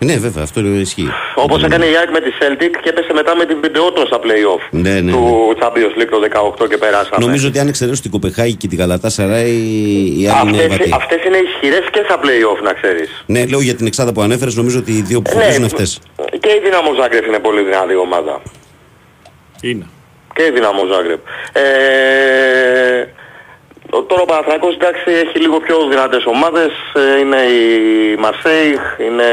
[0.00, 1.08] Ναι, βέβαια, αυτό ισχύει.
[1.34, 4.62] Όπως έκανε η ΑΕΚ με τη Celtic και έπεσε μετά με την Πιντεότον στα play-off
[4.70, 6.18] Ναι, ναι, του Champions League το
[6.64, 7.24] 18 και περάσαμε.
[7.26, 9.52] Νομίζω ότι αν εξαιρέσω την Κοπεχάγη και την Γαλατά Σαράι,
[10.20, 10.90] η άλλη είναι Αυτές, βατή.
[10.94, 13.22] αυτές είναι ισχυρές και στα play-off να ξέρεις.
[13.26, 16.00] Ναι, λέω για την εξάδα που ανέφερες, νομίζω ότι οι δύο που Ναι, φωτίζουν αυτές.
[16.40, 18.42] Και η Δυναμό Ζάγκρεπ είναι πολύ δυνατή ομάδα.
[19.60, 19.86] Είναι.
[20.38, 21.20] Και η Δυναμό Ζάγκρεπ.
[21.52, 21.62] Ε,
[23.96, 26.70] ο- τώρα ο Παναθηναϊκός εντάξει έχει λίγο πιο δυνατές ομάδες.
[27.00, 27.62] Ε, είναι η
[28.24, 29.28] Μαρσέιχ, είναι,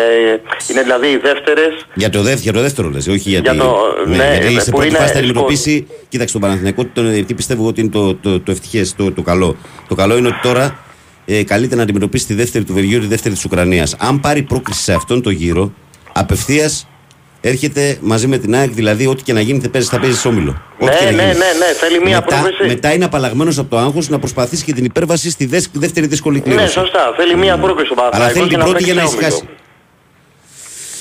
[0.70, 1.74] είναι δηλαδή οι δεύτερες.
[1.94, 3.50] Για το, δεύτερο, για το δεύτερο λες, όχι γιατί.
[3.50, 3.78] Για το-
[4.08, 5.88] ναι, γιατί ε, σε που πρώτη είναι φάση θα σκο- αντιμετωπίσει.
[6.10, 9.22] Κοίταξε τον Παναθηναϊκό, τον, ε, τι πιστεύω ότι είναι το, το, το ευτυχές, το, το
[9.22, 9.56] καλό.
[9.88, 10.80] Το καλό είναι ότι τώρα
[11.26, 13.96] ε, καλείται να αντιμετωπίσει τη δεύτερη του Βελγίου, τη δεύτερη της Ουκρανίας.
[14.00, 15.72] Αν πάρει πρόκριση σε αυτόν τον γύρο,
[16.14, 16.88] απευθείας
[17.50, 18.70] έρχεται μαζί με την ΑΕΚ.
[18.72, 20.62] Δηλαδή, ό,τι και να γίνει θα παίζεις, θα παίζεις σε όμιλο.
[20.80, 21.38] Ό,τι Ναι, και να ναι, ναι, γίνεις.
[21.38, 22.68] ναι, θέλει μία μετά, πρόκληση.
[22.74, 26.38] μετά είναι απαλλαγμένος από το άγχος να προσπαθήσει και την υπέρβαση στη δες- δεύτερη δύσκολη
[26.38, 26.72] Ναι, κλήρωση.
[26.72, 27.14] σωστά.
[27.18, 29.28] Θέλει μία πρόκληση ο Αλλά Παναθηναϊκός θέλει την να πρώτη παίξει για να σε όμιλο.
[29.28, 29.50] ησυχάσει.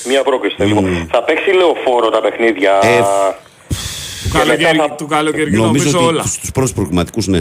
[0.07, 0.55] Μία πρόκληση.
[0.57, 0.69] θέλει.
[0.69, 2.71] Λοιπόν, θα παίξει λεωφόρο τα παιχνίδια.
[2.83, 6.23] Ε, Του Και μετά καλοκαίρι- θα- Του καλοκαιριού Νομίζω νομίζω ότι όλα.
[6.23, 7.39] στου πρώτους προκριματικούς, ναι.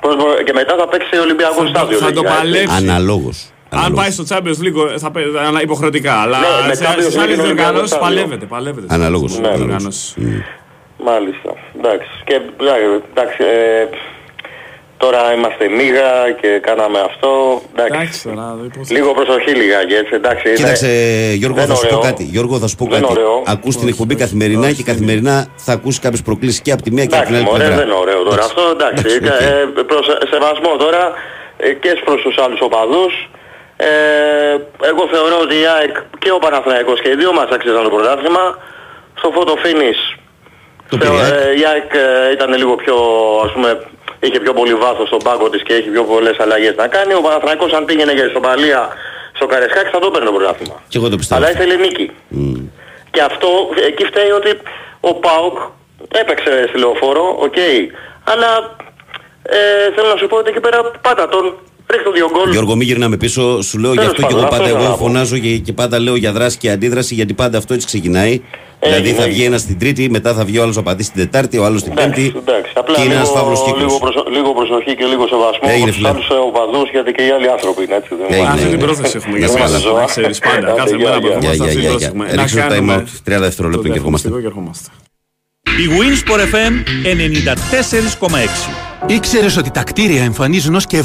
[0.00, 1.98] Πώς μπο- Και μετά θα παίξει Ολυμπιακό Θα το- στάδιο.
[1.98, 2.42] θα το λογικά, έτσι.
[2.42, 2.76] παλέψει.
[2.76, 3.38] Αναλόγως.
[3.70, 6.12] Αν πάει στο Champions League θα παίζει ανα- υποχρεωτικά.
[6.14, 8.06] Αλλά Ναι, με σε- Champions στις League άλλες είναι Ολυμπιακό διοργανώσεις στάδιο.
[8.06, 8.46] παλεύεται.
[8.46, 8.86] παλεύεται.
[8.90, 9.66] Αναλόγως, Στις αναλόγως.
[9.66, 10.14] διοργανώσεις.
[11.04, 11.50] Μάλιστα.
[11.78, 12.08] Εντάξει.
[12.24, 12.34] Και
[13.14, 13.88] εντάξει, ε,
[14.96, 16.10] τώρα είμαστε μίγα
[16.40, 17.30] και κάναμε αυτό.
[17.72, 17.94] Εντάξει.
[17.94, 20.12] Εντάξει τώρα, δεν πω- Λίγο προσοχή λιγάκι, έτσι.
[20.14, 20.90] Εντάξει, είναι- Κοίταξε,
[21.40, 22.10] Γιώργο, δεν θα σου πω ωραίο.
[22.10, 22.22] κάτι.
[22.24, 23.12] Γιώργο, θα σου πω Δεν κάτι.
[23.12, 23.42] ωραίο.
[23.46, 27.16] Ακούς την εκπομπή καθημερινά και καθημερινά θα ακούσει κάποιες προκλήσεις και από τη μία και
[27.16, 27.76] από την Εντάξει, άλλη μωρέ, πλευρά.
[27.76, 28.62] δεν είναι ωραίο τώρα αυτό.
[28.76, 29.24] Εντάξει, οκ.
[29.26, 31.02] ε, προς σεβασμό τώρα
[31.56, 33.14] ε, και προς τους άλλους οπαδούς.
[33.80, 34.56] Ε,
[34.90, 38.58] εγώ θεωρώ ότι η ΑΕΚ και ο Παναθηναϊκός και οι δύο μας άξιζαν το πρωτάθλημα.
[39.18, 40.02] Στο photo finish
[40.90, 41.48] Το θεω- πήρε, ε.
[41.50, 42.96] ε, η ΑΕΚ ε, ήταν λίγο πιο,
[43.44, 43.80] ας πούμε,
[44.20, 47.14] είχε πιο πολύ βάθος στον πάγκο της και έχει πιο πολλές αλλαγές να κάνει.
[47.14, 48.88] Ο Παναθηναϊκός αν πήγαινε για ισοπαλία
[49.32, 50.82] στο Καραϊσκάκη θα το 'παιρνε το πρωτάθλημα.
[50.88, 51.40] Και εγώ το πιστεύω.
[51.40, 52.10] Αλλά ήθελε νίκη.
[52.28, 52.54] Μμ.
[53.10, 53.48] Και αυτό
[53.86, 54.60] εκεί φταίει ότι
[55.00, 55.58] ο Πάουκ
[56.12, 57.54] έπαιξε στη λεωφόρο, οκ.
[58.24, 58.76] Αλλά
[59.42, 59.58] ε,
[59.94, 61.56] θέλω να σου πω ότι εκεί πέρα πάτα τον,
[61.94, 62.50] ρίχνω δύο γκολ.
[62.50, 63.62] Γιώργο, μην γυρνάμε πίσω.
[63.62, 65.04] Σου λέω γι' Τέλος αυτό και πάντων, εγώ αυτό πάντα ήθελα εγώ να πω.
[65.04, 68.40] φωνάζω και, και πάντα λέω για δράση και αντίδραση γιατί πάντα αυτό έτσι ξεκινάει.
[68.80, 69.34] δηλαδή θα έγινε.
[69.34, 71.92] βγει ένας στην Τρίτη, μετά θα βγει ο άλλος απαντή στην Τετάρτη, ο άλλος στην
[71.92, 72.38] Εντάξει, Πέμπτη.
[72.50, 72.72] εντάξει.
[72.74, 73.98] Απλά Και είναι ένας λίγο, φαύλος λίγο, κύκλος.
[73.98, 76.08] προσο- λίγο προσοχή και λίγο σεβασμό Έγινε, προς τους φίλε.
[76.08, 78.10] άλλους ε, οπαδούς γιατί και οι άλλοι άνθρωποι είναι έτσι.
[78.20, 78.38] Δεν Έγινε.
[78.38, 78.48] είναι.
[78.54, 78.84] Αυτή την ναι.
[78.86, 79.70] πρόθεση έχουμε Να για σε μας.
[79.72, 80.00] καλά.
[80.00, 80.66] Να ξέρεις πάντα.
[80.70, 81.36] Άντε, Κάθε γεια, μέρα που γεια.
[81.40, 82.08] Γεια, ερχόμαστε γεια, αυτή την γεια, πρόθεση γεια.
[82.10, 82.24] έχουμε.
[82.36, 83.08] Να Ρίξτε το time κάνουμε out.
[83.28, 84.26] 30 δευτερόλεπτα το και ερχόμαστε.
[84.28, 84.88] διαγωνιστικό και ερχόμαστε.
[85.84, 86.74] Η Winsport FM
[87.04, 88.87] 94,6.
[89.06, 91.02] Ήξερες ότι τα κτίρια εμφανίζουν ως και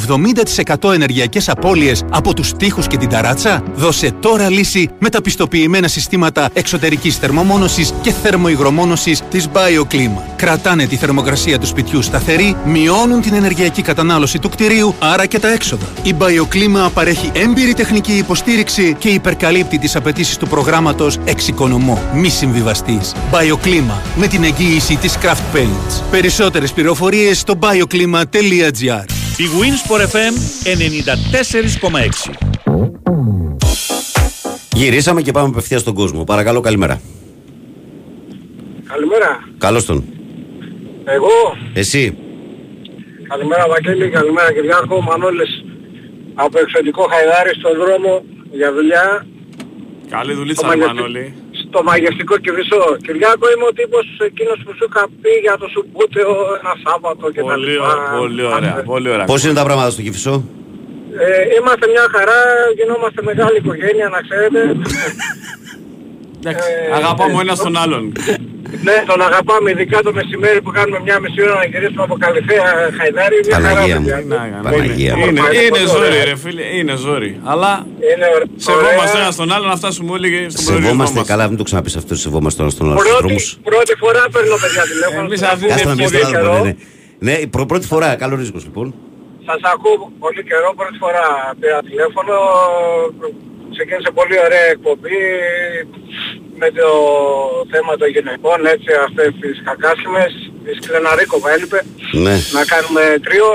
[0.80, 5.88] 70% ενεργειακές απώλειες από τους τοίχους και την ταράτσα; Δώσε τώρα λύση με τα πιστοποιημένα
[5.88, 10.22] συστήματα εξωτερικής θερμομόνωσης και θερμοϊγρομόνωσης της BioClima.
[10.36, 15.52] Κρατάνε τη θερμοκρασία του σπιτιού σταθερή, μειώνουν την ενεργειακή κατανάλωση του κτηρίου, άρα και τα
[15.52, 15.86] έξοδα.
[16.02, 22.02] Η BioClima παρέχει έμπειρη τεχνική υποστήριξη και υπερκαλύπτει τις απαιτήσεις του προγράμματος Εξοικονομώ.
[22.14, 23.14] Μη συμβιβαστής.
[23.32, 26.02] BioClima με την εγγύηση της Craft Paints.
[26.10, 27.54] Περισσότερες πληροφορίες στο
[27.84, 29.04] bioclima.gr
[29.36, 30.34] Η Winsport FM
[32.30, 32.34] 94,6.
[34.74, 36.24] Γυρίσαμε και πάμε απευθείας στον κόσμο.
[36.24, 37.00] Παρακαλώ, καλημέρα.
[38.84, 39.44] Καλημέρα.
[39.58, 40.04] Καλώς τον.
[41.04, 42.16] Εγώ, Εσύ.
[43.28, 45.64] καλημέρα Βαγγέλη, καλημέρα Κυριάκο, Μανώλης
[46.34, 49.26] από εξωτικό Χαϊδάρι στον δρόμο για δουλειά
[50.10, 51.34] Καλή δουλίτσα, Στο μαγευτικό- Μανώλη.
[51.74, 52.82] Στο μαγευτικό Κιβισό.
[53.06, 57.40] Κυριάκο είμαι ο τύπος εκείνος που σου είχα πει για το σουμπούτεο ένα Σάββατο και
[57.48, 57.86] τα Πολύ λοιπά.
[57.92, 59.26] ωραία, πολύ ωραία, πολύ ωραία.
[59.32, 60.34] Πώς είναι τα πράγματα στο Κυφισό.
[61.24, 61.26] Ε,
[61.58, 62.40] είμαστε μια χαρά,
[62.78, 64.60] γινόμαστε μεγάλη οικογένεια να ξέρετε.
[66.40, 68.02] Εντάξει, Ε, Αγαπάμε ο ε, ένας τον άλλον.
[68.82, 72.64] Ναι, τον αγαπάμε ειδικά το μεσημέρι που κάνουμε μια μισή ώρα να γυρίσουμε από Καλυθέα
[72.98, 73.38] Χαϊδάρι.
[73.46, 74.06] Μια χαρά, Παναγία μου.
[74.06, 74.18] παιδιά.
[74.22, 74.70] Τι να κάνουμε.
[74.70, 75.26] Παναγία μου.
[75.26, 76.24] Είναι, Πάει είναι πολύ ζόρι ωραία.
[76.24, 77.30] ρε φίλε, είναι ζόρι.
[77.52, 78.48] Αλλά Είναι ωραία.
[78.56, 81.28] σεβόμαστε ένας τον άλλον να φτάσουμε όλοι και στον προορισμό Σεβόμαστε μας.
[81.28, 82.14] καλά, μην το ξαναπείς αυτό.
[82.24, 83.44] Σεβόμαστε ένα στον άλλο στου Πρώτη, δρόμους.
[83.70, 85.26] πρώτη φορά παίρνω παιδιά τηλέφωνο.
[85.28, 86.48] Εμείς σας αυτή ακούω την Άστα να πεις πολύ στον άλλο.
[86.50, 86.64] καιρό.
[86.64, 86.72] Ναι,
[87.26, 87.32] ναι.
[87.38, 88.08] ναι προ- πρώτη φορά.
[88.22, 88.86] Καλό ρίσκο λοιπόν.
[89.48, 91.24] Σας ακούω πολύ καιρό, πρώτη φορά
[91.60, 92.34] πήρα τηλέφωνο.
[93.74, 95.18] Ξεκίνησε πολύ ωραία εκπομπή
[96.60, 96.88] με το
[97.72, 100.32] θέμα των γυναικών, έτσι αυτές τις κακάσιμες,
[100.64, 101.80] της Κλεναρίκοβα έλειπε,
[102.24, 102.36] Ναι.
[102.56, 103.50] να κάνουμε τρίο.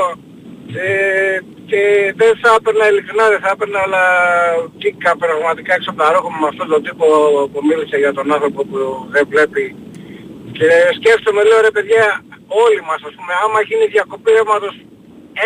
[0.86, 1.38] Ε,
[1.70, 1.82] και
[2.22, 4.04] δεν θα έπαιρνα ειλικρινά, δεν θα έπαιρνα, αλλά
[4.82, 7.06] κίκα πραγματικά έξω από τα ρόχο μου με αυτόν τον τύπο
[7.52, 8.78] που μίλησε για τον άνθρωπο που
[9.16, 9.64] δεν βλέπει.
[10.58, 12.06] Και σκέφτομαι, λέω ρε παιδιά,
[12.66, 14.76] όλοι μας ας πούμε, άμα γίνει διακοπή ρεύματος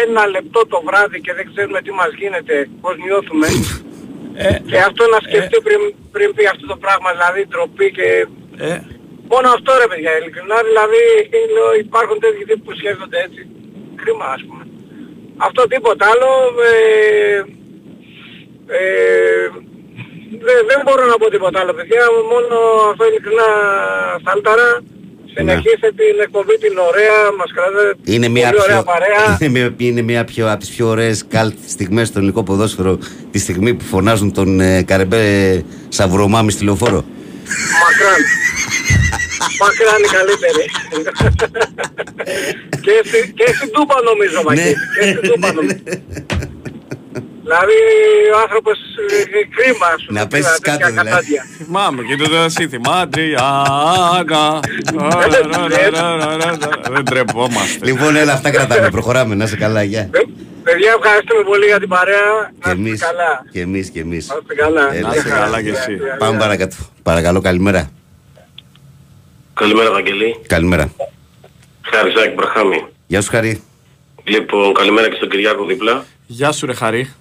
[0.03, 3.47] ένα λεπτό το βράδυ και δεν ξέρουμε τι μας γίνεται, πώς νιώθουμε.
[4.69, 5.81] Και αυτό να σκεφτεί πριν,
[6.11, 8.27] πριν πει αυτό το πράγμα, δηλαδή ντροπή και...
[8.57, 8.79] Ε,
[9.31, 11.01] Μόνο αυτό ρε παιδιά, ειλικρινά, δηλαδή
[11.53, 13.41] λέω, υπάρχουν τέτοιοι τύποι που σκέφτονται έτσι.
[13.99, 14.63] Κρίμα ας πούμε.
[15.37, 16.29] Αυτό τίποτα άλλο.
[16.71, 17.37] Ε,
[18.77, 19.47] ε,
[20.45, 22.55] δεν, δεν μπορώ να πω τίποτα άλλο παιδιά, μόνο
[22.91, 23.47] αυτό ειλικρινά
[24.25, 24.69] σάλταρα.
[25.35, 29.37] Συνεχίστε την εκπομπή την ωραία, μας κρατάτε Είναι μια, πολύ ωραία πιο, παρέα.
[29.39, 32.97] είναι μια, είναι μια πιο, από τις πιο ωραίες καλτ στιγμές στο ελληνικό ποδόσφαιρο
[33.31, 37.05] τη στιγμή που φωνάζουν τον ε, Καρεμπέ Σαβρομάμι στη λεωφόρο.
[37.83, 38.21] Μακράν.
[39.59, 40.65] Μακράν η καλύτερη.
[42.85, 44.43] και, στη, και στην Τούπα νομίζω, Ναι.
[44.43, 44.75] Μακρύ.
[44.99, 45.75] και στην Τούπα νομίζω.
[47.43, 47.77] δηλαδή
[48.35, 48.77] ο άνθρωπος
[49.09, 50.13] ε, κρίμα σου.
[50.13, 51.41] Να πέσεις κάτω, δηλαδή.
[51.57, 54.59] Θυμάμαι και το σύνθημα Αντριάννα.
[56.91, 57.85] Δεν τρεπόμαστε.
[57.85, 58.89] λοιπόν, έλα, αυτά κρατάμε.
[58.89, 59.35] Προχωράμε.
[59.35, 60.09] Να είσαι καλά, γεια.
[60.63, 62.51] Παιδιά, ευχαριστούμε πολύ για την παρέα.
[62.63, 63.45] Και εμείς, καλά.
[63.51, 64.27] και εμείς, και εμείς.
[64.27, 64.93] Να είστε καλά.
[64.95, 65.07] Έλα.
[65.07, 65.97] Να είσαι καλά κι εσύ.
[66.19, 66.75] Πάμε παρακάτω.
[67.03, 67.91] Παρακαλώ, καλημέρα.
[69.53, 70.35] Καλημέρα Βαγγελή.
[70.47, 70.91] Καλημέρα.
[71.81, 72.85] Χαριζάκη Μπραχάμι.
[73.07, 73.63] Γεια σου, Χαρή.
[74.23, 76.05] Λοιπόν, καλημέρα και στον Κυριάκο δίπλα.
[76.27, 77.13] Γεια σου ρε Χαρή.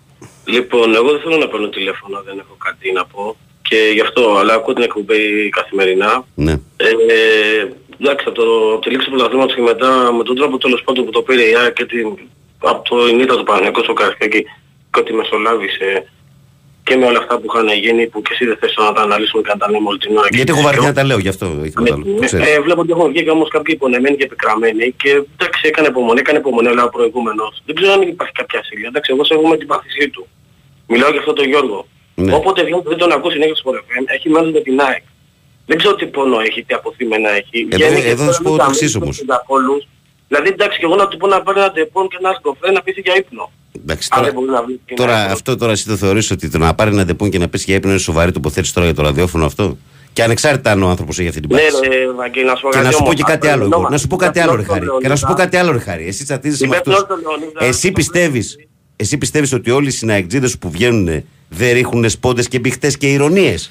[0.45, 3.37] Λοιπόν, εγώ δεν θέλω να παίρνω τηλέφωνο, δεν έχω κάτι να πω.
[3.63, 6.25] Και γι' αυτό, αλλά ακούω την εκπομπή καθημερινά.
[6.35, 6.53] Ναι.
[6.77, 6.87] Ε,
[8.01, 11.05] εντάξει, από, το, από τη λήξη του πρωταθλήματος και μετά, με τον τρόπο τέλος πάντων
[11.05, 12.19] που το πήρε η ΑΕΚ και την,
[12.59, 14.43] από το ηνίτα του Παναγιακού στο Καρασκάκι
[14.91, 16.13] και ότι μεσολάβησε
[16.85, 19.43] και με όλα αυτά που είχαν γίνει που και εσύ δεν θες να τα αναλύσουμε
[19.43, 20.29] και να τα λέμε όλη την ώρα.
[20.29, 20.71] και Γιατί έχω τέτοιο.
[20.71, 21.47] βαρεθεί να τα λέω, γι' αυτό.
[21.47, 22.05] όχι τίποτα άλλο.
[22.23, 22.47] Ε, Ξέρεις.
[22.49, 26.21] ε, βλέπω ότι έχουν βγει και όμως κάποιοι υπονεμένοι και επικραμμένοι και εντάξει έκανε υπομονή,
[26.21, 27.53] έκανε υπομονή αλλά ο προηγούμενος.
[27.67, 28.89] Δεν ξέρω αν υπάρχει κάποια ασύλια.
[28.89, 30.23] Εντάξει, εγώ σέβομαι την παθησή του.
[30.87, 31.87] Μιλάω για αυτό τον Γιώργο.
[32.15, 32.35] Ναι.
[32.35, 35.03] Όποτε βγαίνει δεν τον ακούσει συνέχεια στο FM, έχει μέλος με την ΑΕΚ.
[35.67, 37.69] Δεν ξέρω τι πόνο έχει, τι αποθύμενα έχει.
[37.71, 39.17] Εδώ- Βγαίνει και εδώ θα σου τώρα πω με το τα εξής μέλη όμως.
[40.33, 40.49] Των συντακόλους.
[40.49, 42.83] Δηλαδή εντάξει και εγώ να του πω να πάρει ένα τεπών και ένα σκοφέ να
[42.83, 43.45] πείσει για ύπνο.
[43.85, 45.31] Εντάξει, Αν τώρα, δεν μπορεί να βρει την τώρα ΑΕΚ.
[45.31, 47.75] αυτό τώρα εσύ το θεωρείς ότι το να πάρει ένα ντεπών και να πέσει για
[47.77, 49.77] ύπνο είναι σοβαρή τοποθέτηση τώρα για το ραδιόφωνο αυτό;
[50.13, 51.89] Και ανεξάρτητα αν ο άνθρωπος έχει αυτή την Ναι, πάθηση.
[51.89, 53.15] ρε, Βαγγέλη, να σου πω Και κάτι να σου πω όμως.
[53.15, 53.89] και κάτι άλλο εγώ.
[53.91, 54.87] Να σου πω κάτι άλλο, ρε Χάρη.
[55.01, 55.45] Και να σου πω Λεωνίδα.
[55.45, 56.07] κάτι άλλο, ρε Χάρη.
[56.07, 57.17] Εσύ τσατίζεσαι με Υπεύθυνος αυτούς.
[57.17, 57.65] του Λεωνίδα.
[57.65, 58.57] Εσύ πιστεύεις,
[58.97, 63.71] εσύ πιστεύεις ότι όλοι οι συναεκτζίδες που βγαίνουν δεν ρίχνουν σπόντες και μπιχτές και ηρωνίες;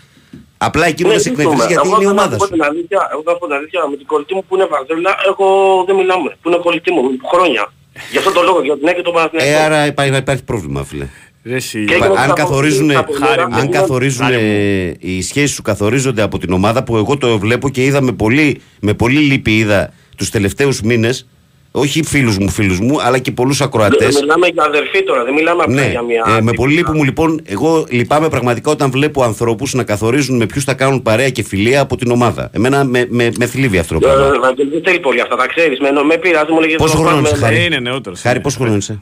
[0.67, 1.73] Απλά εκείνο Ναι, δεν σε τι εκνευρίζει πούμε.
[1.73, 2.51] γιατί Εγώ είναι η θέλω να ομάδα σου πω σου.
[2.57, 5.47] την αλήθεια, Εγώ θα πω την αλήθεια, με την κολλητή μου που είναι Βαζέλα, εγώ
[5.87, 6.29] δεν μιλάμε.
[6.41, 7.01] Που είναι κολλητή μου,
[7.33, 7.63] χρόνια.
[8.11, 9.51] Γι' αυτό το λόγο, για την ΑΕΚ και τον Παναθηναϊκό.
[9.51, 11.07] Ε, άρα υπάρχει, υπάρχει πρόβλημα, φίλε.
[11.43, 11.79] Ρε εσύ.
[11.85, 13.55] Και Υπά- εγώ αν θα καθορίζουν, πω- θα πω- Χάρη μου.
[13.55, 17.39] αν Ναι, καθορίζουν Χάρη ε, οι σχέσεις σου καθορίζονται από την ομάδα που εγώ το
[17.39, 21.27] βλέπω και είδα με πολύ, με πολύ λύπη είδα τους τελευταίους μήνες
[21.71, 24.19] όχι φίλους μου, φίλους μου, αλλά και πολλούς ακροατές.
[24.21, 26.25] Μιλάμε για αδερφή τώρα, δεν μιλάμε απλά Ναι, για μια...
[26.37, 30.45] ε, με πολύ λύπη μου λοιπόν, εγώ λυπάμαι πραγματικά όταν βλέπω ανθρώπους να καθορίζουν με
[30.45, 32.49] ποιους θα κάνουν παρέα και φιλία από την ομάδα.
[32.53, 34.39] Εμένα με, με, με θλίβει αυτό το Ε, πράγμα.
[34.39, 35.79] Βαγγέλη, Δεν θέλει πολύ αυτά, τα ξέρεις.
[35.79, 36.75] Με, με πειράζει, μου λέγες...
[36.75, 38.21] Πόσο να χρόνο πάμε- είσαι, Χάρη; Ε, είναι νεότερος.
[38.21, 38.43] Χάρη, είναι.
[38.43, 39.01] πόσο χρόνο είσαι.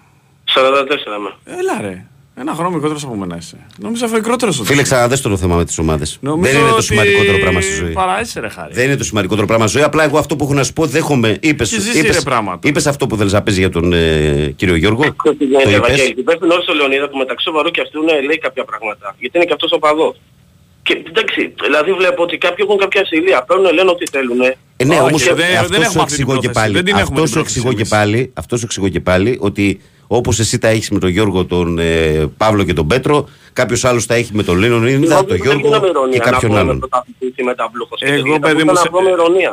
[0.56, 0.60] 44
[1.20, 1.58] είμαι.
[1.60, 2.06] Έλα ρε.
[2.40, 3.58] Ένα χρόνο μικρότερος από μένα είσαι.
[3.78, 6.18] Νομίζω αυτό μικρότερος ο Φίλε, ξαναδες το θέμα με τις ομάδες.
[6.22, 7.92] Νομίζω Δεν είναι το ότι σημαντικότερο πράγμα στη ζωή.
[7.92, 8.74] Παράεσαι ρε Χάρη.
[8.74, 9.86] Δεν είναι το σημαντικότερο πράγμα στη ζωή.
[9.88, 11.38] Απλά εγώ αυτό που έχω να σου πω, δέχομαι.
[11.42, 12.68] Είπες, Έχεις ζήσει, είπες, ρε, πράγματα.
[12.68, 15.04] είπες αυτό που θέλεις να παίζει για τον ε, κύριο Γιώργο.
[15.04, 15.80] Τι το γίνεται, είπες.
[15.80, 16.14] Βαγγέλη.
[16.18, 19.16] Υπεύθυνο όλος ο Λεωνίδα που μεταξύ σοβαρού και αυτού ναι, λέει κάποια πράγματα.
[19.20, 20.22] Γιατί είναι και αυτός ο παδός.
[20.84, 23.44] Και εντάξει, δηλαδή βλέπω ότι κάποιοι έχουν κάποια ασυλία.
[23.48, 24.42] Παίρνουν, λένε ό,τι θέλουν.
[24.42, 26.52] Ε, ναι, Όχι, όμως δεν- δεν αυτό έχουμε σου αυτή την εξηγώ και πρόθεση.
[26.60, 26.74] πάλι.
[26.74, 27.90] Δεν την έχουμε Αυτό την σου πρόθεση εξηγώ και εμείς.
[27.90, 29.82] πάλι, αυτό σου εξηγώ και πάλι ότι
[30.12, 34.06] όπως εσύ τα έχεις με τον Γιώργο, τον ε, Παύλο και τον Πέτρο, κάποιος άλλος
[34.06, 35.72] τα έχει με τον Λίνον Ινδα, τον Γιώργο
[36.12, 36.90] και κάποιον άλλον.
[38.00, 38.90] Εγώ παιδί μου, σε...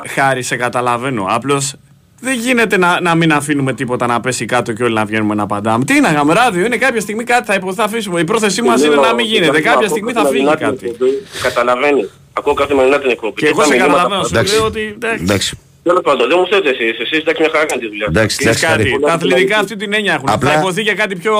[0.06, 1.26] χάρη σε καταλαβαίνω.
[1.28, 1.74] Απλώς
[2.20, 5.42] δεν γίνεται να, να μην αφήνουμε τίποτα να πέσει κάτω και όλοι να βγαίνουμε να
[5.42, 5.84] απαντάμε.
[5.84, 8.20] Τι είναι, γάμε ράδιο, είναι κάποια στιγμή κάτι θα, υπο- θα αφήσουμε.
[8.20, 9.60] Η πρόθεσή μας είναι να μην γίνεται.
[9.60, 10.96] Κάποια στιγμή θα φύγει κάτι.
[11.42, 12.10] Καταλαβαίνεις.
[12.32, 13.34] Ακούω καθημερινά την εκπομπή.
[13.40, 14.54] Και εγώ σε καταλαβαίνω, σου Εντάξει.
[14.54, 15.58] λέω ότι εντάξει.
[15.86, 16.02] Εντάξει.
[16.02, 16.98] Τέλος πάντων, δεν μου θέλετε εσείς.
[17.04, 18.06] Εσείς εντάξει μια χαρά κάνετε τη δουλειά.
[18.08, 19.02] Εντάξει, Ξέρεις εντάξει, κάτι, Χάρη.
[19.06, 20.28] τα αθλητικά αυτή την έννοια έχουν.
[20.28, 21.34] Απλά- Θα υποθεί για κάτι πιο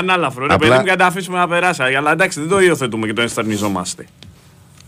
[0.00, 0.46] ανάλαφρο.
[0.46, 1.82] Ρε Απλά- παιδί μου, και να τα αφήσουμε να περάσει.
[1.82, 4.06] Αλλά εντάξει, δεν το υιοθετούμε και το ενστερνιζόμαστε.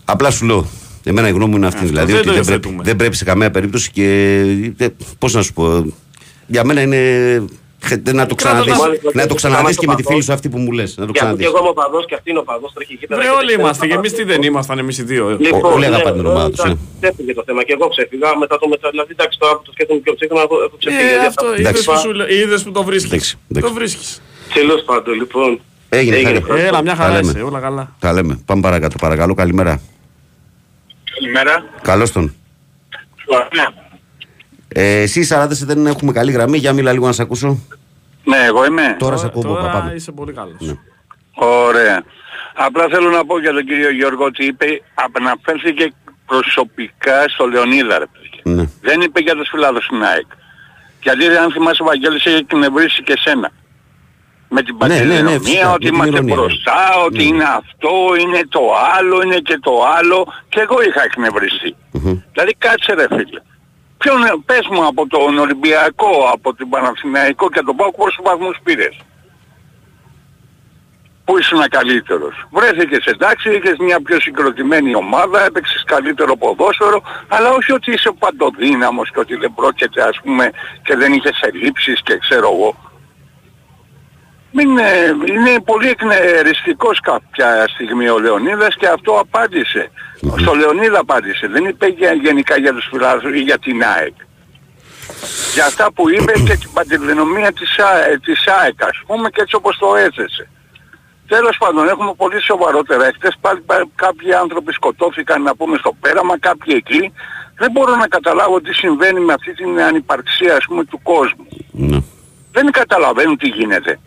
[0.04, 0.66] Απλά σου λέω.
[1.04, 1.78] Εμένα η γνώμη μου είναι αυτή.
[1.78, 2.82] Αυτό δηλαδή δεν ότι το δεν πρέπει, υιοθετούμε.
[2.84, 4.06] δεν πρέπει σε καμία περίπτωση και.
[4.78, 4.86] ε,
[5.18, 5.94] Πώς να σου πω.
[6.46, 6.98] Για μένα είναι.
[7.88, 10.12] Χε- Να το ξαναδείς, μάλιστα, να το και ξαναδείς και με τη παδός.
[10.12, 10.90] φίλη σου αυτή που μου λες.
[10.96, 11.46] Να το Και αφού και ξαναδείς.
[11.46, 13.20] εγώ είμαι ο παδός και αυτή είναι ο παδός, τρέχει εκεί πέρα.
[13.20, 13.80] Βρε και όλοι δεν είμαστε.
[13.80, 15.24] Και ξέρω εμείς να τι δεν ήμασταν εμείς οι δύο.
[15.30, 15.36] ε.
[15.46, 17.00] Λοιπόν, Όλοι ναι, αγαπάνε την ομάδα τους, εντάξει, ναι.
[17.00, 18.86] Ξέφυγε το θέμα και εγώ ξέφυγα μετά το μετά.
[18.94, 21.02] Δηλαδή εντάξει τώρα που το σκέφτομαι πιο ψύχρονα έχω έχω ξεφύγει.
[21.02, 21.84] Ε, γιατί αυτό αυτά- είδες Εντάξει.
[21.90, 23.12] που, σου λέ- είδες που το βρίσκεις.
[23.12, 23.68] Εντάξει, εντάξει.
[23.68, 24.08] Το βρίσκεις.
[24.58, 25.50] Τέλος πάντων λοιπόν.
[25.88, 26.40] Έγινε, Έγινε.
[26.48, 26.60] Χάρη.
[26.60, 27.30] Έλα, μια Τα χαρά λέμε.
[27.30, 27.84] είσαι, όλα καλά.
[27.98, 28.34] Τα λέμε.
[28.48, 28.96] Πάμε παρακάτω.
[29.00, 29.80] Παρακαλώ, καλημέρα.
[31.14, 31.64] Καλημέρα.
[31.82, 32.34] Καλώς τον.
[34.76, 36.58] Ε, εσύ 40 δεν έχουμε καλή γραμμή.
[36.58, 37.58] Για μίλα λίγο να σε ακούσω.
[38.24, 38.96] Ναι, εγώ είμαι.
[38.98, 39.42] Τώρα σε ακούω.
[39.42, 39.92] Τώρα Πάμε.
[39.94, 40.56] είσαι πολύ καλός.
[40.58, 40.72] Ναι.
[41.34, 42.02] Ωραία.
[42.54, 44.66] Απλά θέλω να πω για τον κύριο Γιώργο ότι είπε,
[45.18, 45.92] αναφέρθηκε
[46.26, 48.40] προσωπικά στο Λεωνίδα ρε παιδιά.
[48.56, 48.68] Ναι.
[48.80, 50.26] Δεν είπε για τους φιλάδους στην ΑΕΚ.
[51.02, 53.50] Γιατί αν θυμάσαι ο Βαγγέλης έχει εκνευρίσει και σένα.
[54.48, 57.22] Με την Ναι, ναι, ναι, πατριδονομία, φυσικά, με ότι την είμαστε ηρωνία, μπροστά, ότι Ναι.
[57.22, 58.60] είναι αυτό, είναι το
[58.98, 60.26] άλλο, είναι και το άλλο.
[60.48, 61.74] Και εγώ είχα εκνευριστεί.
[61.92, 62.20] Μμμ.
[62.32, 63.40] Δηλαδή κάτσε ρε φίλε.
[64.04, 68.96] Ποιον, πες μου από τον Ολυμπιακό, από την Παναθηναϊκό και τον Πάο πόσους βαθμούς πήρες;
[71.24, 77.72] Πού ήσουν καλύτερος; Βρέθηκες εντάξει, είχες μια πιο συγκροτημένη ομάδα, έπαιξες καλύτερο ποδόσφαιρο, αλλά όχι
[77.72, 80.50] ότι είσαι παντοδύναμος και ότι δεν πρόκειται ας πούμε
[80.82, 82.76] και δεν είχες ελλείψεις και ξέρω εγώ.
[84.56, 89.90] Μην, ε, είναι πολύ εκνεριστικός κάποια στιγμή ο Λεωνίδας και αυτό απάντησε.
[90.40, 91.46] Στο Λεωνίδα απάντησε.
[91.46, 94.12] Δεν είπε για, γενικά για τους φιλάθλους ή για την ΑΕΚ.
[95.54, 99.54] Για αυτά που είπε και την παντεληνομία της, Α- της ΑΕΚ ας πούμε και έτσι
[99.54, 100.48] όπως το έθεσε.
[101.28, 103.06] Τέλος πάντων έχουμε πολύ σοβαρότερα.
[103.06, 107.12] Εχθές πάλι πα- κάποιοι άνθρωποι σκοτώθηκαν να πούμε στο πέραμα, κάποιοι εκεί.
[107.58, 111.46] Δεν μπορώ να καταλάβω τι συμβαίνει με αυτή την ανυπαρξία ας πούμε του κόσμου.
[111.70, 111.98] Ναι.
[112.52, 113.98] Δεν καταλαβαίνουν τι γίνεται.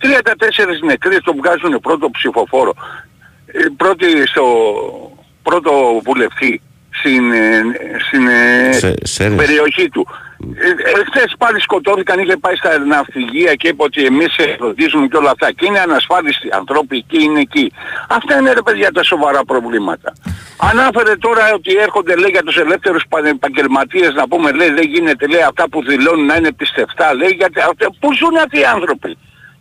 [0.00, 2.74] 34 νεκροί τον βγάζουν πρώτο ψηφοφόρο.
[3.46, 4.44] Ε, πρώτη στο
[5.42, 7.62] πρώτο βουλευτή στην, ε,
[8.08, 9.36] στην ε, Σε- Σέρες.
[9.36, 10.06] περιοχή του.
[10.56, 15.16] Ε, ε, χθες πάλι σκοτώθηκαν, είχε πάει στα ναυπηγεία και είπε ότι εμείς φροντίζουμε και
[15.16, 15.52] όλα αυτά.
[15.52, 17.72] Και είναι ανασφάλιστοι ανθρώποι εκεί, είναι εκεί.
[18.08, 20.12] Αυτά είναι ρε παιδιά τα σοβαρά προβλήματα.
[20.56, 25.42] Ανάφερε τώρα ότι έρχονται λέει για τους ελεύθερους επαγγελματίες να πούμε λέει δεν γίνεται λέει
[25.42, 29.18] αυτά που δηλώνουν να είναι πιστευτά λέει γιατί αυτά- πού ζουν αυτοί οι άνθρωποι.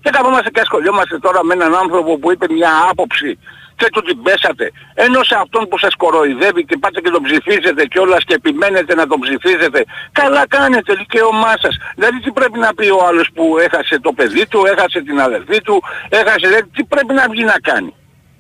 [0.08, 3.40] Και καθόμαστε και ασχολιόμαστε τώρα με έναν άνθρωπο που είπε μια άποψη
[3.80, 4.66] και του την πέσατε.
[4.94, 9.08] Ενώ σε αυτόν που σας κοροϊδεύει και πάτε και τον ψηφίζετε κιόλας και επιμένετε να
[9.08, 9.80] τον ψηφίζετε,
[10.12, 11.76] καλά κάνετε, δικαίωμά σας.
[11.96, 15.62] Δηλαδή τι πρέπει να πει ο άλλος που έχασε το παιδί του, έχασε την αδελφή
[15.62, 17.94] του, έχασε, δηλαδή, τι πρέπει να βγει να κάνει;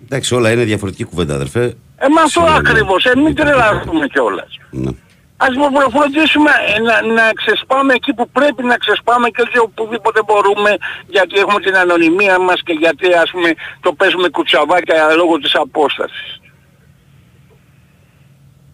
[0.03, 1.63] Εντάξει, όλα είναι διαφορετική κουβέντα, αδερφέ.
[1.97, 2.57] Ε, με αυτό Σίγουρα, ναι.
[2.57, 4.51] ακριβώς, ε, μην τρελαθούμε κιόλας.
[4.69, 4.91] Ναι.
[5.37, 10.19] Ας μου φροντίσουμε ε, να, να ξεσπάμε εκεί που πρέπει να ξεσπάμε και όχι οπουδήποτε
[10.25, 10.77] μπορούμε
[11.07, 16.39] γιατί έχουμε την ανωνυμία μας και γιατί ας πούμε το παίζουμε κουτσαβάκια λόγω της απόστασης.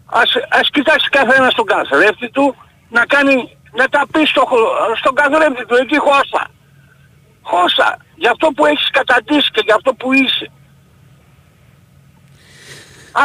[0.06, 2.54] Ας, ας κοιτάξει καθένας τον καθρέφτη του
[2.88, 6.46] να κάνει, να τα πει στο, χω- στον καθρέφτη του εκεί χώστα.
[7.42, 7.96] Χώστα.
[8.16, 10.50] Για αυτό που έχεις καταντήσει και για αυτό που είσαι.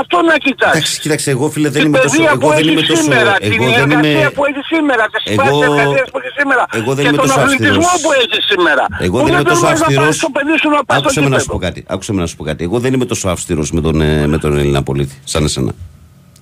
[0.02, 0.76] Αυτό να κοιτάξεις.
[0.80, 2.10] Εντάξει, κοίταξε, εγώ φίλε δεν Την είμαι τόσο.
[2.16, 3.02] παιδεία Εγώ που δεν έχεις είμαι τόσο.
[3.02, 4.30] σήμερα, την Εγώ δεν εργασία είμαι.
[4.36, 7.26] που έχεις σήμερα, τις Εγώ- σπάνιες εργασίες που έχεις σήμερα εγώ δεν και είμαι τον
[7.28, 8.02] τόσο αθλητισμό αυστηρός.
[8.04, 8.84] που έχεις σήμερα.
[9.08, 10.04] Εγώ Που δεν είμαι τόσο θέλουμε να αυστηρός.
[10.06, 11.60] πάρεις το παιδί σου να πάει στο Άκουσε με να σου γήπεδο.
[11.60, 11.80] πω κάτι.
[11.94, 12.62] Άκουσε με να σου πω κάτι.
[12.68, 15.72] Εγώ δεν είμαι τόσο αυστηρός με τον, ε, με τον Έλληνα πολίτη, σαν εσένα.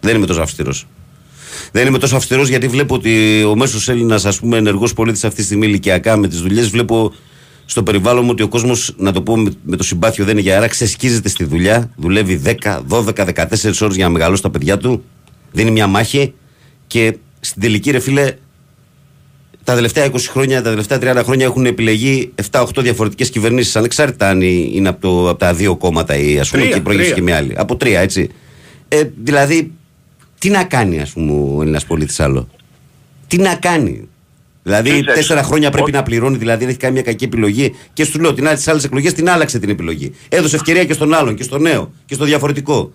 [0.06, 0.80] Δεν είμαι τόσο αυστηρός.
[1.72, 5.38] Δεν είμαι τόσο αυστηρός γιατί βλέπω ότι ο μέσος Έλληνας, ας πούμε, ενεργός πολίτης αυτή
[5.40, 7.14] τη στιγμή ηλικιακά με τις δουλειές, βλέπω
[7.70, 10.42] στο περιβάλλον μου ότι ο κόσμος, να το πω με, με το συμπάθειο δεν είναι
[10.42, 14.78] για άρα, ξεσκίζεται στη δουλειά, δουλεύει 10, 12, 14 ώρες για να μεγαλώσει τα παιδιά
[14.78, 15.04] του,
[15.52, 16.34] δίνει μια μάχη
[16.88, 18.34] και στην τελική, ρε φίλε,
[19.64, 24.42] τα τελευταία 20 χρόνια, τα τελευταία 30 χρόνια έχουν επιλεγεί 7-8 διαφορετικές κυβερνήσεις, ανεξάρτητα αν
[24.42, 27.18] είναι από, το, από τα δύο κόμματα ή ας πούμε Τρία, και προηγήσει τρία.
[27.18, 27.54] και μια άλλη.
[27.58, 28.30] Από τρία, έτσι.
[28.88, 29.72] Ε, δηλαδή,
[30.40, 32.48] τι να κάνει, ας πούμε, ο Έλληνας πολίτης άλλο;
[33.28, 34.08] Τι να κάνει;
[34.68, 35.14] Δηλαδή, Κοίταξε.
[35.20, 37.74] τέσσερα χρόνια πρέπει Ο- να πληρώνει, δηλαδή δεν έχει κάνει μια κακή επιλογή.
[37.94, 40.12] Και σου λέω, την άλλη τις άλλες εκλογές την άλλαξε την επιλογή.
[40.30, 42.92] Έδωσε ευκαιρία και στον άλλον και στο νέο και στο διαφορετικό.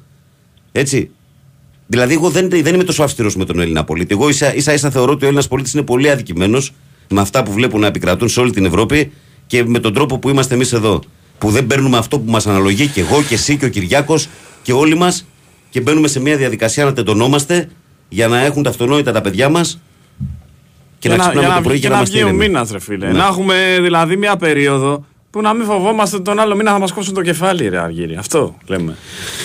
[0.72, 1.10] Έτσι.
[1.86, 4.14] Δηλαδή, εγώ δεν, δεν είμαι τόσο αυστηρός με τον Έλληνα πολίτη.
[4.14, 6.72] Εγώ ίσα ίσα, ίσα θεωρώ ότι ο Έλληνας πολίτης είναι πολύ αδικημένος
[7.08, 9.12] με αυτά που βλέπουν να επικρατούν σε όλη την Ευρώπη
[9.46, 11.02] και με τον τρόπο που είμαστε εμείς εδώ.
[11.38, 14.28] Που δεν παίρνουμε αυτό που μας αναλογεί και εγώ και εσύ και ο Κυριάκος
[14.62, 15.26] και όλοι μας
[15.70, 17.68] και μπαίνουμε σε μια διαδικασία να τεντωνόμαστε
[18.08, 19.80] για να έχουν τα αυτονόητα τα παιδιά μας
[21.03, 22.46] και να για ξυπνάμε για το πρωί βγει- και να να είμαστε βγει ο ήρεμοι.
[22.48, 23.07] μήνας, ρε φίλε.
[23.07, 23.12] Ναι.
[23.18, 26.92] Να έχουμε δηλαδή μια περίοδο που να μην φοβόμαστε ότι τον άλλο μήνα θα μας
[26.92, 28.16] κόψουν το κεφάλι, ρε Αργύρι.
[28.16, 28.96] Αυτό λέμε.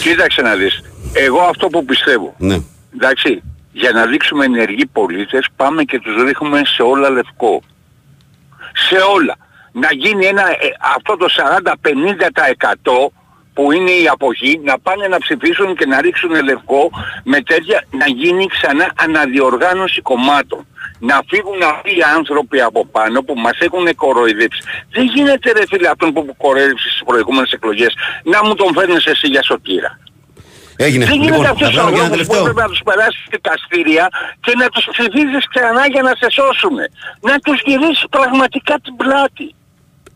[0.01, 0.81] Κοίταξε να δεις.
[1.13, 2.35] Εγώ αυτό που πιστεύω.
[2.37, 2.57] Ναι.
[2.95, 3.41] Εντάξει,
[3.71, 7.61] για να δείξουμε ενεργοί πολίτες πάμε και τους ρίχνουμε σε όλα λευκό.
[8.89, 9.35] Σε όλα.
[9.71, 10.55] Να γίνει ένα, ε,
[10.95, 13.11] αυτό το 40-50%
[13.57, 16.89] που είναι η αποχή να πάνε να ψηφίσουν και να ρίξουν λευκό
[17.23, 20.67] με τέτοια να γίνει ξανά αναδιοργάνωση κομμάτων.
[20.99, 24.61] Να φύγουν αυτοί οι άνθρωποι από πάνω που μας έχουν κοροϊδέψει.
[24.91, 27.93] Δεν γίνεται ρε φίλε αυτόν που κοροϊδέψεις στις προηγούμενες εκλογές
[28.23, 29.99] να μου τον φέρνεις εσύ για σωτήρα.
[30.75, 31.05] Έγινε.
[31.05, 32.39] Δεν γίνεται Λοιπόν, θα αυτός ο βγάλω και ένα άνθρωπος που τελευταίο.
[32.41, 34.05] έπρεπε να τους περάσει δικαστήρια
[34.45, 36.77] και να τους ψηφίζεις ξανά για να σε σώσουν.
[37.29, 39.47] Να τους γυρίσεις πραγματικά την πλάτη.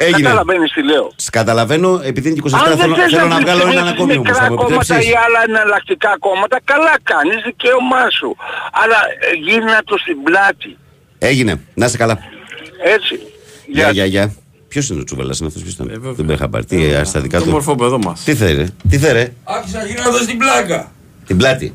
[0.06, 0.22] Έγινε.
[0.22, 1.12] Καταλαβαίνεις τι λέω.
[1.16, 3.94] Σ' Καταλαβαίνω, επειδή είναι 24 Αν δεν θέλω, θες θέλω να τους βγάλω έναν ψηφίσεις
[3.94, 4.28] ακόμη όμως.
[4.28, 8.30] μικρά Θα μου κόμματα επιτρέψεις; ή άλλα εναλλακτικά κόμματα, καλά κάνεις, δικαίωμά σου.
[8.82, 10.72] Αλλά ε, γύρνα το στην πλάτη.
[11.32, 11.54] Έγινε.
[11.80, 12.16] Να είστε καλά.
[12.96, 13.14] Έτσι.
[13.76, 14.26] Γεια, γεια, γεια.
[14.72, 15.88] Ποιος είναι ο Τσούβελα, είναι αυτός ποιος ήταν;
[16.18, 16.66] Δεν με είχα πάρει.
[16.66, 17.50] Τι ε, στα δικά Το του.
[17.50, 18.24] μορφό παιδό μας.
[18.24, 20.92] Τι θέλει, ρε; τι θέλει, ρε; Άρχισα γύρω να δω στην πλάκα.
[21.28, 21.74] Την πλάτη.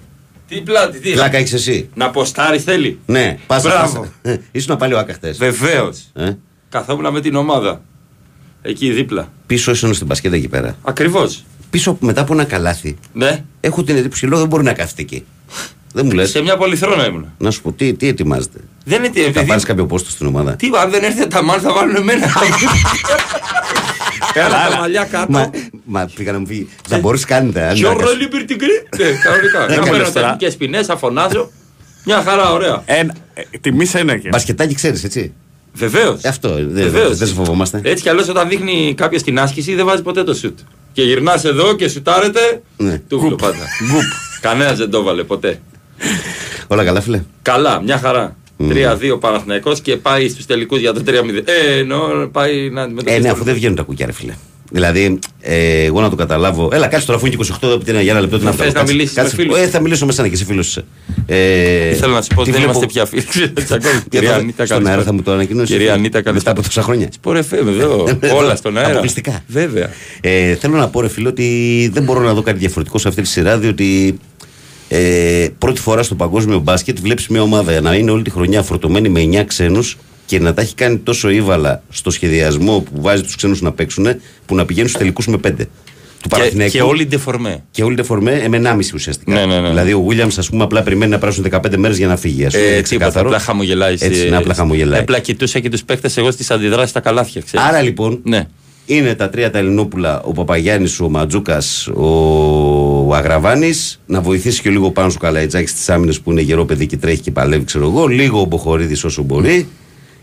[0.49, 1.91] Τι πλάτη, τι; Πλάκα έχεις εσύ.
[1.95, 2.99] Να ποστάρει θέλει.
[3.07, 3.69] Ναι, πάσα.
[3.69, 4.07] Μπράβο.
[4.23, 4.41] πάσα.
[4.53, 5.37] Ήσουν πάλι ο Άκα χτες.
[5.39, 6.11] Βεβαίως.
[6.15, 6.31] Ε,
[6.69, 7.83] Καθόμουν με την ομάδα.
[8.69, 9.33] Εκεί δίπλα.
[9.47, 10.77] Πίσω ήσουν στην μπασκέτα εκεί πέρα.
[10.83, 11.45] Ακριβώς.
[11.71, 12.97] Πίσω μετά από ένα καλάθι.
[13.13, 13.45] Ναι.
[13.61, 15.25] Έχω την εντύπωση λέω δεν μπορεί να κάθεται εκεί.
[15.93, 16.31] Δεν μου λες.
[16.31, 17.33] Σε μια πολυθρόνα ήμουν.
[17.39, 20.27] Να σου πω τι, τι ετοιμάζεται; Δεν είναι τι, Θα επειδή- πάρεις κάποιο πόστο στην
[20.27, 22.27] ομάδα; Τι, αν δεν έρθει τα μάτια θα βάλουν εμένα.
[24.35, 25.33] Έλα, τα μαλλιά κάτω.
[25.33, 25.51] Μα,
[25.85, 26.69] μα πήγα να μου φύγει.
[26.89, 27.63] Θα μπορούσε κάνετε.
[27.63, 28.83] αν Ποιο δεν ρόλι πήρε την κρή.
[28.99, 29.59] Ναι, κανονικά.
[29.59, 30.21] Να Έκανες παίρνω τώρα.
[30.27, 31.51] τεχνικές ποινές, θα φωνάζω.
[32.05, 32.85] Μια χαρά, ωραία.
[33.61, 34.29] Τιμή ένα και.
[34.29, 35.33] Μπασκετάκι ξέρεις, έτσι.
[35.77, 36.25] Βεβαίως.
[36.25, 37.17] Αυτό δεν Βεβαίως.
[37.17, 37.81] δεν σε φοβόμαστε.
[37.85, 40.59] Έτσι κι αλλιώς όταν δείχνει κάποιο την άσκηση δεν βάζει ποτέ το σουτ.
[40.93, 42.63] Και γυρνάς εδώ και σουτάρετε.
[42.77, 42.99] Ναι.
[43.09, 43.65] Τούβλο πάντα.
[44.41, 45.61] Κανένας δεν το έβαλε ποτέ.
[46.67, 47.23] Όλα καλά, φίλε.
[47.43, 48.37] Καλά, μια χαρά.
[48.69, 51.11] 3-2 Παναθηναϊκός και πάει στους τελικούς για το 3-0.
[51.45, 53.19] Ε, εννοώ πάει να Ε, αντιμετωπίσει.
[53.21, 54.35] ναι, το αφού δεν βγαίνουν τα κουκιά, ρε φίλε.
[54.71, 56.69] Δηλαδή, ε, εγώ να το καταλάβω.
[56.73, 58.39] Έλα, κάτσε τώρα αφού είναι 28 εδώ, για ένα λεπτό.
[58.39, 59.37] τι Να αυτό, θες να κάτσε, μιλήσεις με κάτσε.
[59.37, 59.59] φίλους.
[59.59, 60.85] Ε, θα μιλήσω με σένα και εσύ φίλο είσαι.
[61.27, 63.53] Ε, Θέλω να σου πω ότι τι δεν βλέπω- είμαστε πια φίλοι.
[63.65, 63.93] Τσακώνει.
[63.93, 64.91] Για Κυρία το- Ανίτα, στον καλησπέρα.
[64.91, 65.73] αέρα θα μου το ανακοινώσει.
[65.73, 66.57] Κυρία Ανίτα, Μετά καλησπέρα.
[66.59, 67.09] από τόσα χρόνια.
[67.13, 68.07] Σπορ FM, εδώ.
[68.35, 68.89] Όλα στον αέρα.
[68.91, 69.41] Αποκλειστικά.
[69.47, 69.91] Βέβαια.
[70.21, 73.23] Ε, θέλω να πω, ρε φίλε, ότι δεν μπορώ να δω κάτι διαφορετικό σε αυτή
[73.23, 74.19] τη σειρά, διότι
[74.89, 79.09] ε, πρώτη φορά στο παγκόσμιο μπάσκετ βλέπεις μια ομάδα να είναι όλη τη χρονιά φορτωμένη
[79.09, 79.97] με 9 ξένους
[80.27, 84.07] και να τα έχει κάνει τόσο ύβαλα στο σχεδιασμό που βάζει τους ξένους να παίξουν
[84.47, 85.51] που να πηγαίνουν στους τελικούς με 5.
[86.23, 86.73] Του Και, Παναθηναϊκού.
[86.73, 87.63] και όλοι ντεφορμέ.
[87.71, 89.33] Και όλοι φορμέ ε, με 1,5 ουσιαστικά.
[89.33, 89.69] Ναι, ναι, ναι.
[89.69, 92.45] Δηλαδή ο Βίλιαμ, ας πούμε, απλά περιμένει να περάσουν 15 μέρες για να φύγει.
[92.45, 93.27] Ας πούμε, Ε, είναι τίποτα, ξεκάθαρο.
[93.29, 93.95] απλά χαμογελάει.
[93.99, 95.01] Έτσι, ναι, απλά χαμογελάει.
[95.01, 97.67] Απλά κοιτούσα και τους παίχτε εγώ στις αντιδράσεις στα καλάθια, ξέρεις.
[97.67, 98.47] Άρα λοιπόν Ναι.
[98.87, 104.01] είναι τα τρία τα Ελληνόπουλα, ο Παπαγιάννης, ο Ματζούκας, ο Αγραβάνης.
[104.07, 107.21] Να βοηθήσει και λίγο πάνω σου καλαϊτζάκι στις άμυνες που είναι γερό παιδί και τρέχει
[107.21, 108.07] και παλεύει, ξέρω εγώ.
[108.07, 109.69] Λίγο ο Μποχορίδης όσο μπορεί.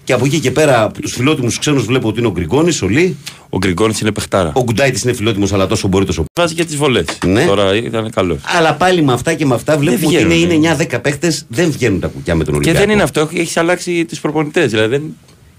[0.03, 2.87] Και από εκεί και πέρα, από τους φιλότιμους ξένους βλέπω ότι είναι ο Γκριγκόνης, ο
[2.87, 3.15] Λί.
[3.49, 4.51] Ο Γκριγκόνης είναι παιχτάρα.
[4.55, 6.23] Ο Γκουντάιτη είναι φιλότιμος, αλλά τόσο μπορεί τόσο.
[6.39, 7.05] Βάζει και τις βολές.
[7.25, 7.45] Ναι.
[7.45, 8.37] Τώρα ήταν καλός.
[8.57, 10.53] Αλλά πάλι με αυτά και με αυτά βλέπουμε ότι βγαίνουν, είναι, ναι.
[10.53, 12.85] είναι 9-10 παίχτες, δεν βγαίνουν τα κουκιά με τον Και Ολυμπιακό.
[12.85, 14.71] δεν είναι αυτό, έχεις αλλάξει τους προπονητές.
[14.71, 15.03] Δηλαδή δεν...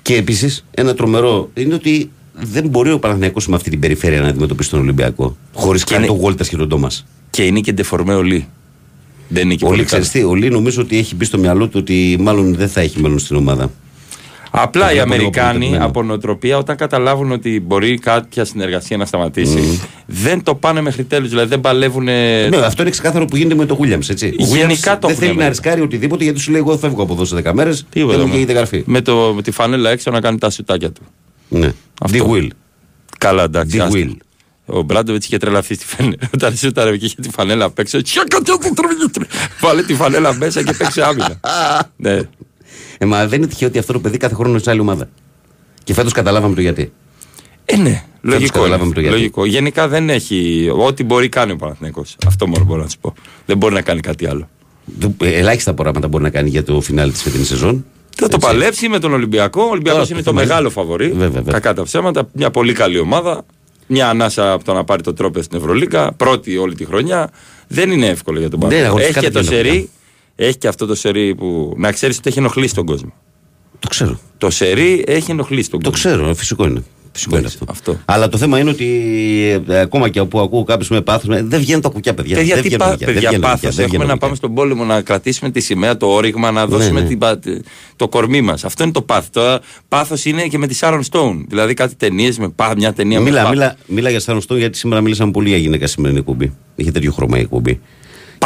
[0.03, 4.29] Και επίσης ένα τρομερό είναι ότι δεν μπορεί ο Παναθηναϊκός με αυτή την περιφέρεια να
[4.29, 5.37] αντιμετωπίσει τον Ολυμπιακό.
[5.55, 7.05] Χωρίς καν είναι- τον Γόλτας και τον Τόμας.
[7.31, 8.49] Και είναι και ντεφορμέ ο Λί.
[9.29, 11.39] Δεν είναι και Ο πολύ Λί, ξέρεις τι, ο Λί νομίζω ότι έχει μπει στο
[11.39, 13.71] μυαλό του ότι μάλλον δεν θα έχει μέλλον στην ομάδα.
[14.57, 15.85] Απλά Το οι βλέπω λίγο Αμερικάνοι απογοητευμένο.
[15.87, 21.29] από νοοτροπία όταν καταλάβουν ότι μπορεί κάποια συνεργασία να σταματήσει δεν το πάνε μέχρι τέλους.
[21.29, 22.05] Δηλαδή δεν παλεύουν.
[22.05, 24.11] Ναι, αυτό είναι ξεκάθαρο που γίνεται με τον Williams.
[24.11, 24.35] Έτσι.
[24.41, 25.49] Ο Γενικά Williams το δεν έχουν θέλει να βέβαια.
[25.49, 27.87] ρισκάρει οτιδήποτε γιατί σου λέει: Εγώ φεύγω από εδώ σε 10 μέρες.
[27.91, 28.35] Τίποτα, Δεν μου μα.
[28.35, 28.83] καίγεται γραφή.
[28.87, 31.03] Με, το, με τη φανέλα έξω να κάνει τα σουτάκια του.
[31.49, 31.73] Ναι.
[32.13, 32.49] The will.
[33.19, 33.77] Καλά, εντάξει.
[33.81, 33.99] The άστο.
[33.99, 34.17] will.
[34.67, 36.17] Ο Μπράντοβιτς είχε τρελαθεί στη φανέλα.
[36.35, 38.03] Όταν σούταρε και είχε τη φανέλα απ' έξω.
[38.03, 39.39] τσιακα, τσιακα, τραβήγε, τραβήγε.
[39.61, 41.41] Βάλε τη φανέλα μέσα και παίξε άμυνα.
[41.97, 42.19] ναι.
[42.99, 45.09] Ε, μα δεν είναι τυχαίο ότι αυτό το παιδί κάθε χρόνο είναι σε άλλη ομάδα.
[45.85, 46.93] Και φέτος καταλάβαμε το γιατί.
[47.65, 48.53] Ε, ναι, λογικό.
[48.53, 48.95] καταλάβαμε είναι.
[48.95, 49.17] το γιατί.
[49.17, 49.45] λογικό.
[49.47, 50.69] Γενικά δεν έχει.
[50.79, 52.17] Ό,τι μπορεί κάνει ο Παναθηναϊκός.
[52.27, 53.15] Αυτό μόνο μπορώ να σου πω.
[53.47, 54.49] Δεν μπορεί να κάνει κάτι άλλο.
[55.01, 57.85] Το- ε, Ελάχιστα πράγματα μπορεί να κάνει για το φινάλι της φετινής σεζόν.
[58.17, 58.47] Θα το Έτσι.
[58.49, 59.63] παλέψει με τον Ολυμπιακό.
[59.63, 61.09] Ο Ολυμπιακός Τώρα, είναι το το θέμα είναι- μεγάλο φαβορή.
[61.09, 61.53] Βέβαια, βέβαια.
[61.53, 62.29] Κακά τα ψέματα.
[62.33, 63.45] Μια πολύ καλή ομάδα.
[63.87, 66.13] Μια ανάσα από το να πάρει το τρόπο στην Ευρωλίκα.
[66.13, 67.31] Πρώτη όλη τη χρονιά.
[67.69, 68.97] Δεν είναι εύκολο για τον Ναι, Παναθηναϊκό.
[68.97, 69.91] αγωνιστικά Έχει και δεν το γίνεται σερί.
[70.37, 71.75] Έχει και αυτό το σερί που.
[71.77, 73.13] Να ξέρεις ότι έχει ενοχλήσει τον κόσμο.
[73.79, 74.19] Το ξέρω.
[74.39, 76.11] Το σερί έχει ενοχλήσει τον Το κόσμο.
[76.11, 76.83] ξέρω, ε, φυσικό είναι.
[77.13, 77.65] Φυσικό είναι αυτό.
[77.69, 77.99] αυτό.
[78.05, 78.85] Αλλά το θέμα είναι ότι
[79.69, 82.37] ε, ακόμα και όπου ακούω κάποιους με πάθο, δεν βγαίνουν τα κουκιά, παιδιά.
[82.37, 83.61] Παιδιά, δεν τι βγαίνουν πά, κουκιά, δεν παιδιά βγαίνουν πάθος.
[83.61, 84.27] κουκιά, δεν Έχουμε βγαίνουν να κουκιά.
[84.27, 87.07] πάμε στον πόλεμο να κρατήσουμε τη σημαία, το όριγμα, να δώσουμε ναι.
[87.09, 87.39] την, πα-
[87.97, 88.65] το κορμί μας.
[88.65, 89.29] Αυτό είναι το πάθος.
[89.31, 91.45] Το πάθος είναι και με τη Sharon Stone.
[91.49, 93.53] Δηλαδή κάτι ταινίες με πά, μια ταινία με Μίλα, πάθος.
[93.57, 96.53] μίλα, μίλα για Σάρων Στόν, γιατί σήμερα μιλήσαμε πολύ για γυναίκα σημερινή εκπομπή.
[96.77, 97.81] Είχε τέτοιο χρώμα η εκπομπή.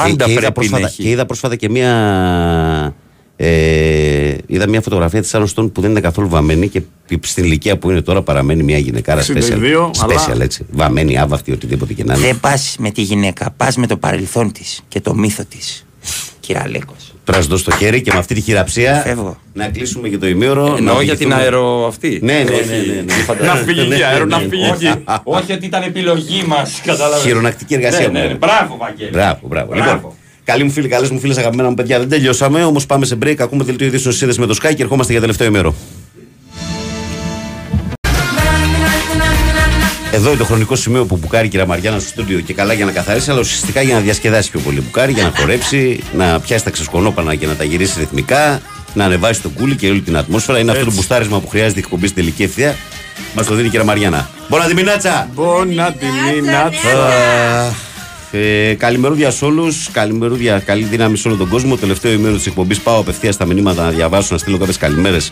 [0.02, 1.02] Πάντα και, και, είδα πρέπει πρόσφατα, να έχει.
[1.02, 2.94] και είδα πρόσφατα και μία.
[3.40, 6.82] Ε, είδα μια φωτογραφία της Σάρων Στόν που δεν είναι καθόλου βαμμένη και
[7.20, 9.90] στην ηλικία που είναι τώρα παραμένει μια γυναικάρα 62, special.
[10.02, 10.66] αλλά- special έτσι.
[10.70, 12.26] Βαμμένη, άβαυτη, οτιδήποτε και να είναι.
[12.26, 15.86] Δεν πας με τη γυναίκα, πας με το παρελθόν της και το μύθο της.
[16.40, 17.07] Κύριε Αλέκος.
[17.28, 19.38] Πρέπει να σου δώσω το χέρι και με αυτή τη χειραψία Φεύγω.
[19.52, 20.74] να κλείσουμε και το ημίωρο.
[20.78, 22.18] Εννοώ να για την οδηγηθούμε- αερο αυτή.
[22.22, 22.50] Ναι, ναι, ναι.
[22.50, 22.68] Όχι.
[22.68, 23.02] ναι,
[23.40, 23.46] ναι.
[23.46, 24.48] Να φύγει Ναι, εκεί, αέρο, ναι, να ναι.
[24.48, 25.02] φύγει εκεί.
[25.22, 26.80] Όχι ότι ήταν επιλογή μας.
[26.84, 27.22] Κατάλαβες.
[27.24, 28.32] Χειρονακτική εργασία Ναι, μου ναι, λένε.
[28.32, 28.38] ναι.
[28.38, 29.10] Μπράβο, Βαγγέλη.
[29.10, 29.72] Μπράβο, μπράβο.
[29.74, 29.92] Μπράβο.
[29.94, 30.12] Λοιπόν,
[30.44, 32.64] καλοί μου φίλοι, καλές μου φίλες, αγαπημένα μου παιδιά, δεν τελειώσαμε.
[32.64, 33.34] Όμως πάμε σε break.
[33.38, 35.74] Ακούμε δελτίο ειδήσεων στη σύνδεση με το Sky και ερχόμαστε για τελευταίο ημέρο.
[40.12, 42.84] Εδώ είναι το χρονικό σημείο που μπουκάρει η κυρία Μαριάννα στο στούντιο και καλά για
[42.84, 44.80] να καθαρίσει, αλλά ουσιαστικά για να διασκεδάσει πιο πολύ.
[44.80, 48.60] Μπουκάρει για να χορέψει, να πιάσει τα ξεσκονόπανα και να τα γυρίσει ρυθμικά,
[48.94, 50.58] να ανεβάσει τον κούλι και όλη την ατμόσφαιρα.
[50.58, 52.76] Είναι αυτό το μπουστάρισμα που χρειάζεται η εκπομπή στην τελική ευθεία.
[53.34, 54.30] Μας το δίνει η κυρία Μαριάννα.
[54.48, 55.28] Μπορεί να τη μινάτσα!
[55.34, 56.88] Μπόνα τη μινάτσα.
[58.30, 59.88] Ε, καλημερούδια σε όλους.
[59.92, 61.76] Καλημερούδια, καλή δύναμη σε όλο τον κόσμο.
[61.76, 65.30] Τελευταίο ημέρο της εκπομπής πάω απευθείας στα μηνύματα να διαβάσω, να στείλω κάποιες καλημέρες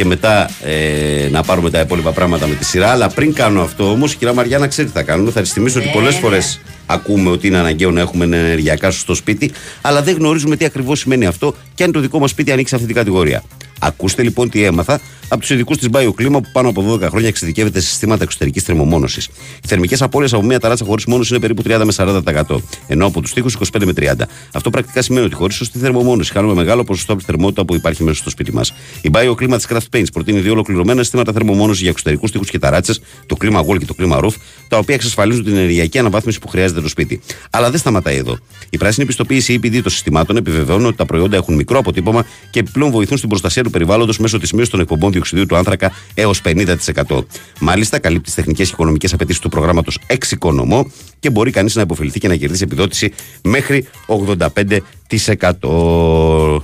[0.00, 2.90] και μετά ε, να πάρουμε τα υπόλοιπα πράγματα με τη σειρά.
[2.90, 5.30] Αλλά πριν κάνω αυτό όμως, η κυρία Μαριάννα ξέρει τι θα κάνουμε.
[5.30, 6.60] Θα της θυμίσω ότι πολλές φορές
[6.92, 9.50] ακούμε ότι είναι αναγκαίο να έχουμε ένα ενεργειακά σωστό σπίτι,
[9.80, 12.86] αλλά δεν γνωρίζουμε τι ακριβώς σημαίνει αυτό και αν το δικό μας σπίτι ανοίξει αυτή
[12.86, 13.42] την κατηγορία.
[13.80, 17.80] Ακούστε λοιπόν τι έμαθα από τους ειδικούς της BioClima που πάνω από 12 χρόνια εξειδικεύεται
[17.80, 19.26] σε συστήματα εξωτερικής θερμομόνωσης.
[19.62, 23.20] Οι θερμικές απώλειες από μια ταράτσα χωρίς μόνωση είναι περίπου 30 με 40%, ενώ από
[23.20, 24.28] τους τοίχου 25 με 30.
[24.52, 28.02] Αυτό πρακτικά σημαίνει ότι χωρίς σωστή θερμομόνωση χάνουμε μεγάλο ποσοστό από τη θερμότητα που υπάρχει
[28.02, 28.72] μέσα στο σπίτι μας.
[29.02, 33.00] Η BioClima της Craft Paints προτείνει δύο ολοκληρωμένα συστήματα θερμομόνωσης για εξωτερικούς τοίχου και ταράτσες,
[33.26, 34.34] το κλίμα Wall και το κλίμα Roof,
[34.68, 37.20] τα οποία εξασφαλίζουν την ενεργειακή αναβάθμιση που χρειάζεται το σπίτι.
[37.50, 38.38] Αλλά δεν σταματάει εδώ.
[38.70, 42.90] Η πράσινη πιστοποίηση EPD των συστημάτων επιβεβαιώνει ότι τα προϊόντα έχουν μικρό αποτύπωμα και επιπλέον
[42.90, 47.24] βοηθούν στην προστασία του περιβάλλοντος μέσω της μείωσης των εκπομπών διοξιδίου του άνθρακα έως 50%.
[47.60, 52.18] Μάλιστα, καλύπτει τις τεχνικές και οικονομικές απαιτήσεις του προγράμματος Εξοικονομώ και μπορεί κανείς να υποφεληθεί
[52.18, 53.12] και να κερδίσει επιδότηση
[53.42, 56.60] μέχρι 85%.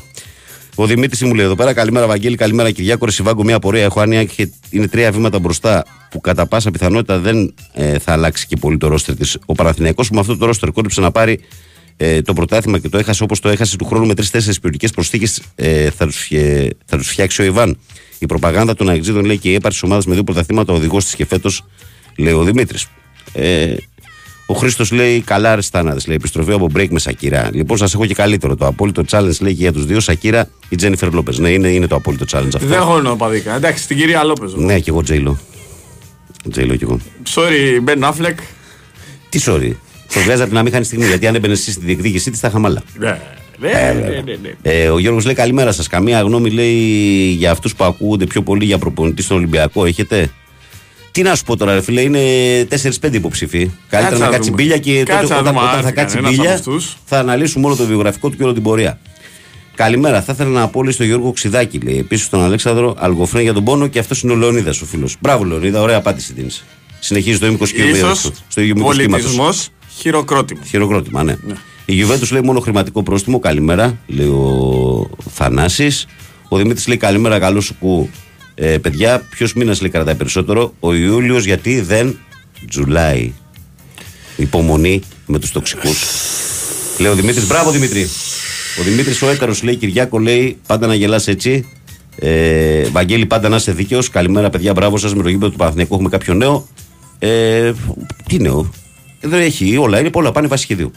[0.78, 3.05] Ο Δημήτρης μου λέει εδώ πέρα: Καλημέρα, Βαγγέλη, καλημέρα, Κυριάκο.
[3.05, 3.85] Ρεσιβάγκο, μια πορεία.
[3.85, 8.47] Έχω άνοια και είναι τρία βήματα μπροστά που κατά πάσα πιθανότητα δεν ε, θα αλλάξει
[8.47, 9.39] και πολύ το ρόστερ της.
[9.47, 11.40] Ο Παναθηναϊκός που με αυτό το ρόστερ κόντυψε να πάρει
[11.97, 15.43] ε, το πρωτάθλημα και το έχασε όπως το έχασε του χρόνου με τρει-τέσσερι ποιοτικές προσθήκες,
[15.55, 16.28] ε, θα τους
[16.85, 17.78] θα τους φτιάξει ο Ιβάν.
[18.19, 21.27] Η προπαγάνδα των Αγγλίδων λέει και η έπαρση ομάδας με δύο πρωταθλήματα οδηγός της και
[21.27, 21.65] φέτος,
[22.16, 22.86] λέει ο Δημήτρης.
[23.32, 23.74] Ε,
[24.47, 26.01] ο Χρήστος λέει καλά αριστάναδε.
[26.06, 27.51] Λέει επιστροφή από break με Σακύρα.
[27.52, 28.56] Λοιπόν, σας έχω και καλύτερο.
[28.56, 31.39] Το απόλυτο challenge λέει και για τους δύο Σακύρα ή Τζένιφερ Λόπες.
[31.39, 32.66] Ναι, είναι, είναι το απόλυτο challenge αυτό.
[32.66, 33.55] Δεν έχω νοπαδίκα.
[33.55, 34.55] Εντάξει, την κυρία Λόπες.
[34.55, 35.39] Ναι, και εγώ Τζέιλο.
[36.51, 37.01] Τζέιλο κι εγώ.
[37.35, 38.39] Sorry, Μπεν Αφλεκ.
[39.28, 39.73] Τι sorry.
[40.14, 42.59] Το βγάζατε να μην χάνει στιγμή γιατί αν έμπαινε εσύ στη διεκδίκησή της θα είχα
[42.59, 42.82] μάλα.
[42.98, 43.20] Ναι.
[43.59, 44.52] Ναι, ναι, ναι, ναι.
[44.62, 45.86] Ε, ο Γιώργος λέει καλημέρα σας.
[45.86, 46.74] Καμία γνώμη λέει
[47.39, 49.85] για αυτούς που ακούγονται πιο πολύ για προπονητή στον Ολυμπιακό.
[49.85, 50.31] Έχετε;
[51.16, 52.20] Τι να σου πω τώρα, ρε φίλε, είναι
[53.02, 53.70] 4-5 υποψήφοι.
[53.88, 56.62] Καλύτερα να κάτσει μπίλια και τότε όταν, όταν θα κάτσει μπίλια
[57.05, 58.98] θα αναλύσουμε όλο το βιογραφικό του και όλη την πορεία.
[59.74, 60.22] Καλημέρα.
[60.22, 61.98] Θα ήθελα να πω λέει στον Γιώργο Ξιδάκη, λέει.
[61.98, 65.16] Επίσης στον Αλέξανδρο Αλγοφρέ για τον πόνο και αυτός είναι ο Λεωνίδας ο φίλος.
[65.20, 66.64] Μπράβο, Λεωνίδα, ωραία απάντηση δίνεις.
[66.98, 67.82] Συνεχίζει το ήμικος και
[68.48, 69.68] στο ίδιο Πολιτισμός
[69.98, 70.60] χειροκρότημα.
[70.64, 71.36] Χειροκρότημα, ναι.
[71.47, 71.55] ναι.
[71.84, 73.38] Η Γιουβέντους λέει μόνο χρηματικό πρόστιμο.
[73.38, 76.06] Καλημέρα, λέει ο Θανάσης.
[76.48, 78.10] Ο Δημήτρης λέει καλημέρα, καλό σου κου.
[78.59, 80.74] Ε, παιδιά, ποιος μήνας λέει κρατάει περισσότερο.
[80.81, 82.19] Ο Ιούλιος γιατί δεν
[82.69, 83.33] τζουλάει.
[84.37, 86.05] Υπομονή με τους τοξικούς.
[86.99, 88.09] Λέει ο Δημήτρης, μπράβο Δημήτρη.
[88.81, 91.69] Ο Δημήτρης ο Έκαρος λέει Κυριάκο λέει πάντα να γελάς έτσι.
[92.19, 94.11] Ε, Βαγγέλη, πάντα να είσαι δίκαιος.
[94.11, 95.15] Καλημέρα, παιδιά, μπράβο σας.
[95.15, 96.69] Με το γήπεδο του Παναθηναϊκού έχουμε κάποιο νέο.
[97.19, 97.73] Ε,
[98.27, 98.70] τι νέο.
[99.20, 100.91] Δεν έχει όλα, είναι πολλά, πάνε βάσει σχεδίου.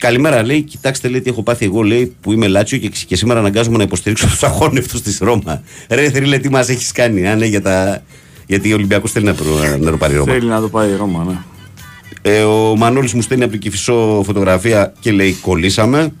[0.00, 0.62] Καλημέρα, λέει.
[0.62, 3.82] Κοιτάξτε, λέει τι έχω πάθει εγώ, λέει, που είμαι λάτσιο και, και σήμερα αναγκάζομαι να
[3.82, 5.62] υποστηρίξω τους αγώνευτου τη Ρώμα.
[5.88, 8.02] Ρε, θέλει, τι μας έχεις κάνει, αν για τα...
[8.46, 9.44] γιατί ο Ολυμπιακός θέλει να το,
[9.78, 10.32] να το πάρει η Ρώμα.
[10.32, 11.38] Θέλει να το πάρει η Ρώμα, ναι.
[12.22, 16.12] Ε, ο Μανώλης μου στέλνει από την Κυφισό φωτογραφία και λέει: Κολλήσαμε.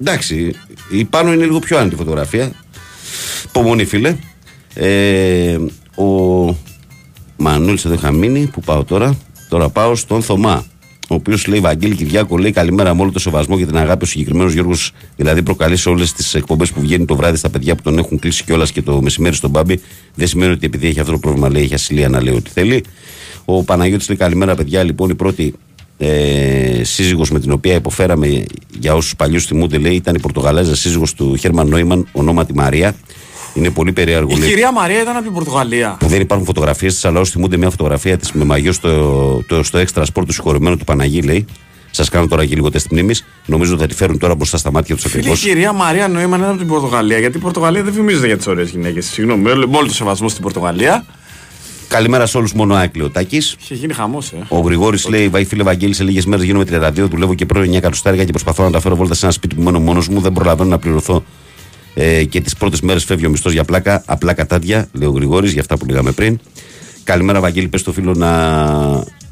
[0.00, 0.54] Εντάξει,
[0.90, 2.52] η πάνω είναι λίγο πιο άνετη φωτογραφία.
[3.44, 4.16] Υπομονή, φίλε.
[4.74, 5.58] Ε,
[5.94, 6.06] ο
[7.36, 8.46] Μανώλης εδώ είχα μείνει.
[8.46, 9.16] Πού πάω τώρα.
[9.48, 10.64] Τώρα πάω στον Θωμά
[11.12, 14.04] ο οποίος λέει Βαγγέλη Κυριάκο, λέει καλημέρα με όλο το σεβασμό και την αγάπη.
[14.04, 17.74] Ο συγκεκριμένος Γιώργος δηλαδή προκαλεί σε όλες τις εκπομπές που βγαίνει το βράδυ στα παιδιά
[17.74, 19.80] που τον έχουν κλείσει κιόλας και το μεσημέρι στον Μπάμπι.
[20.14, 22.84] Δεν σημαίνει ότι επειδή έχει αυτό το πρόβλημα, λέει, έχει ασυλία να λέει ό,τι θέλει.
[23.44, 24.82] Ο Παναγιώτης λέει καλημέρα, παιδιά.
[24.82, 25.54] Λοιπόν, η πρώτη
[25.98, 28.44] ε, σύζυγος με την οποία υποφέραμε
[28.78, 32.94] για όσους παλιούς θυμούνται λέει ήταν η Πορτογαλέζα σύζυγος του Χέρμαν Νόημαν ονόματι Μαρία
[33.54, 34.36] είναι πολύ περίεργο.
[34.36, 35.96] Η κυρία Μαρία ήταν από την Πορτογαλία.
[35.98, 39.62] Που δεν υπάρχουν φωτογραφίες της, αλλά όσοι θυμούνται μια φωτογραφία της με μαγειό στο, το,
[39.62, 41.46] στο έξτρα σπορ του συγχωρημένου του Παναγί, λέει.
[41.90, 43.24] Σας κάνω τώρα και λίγο τεστ μνήμης.
[43.46, 45.32] Νομίζω ότι θα τη φέρουν τώρα μπροστά στα μάτια τους ακριβώ.
[45.32, 47.18] Η κυρία Μαρία Νοήμαν είναι από την Πορτογαλία.
[47.18, 49.06] Γιατί η Πορτογαλία δεν φημίζεται για τις ωραίες γυναίκες.
[49.06, 51.04] Συγγνώμη, με όλο το σεβασμό στην Πορτογαλία.
[51.88, 53.56] Καλημέρα σε όλους, μόνο Άκλειο Τάκης.
[53.62, 54.36] Είχε γίνει χαμός, ε.
[54.48, 55.10] Ο Γρηγόρης okay.
[55.10, 58.30] λέει: Βαϊ φίλε Βαγγέλη, σε λίγες μέρες γίνομαι 32, δουλεύω και πρώην 9 κατοστάρια και
[58.30, 60.20] προσπαθώ να τα φέρω βόλτα σε ένα σπίτι που μένω μόνος μου.
[60.20, 61.24] Δεν προλαβαίνω να πληρωθώ
[61.94, 64.02] ε, και τις πρώτες μέρες φεύγει ο μισθός για πλάκα.
[64.06, 66.38] Απλά κατάδια, λέει ο Γρηγόρης, για αυτά που λέγαμε πριν.
[67.04, 68.30] Καλημέρα, Βαγγέλη, πες στο φίλο να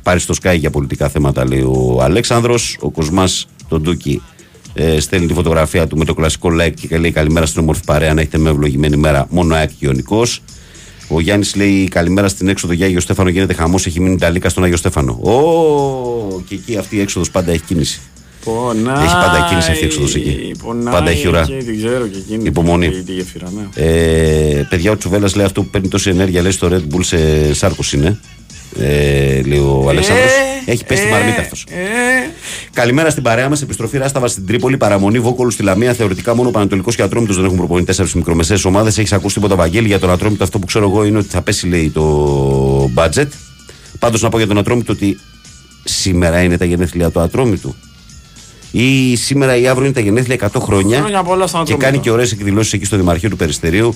[0.03, 2.77] πάρεις στο Sky για πολιτικά θέματα, λέει ο Αλέξανδρος.
[2.81, 4.23] Ο Κοσμάς, τον Ντούκι,
[4.75, 8.15] ε, στέλνει τη φωτογραφία του με το κλασικό like και λέει καλημέρα στην όμορφη παρέα.
[8.15, 9.27] Να έχετε με ευλογημένη μέρα.
[9.31, 9.89] Μόνο ΑΕΚ και
[11.09, 13.29] Ο Γιάννης λέει καλημέρα στην έξοδο για Άγιο Στέφανο.
[13.29, 13.87] Γίνεται χαμός.
[13.87, 15.13] Έχει μείνει τα λίκα στον Άγιο Στέφανο.
[15.13, 18.01] Ω, και εκεί αυτή η έξοδος πάντα έχει κίνηση.
[18.45, 20.55] Πονάει, έχει πάντα κίνηση αυτή η έξοδο εκεί.
[20.65, 21.45] Πονάει, πάντα έχει ουρά.
[21.45, 22.91] Και, ξέρω και εκείνη, Υπομονή.
[22.91, 23.85] Τη, τη γεφύρα, ναι.
[23.85, 27.55] ε, παιδιά, ο Τσουβέλλα λέει αυτό που παίρνει τόση ενέργεια λέει στο Red Bull σε
[27.55, 28.19] σάρκος είναι.
[28.79, 30.31] Ε, λέει ο Αλεξάνδρος
[30.67, 31.57] Ε, έχει πέσει ε, τη μαρμίτα αυτό.
[31.67, 32.31] Ε,
[32.73, 33.63] Καλημέρα στην παρέα μας.
[33.63, 34.77] Επιστροφή Ράσταβα στην Τρίπολη.
[34.77, 35.93] Παραμονή Βόκολου στη Λαμία.
[35.95, 38.99] Θεωρητικά μόνο ο Πανατολικός και Ατρόμητος δεν έχουν προπονεί τέσσερι μικρομεσαίες ομάδες.
[38.99, 41.69] Έχεις ακούσει τίποτα Βαγγέλη για τον Ατρόμητο; Αυτό που ξέρω εγώ είναι ότι θα πέσει
[41.69, 43.29] λέει το budget.
[43.99, 45.19] Πάντως να πω για τον Ατρόμητο ότι
[45.85, 47.75] σήμερα είναι τα γενέθλια του Ατρόμητου
[48.71, 50.99] ή σήμερα ή αύριο είναι τα γενέθλια 100 χρόνια.
[50.99, 53.95] Χρόνια πολλά στον και κάνει και ωραίες εκδηλώσεις εκεί στο Δημαρχείο του Περιστερίου.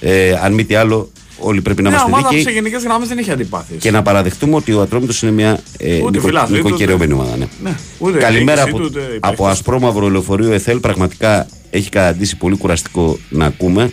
[0.00, 2.28] Ε, αν μη τι άλλο, όλοι πρέπει να ναι, είμαστε δίκαιοι.
[2.38, 2.52] δίκαιοι.
[2.54, 3.82] σε γενικές γραμμές δεν έχει αντιπάθειες.
[3.82, 7.36] Και να παραδεχτούμε ότι ο Ατρόμητος είναι μια ε, Ούτε νοικο, φιλάθλοι, ούτε- νοικοκυρεωμένη ομάδα.
[7.36, 7.46] Ναι.
[7.62, 9.30] Ναι, ούτε Καλημέρα διοίκηση, από, ούτε υπέρ.
[9.30, 10.78] από ασπρόμαυρο λεωφορείο ΕΘΕΛ.
[10.80, 13.92] Πραγματικά έχει καταντήσει πολύ κουραστικό να ακούμε.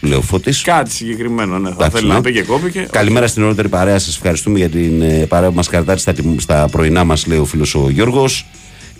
[0.00, 0.62] Λεωφώτης.
[0.62, 1.68] Κάτι συγκεκριμένο, ναι.
[1.68, 2.14] Θα Εντάξει, θέλει ναι.
[2.14, 2.88] να πει και κόπηκε.
[2.90, 3.98] Καλημέρα στην ωραίτερη παρέα.
[3.98, 7.44] Σας ευχαριστούμε για την ε, παρέα που μας κρατάτε στα, στα πρωινά μας, λέει ο
[7.44, 8.46] φίλος ο Γιώργος.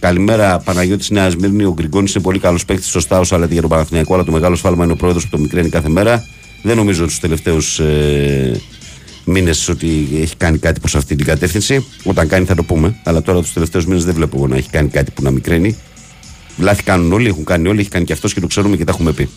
[0.01, 1.65] Καλημέρα, Παναγιώτης Νέας Μύρνη.
[1.65, 4.15] Ο Γκριγκόνης είναι πολύ καλός παίκτης στο Στάο, αλλά για τον Παναθηναϊκό.
[4.15, 6.27] Αλλά το μεγάλο σφάλμα είναι ο πρόεδρος που το μικραίνει κάθε μέρα.
[6.63, 8.61] Δεν νομίζω τους τελευταίους ε,
[9.25, 11.87] μήνες ότι έχει κάνει κάτι προς αυτή την κατεύθυνση.
[12.05, 13.01] Όταν κάνει θα το πούμε.
[13.05, 15.77] Αλλά τώρα τους τελευταίους μήνες δεν βλέπω εγώ να έχει κάνει κάτι που να μικραίνει.
[16.59, 18.93] Λάθη κάνουν όλοι, έχουν κάνει όλοι, έχει κάνει και αυτός και το ξέρουμε και τα
[18.93, 19.29] έχουμε πει.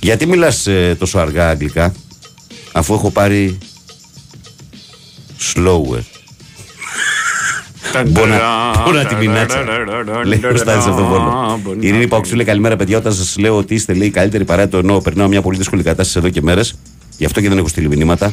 [0.00, 1.94] Γιατί μιλάς τόσο αργά αγγλικά,
[2.72, 3.58] αφού έχω πάρει
[5.54, 6.00] slower;
[8.06, 8.40] Μπονα-
[8.84, 9.64] Μπονα τη μινάτσα.
[10.24, 11.60] Λέει ο Στάδης από τον Βόλο.
[11.80, 12.98] Η Ειρήνη Παοξού λέει καλημέρα παιδιά.
[12.98, 15.00] Όταν σας λέω ότι είστε λέει η καλύτερη παρέα το εννοώ.
[15.00, 16.74] Περνάω μια πολύ δύσκολη κατάσταση εδώ και μέρες.
[17.16, 18.32] Γι' αυτό και δεν έχω στείλει μηνύματα.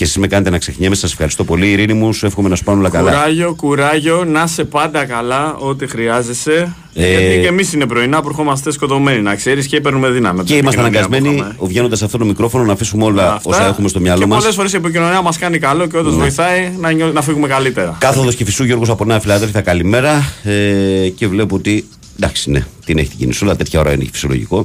[0.00, 0.94] Και εσείς με κάνετε να ξεχνιέμαι.
[0.94, 1.66] Σας ευχαριστώ πολύ.
[1.66, 3.10] Η Ειρήνη μου, σου εύχομαι να σου πάνε όλα καλά.
[3.10, 6.74] Κουράγιο, κουράγιο, να είσαι πάντα καλά, ό,τι χρειάζεσαι.
[6.94, 10.44] Ε, Γιατί και εμείς είναι πρωινά που ερχόμαστε σκοτωμένοι, να ξέρεις και παίρνουμε δύναμη.
[10.44, 14.26] Και είμαστε αναγκασμένοι, βγαίνοντας αυτό το μικρόφωνο, να αφήσουμε όλα όσα έχουμε στο μυαλό Και
[14.26, 14.38] μας.
[14.38, 16.20] πολλές φορές η επικοινωνία μας κάνει καλό και όντως Ναι.
[16.20, 17.96] βοηθάει να, νιώ- να φύγουμε καλύτερα.
[18.00, 20.32] Κάθοδος και φυσού Γιώργος από Νέα Φιλαδέλφια, καλημέρα.
[20.44, 21.88] Ε, και βλέπω ότι.
[22.16, 23.56] Εντάξει, ναι, την έχει την κίνηση όλα.
[23.56, 24.64] Τέτοια ώρα είναι φυσιολογικό.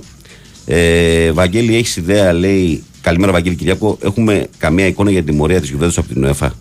[0.65, 2.83] Ε, Βαγγέλη, έχεις ιδέα, λέει.
[3.05, 3.97] Καλημέρα, Βαγγέλη Κυριακό.
[4.01, 6.55] Έχουμε καμία εικόνα για την τιμωρία της Γιουβέντους από την ΟΕΦΑ.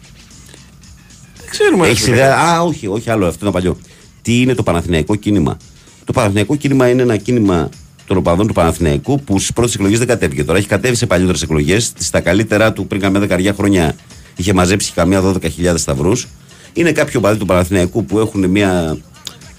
[1.36, 1.86] Δεν ξέρουμε.
[1.86, 2.16] Έχεις ρε φίλε.
[2.16, 3.76] ιδέα; Α, όχι, όχι άλλο, αυτό είναι παλιό.
[4.22, 5.56] Τι είναι το Παναθηναϊκό κίνημα;
[6.04, 7.68] Το Παναθηναϊκό κίνημα είναι ένα κίνημα
[8.06, 10.44] των οπαδών του Παναθηναϊκού που στις πρώτες εκλογές δεν κατέβηκε.
[10.44, 11.92] Τώρα έχει κατέβει σε παλιότερες εκλογές.
[11.98, 13.96] Στα καλύτερά του πριν καμιά δεκαριά χρόνια
[14.36, 16.26] είχε μαζέψει καμιά 12.000 σταυρούς.
[16.72, 18.98] Είναι κάποιοι οπαδοί του Παναθηναϊκού που έχουν μια.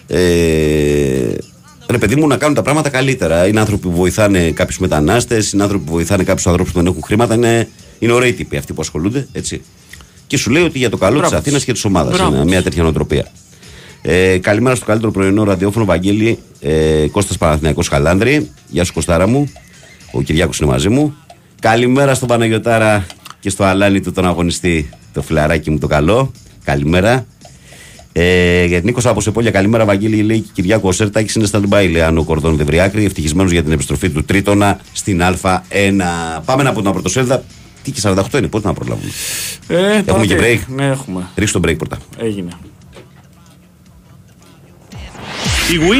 [0.07, 1.35] Ε,
[1.89, 3.47] ρε παιδί μου, να κάνουν τα πράγματα καλύτερα.
[3.47, 7.01] Είναι άνθρωποι που βοηθάνε κάποιους μετανάστες, είναι άνθρωποι που βοηθάνε κάποιους ανθρώπους που δεν έχουν
[7.03, 7.33] χρήματα.
[7.33, 9.27] Είναι, είναι ωραίοι τύποι αυτοί που ασχολούνται.
[9.31, 9.61] Έτσι.
[10.27, 12.45] Και σου λέει ότι για το καλό της Μπράβο Αθήνας και της ομάδας Μπράβο είναι
[12.45, 13.31] μια τέτοια νοοτροπία.
[14.01, 18.49] Ε, καλημέρα στο καλύτερο πρωινό ραδιόφωνο Βαγγέλη ε, Κώστας Παναθηναϊκός Χαλάνδρη.
[18.67, 19.51] Γεια σου Κωστάρα μου.
[20.11, 21.15] Ο Κυριάκος είναι μαζί μου.
[21.59, 23.05] Καλημέρα στον Παναγιωτάρα
[23.39, 26.31] και στο Αλάνι του τον αγωνιστή, το φιλαράκι μου το καλό.
[26.63, 27.25] Καλημέρα.
[28.17, 30.21] Ε, για την Νίκος από Σεπόλια, καλημέρα Βαγγέλη.
[30.21, 33.05] Λέει και Κυριάκο Σέρτακη είναι στα Ντουμπάι, λέει αν ο Κορδόν δεν βρει άκρη.
[33.05, 35.51] Ευτυχισμένος για την επιστροφή του Τρίτονα στην Α1.
[36.45, 37.43] Πάμε να πω την πρωτοσέλιδα.
[37.83, 39.07] Τι και 48 είναι, πότε να προλάβουμε;
[39.67, 41.27] Ε, τώρα Έχουμε και τι- break; Ναι, έχουμε.
[41.35, 41.97] Ρίξτε το break πρώτα.
[42.17, 42.49] Έγινε.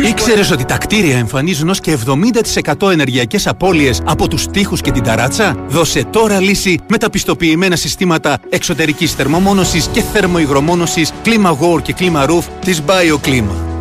[0.09, 5.03] Ήξερες ότι τα κτίρια εμφανίζουν ως και 70% ενεργειακές απώλειες από τους τοίχους και την
[5.03, 11.93] ταράτσα; Δώσε τώρα λύση με τα πιστοποιημένα συστήματα εξωτερικής θερμομόνωσης και θερμοϊγρομόνωσης κλίμα War και
[11.93, 13.74] κλίμα Roof της BioClima.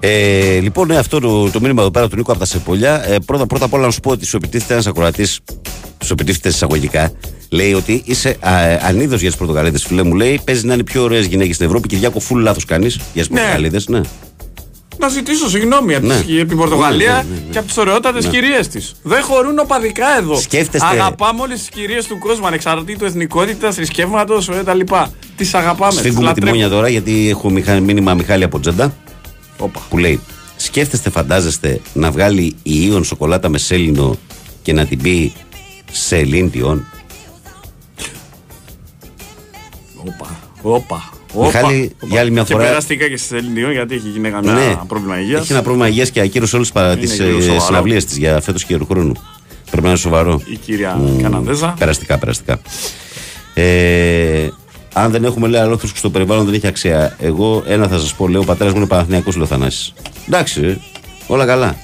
[0.00, 3.08] Ε, λοιπόν, ναι, αυτό το, το μήνυμα εδώ πέρα του Νίκο από τα Σεπολιά.
[3.08, 5.38] Ε, πρώτα, πρώτα απ' όλα να σου πω ότι σου επιτίθεται ένας ακροατής,
[6.04, 7.12] σου επιτίθεται εισαγωγικά.
[7.50, 8.36] Λέει ότι είσαι
[8.82, 10.14] ανίδος για τις Πορτογαλίδες, φίλε μου.
[10.14, 11.88] Λέει παίζει να είναι οι πιο ωραίες γυναίκες στην Ευρώπη.
[11.88, 13.36] Κυριάκο, φουλ λάθος κάνεις για τις Ναι.
[13.38, 13.88] Πορτογαλίδες.
[13.88, 14.00] Ναι.
[15.00, 16.20] Να ζητήσω συγγνώμη από, Ναι.
[16.20, 17.52] τις- από την Πορτογαλία Ναι, ναι, ναι, ναι.
[17.52, 18.30] και από τις ωραιότατες Ναι.
[18.30, 18.94] κυρίες της.
[19.02, 20.36] Δεν χωρούν οπαδικά εδώ.
[20.40, 24.80] Σκέφτεστε- Αγαπάμε όλες τις κυρίες του κόσμου, ανεξαρτήτως εθνικότητας, θρησκεύματος κτλ.
[25.36, 25.90] Τις αγαπάμε.
[25.90, 26.50] τις Σφίγγουμε τη λατρεύουμε.
[26.50, 28.94] μόνια τώρα γιατί έχω μηχα- μήνυμα Μιχάλη από Τζέντα.
[29.58, 29.80] Όπα.
[29.90, 30.20] Που λέει:
[30.56, 34.16] Σκέφτεστε, φαντάζεστε να βγάλει η Ιον σοκολάτα με σέλινο
[34.62, 35.32] και να την πει
[35.92, 36.84] σε Ελίντιον.
[39.96, 40.38] Όπα.
[40.62, 41.10] Όπα.
[41.34, 42.06] Μιχάλη, όπα.
[42.10, 44.78] για άλλη μια και φορά- περάστηκα και στη Ελληνιό γιατί έχει γίνει κανένα Ναι.
[44.88, 45.40] πρόβλημα υγείας.
[45.42, 47.60] Έχει ένα πρόβλημα υγείας και ακύρωσε όλες Είναι τις λίγο σοβαρό.
[47.60, 49.12] συναυλίες της για φέτος και του χρόνου.
[49.70, 50.40] Πρέπει να είναι σοβαρό.
[50.44, 51.22] Η κυρία Μμμ.
[51.22, 51.74] Καναδέζα.
[51.78, 52.60] Περαστικά, περαστικά.
[53.54, 54.48] Ε,
[54.92, 57.16] αν δεν έχουμε λέει αλόθρου στο περιβάλλον δεν έχει αξία.
[57.18, 59.92] Εγώ ένα θα σας πω, λέω ο πατέρας μου είναι Παναθυνιακό Λοθανάση.
[60.28, 60.76] Εντάξει, ε,
[61.26, 61.76] όλα καλά.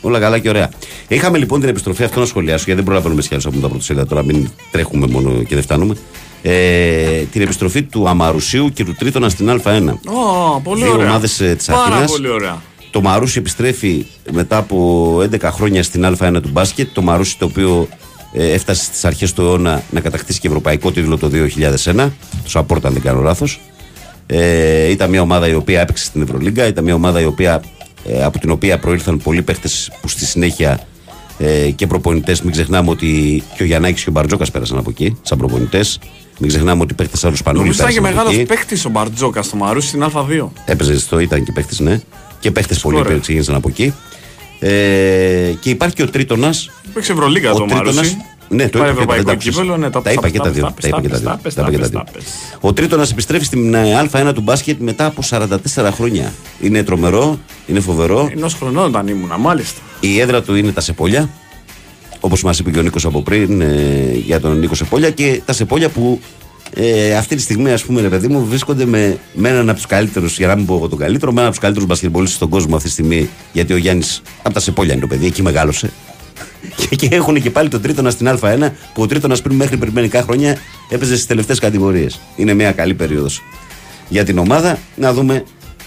[0.00, 0.70] Όλα καλά και ωραία.
[1.08, 4.24] Είχαμε λοιπόν την επιστροφή αυτό να σχολιάσω, γιατί δεν προλαβαίνουμε σχέδια από τα πρωτοσέλιδα τώρα,
[4.24, 5.94] μην τρέχουμε μόνο και δεν φτάνουμε.
[6.42, 9.88] Ε, την επιστροφή του Αμαρουσίου και του Τρίτονα στην Α1.
[9.88, 11.08] Ω, πολύ Δύο ωραία.
[11.08, 12.10] ομάδες της Πάρα Αθήνας.
[12.10, 12.62] πολύ ωραία.
[12.90, 16.88] Το Μαρούσι επιστρέφει μετά από 11 χρόνια στην Α1 του μπάσκετ.
[16.92, 17.88] Το Μαρούσι το οποίο
[18.32, 21.30] ε, έφτασε στις αρχές του αιώνα να κατακτήσει και ευρωπαϊκό τίτλο το
[21.84, 22.10] 2001.
[22.42, 23.60] Το Σαπόρτα, αν δεν κάνω λάθος.
[24.26, 26.66] Ε, ήταν μια ομάδα η οποία έπαιξε στην Ευρωλίγκα.
[26.66, 27.62] Ήταν μια ομάδα η οποία,
[28.04, 29.68] ε, από την οποία προήλθαν πολλοί παίχτε
[30.00, 30.80] που στη συνέχεια
[31.38, 32.42] ε, και προπονητές.
[32.42, 35.98] Μην ξεχνάμε ότι και ο Γιαννάκης και ο Μπαρτζόκας πέρασαν από εκεί, σαν προπονητές.
[36.38, 38.54] Μην ξεχνάμε ότι παίχτε σαν ο Σπανούλη Νομίζω ήταν και πέρασαν από μεγάλος εκεί.
[38.54, 40.48] παίκτης ο Μπαρτζόκας στο Μαρούσι στην Α2.
[40.64, 42.00] Έπαιζε στο, ήταν και παίχτη, ναι.
[42.40, 43.14] Και παίχτε πολύ Ωραία.
[43.14, 43.94] που ξεκίνησαν από εκεί.
[44.60, 46.54] Ε, και υπάρχει και ο Τρίτονα.
[46.94, 48.16] Παίξε Ευρωλίγκα το Μαρούσι.
[48.50, 49.54] Ναι, το Πάει είπα και τα- ευρωπαϊκό δεν τα άκουσες.
[49.54, 50.72] κύπελο, ναι, τα Τα είπα και τα δύο.
[50.74, 51.30] πες, Τα είπα και τα πες, δύο.
[51.30, 51.98] τα πες, Τα είπα και τα τα πες, δύο.
[52.04, 52.24] τα πες.
[52.60, 56.32] Ο Τρίτονα επιστρέφει στην ε, Α1 του μπάσκετ μετά από 44 χρόνια.
[56.60, 58.28] Είναι τρομερό, είναι φοβερό.
[58.32, 59.80] Ενός χρονών όταν ήμουνα, μάλιστα.
[60.00, 61.28] Η έδρα του είναι τα Σεπόλια.
[62.20, 65.10] Όπως μας είπε και ο Νίκος από πριν ε, για τον Νίκο Σεπόλια.
[65.10, 66.20] Και τα Σεπόλια που
[66.74, 69.86] ε, αυτή τη στιγμή, ας πούμε, ρε παιδί μου, βρίσκονται με, με έναν από τους
[69.86, 72.48] καλύτερους, για να μην πω εγώ τον καλύτερο, με έναν από τους καλύτερους μπασκετμπολίστες στον
[72.48, 73.28] κόσμο αυτή τη στιγμή.
[73.52, 75.90] Γιατί ο Γιάννης από τα Σεπόλια είναι το παιδί, εκεί μεγάλωσε.
[76.88, 79.92] και, και έχουν και πάλι τον Τρίτονα στην Α1, που ο Τρίτονας πριν μέχρι πριν
[79.92, 80.56] μερικά χρόνια
[80.88, 82.20] έπαιζε στις τελευταίες κατηγορίες.
[82.36, 83.42] Είναι μια καλή περίοδος
[84.08, 84.78] για την ομάδα.
[84.96, 85.44] Να δούμε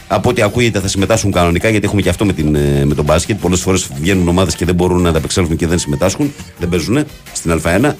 [0.07, 3.05] Από ό,τι ακούγεται θα συμμετάσχουν κανονικά γιατί έχουμε και αυτό με, την, ε, με τον
[3.05, 3.39] μπάσκετ.
[3.39, 6.33] Πολλές φορές βγαίνουν ομάδες και δεν μπορούν να ανταπεξέλθουν και δεν συμμετάσχουν.
[6.57, 7.91] Δεν παίζουν στην Α1.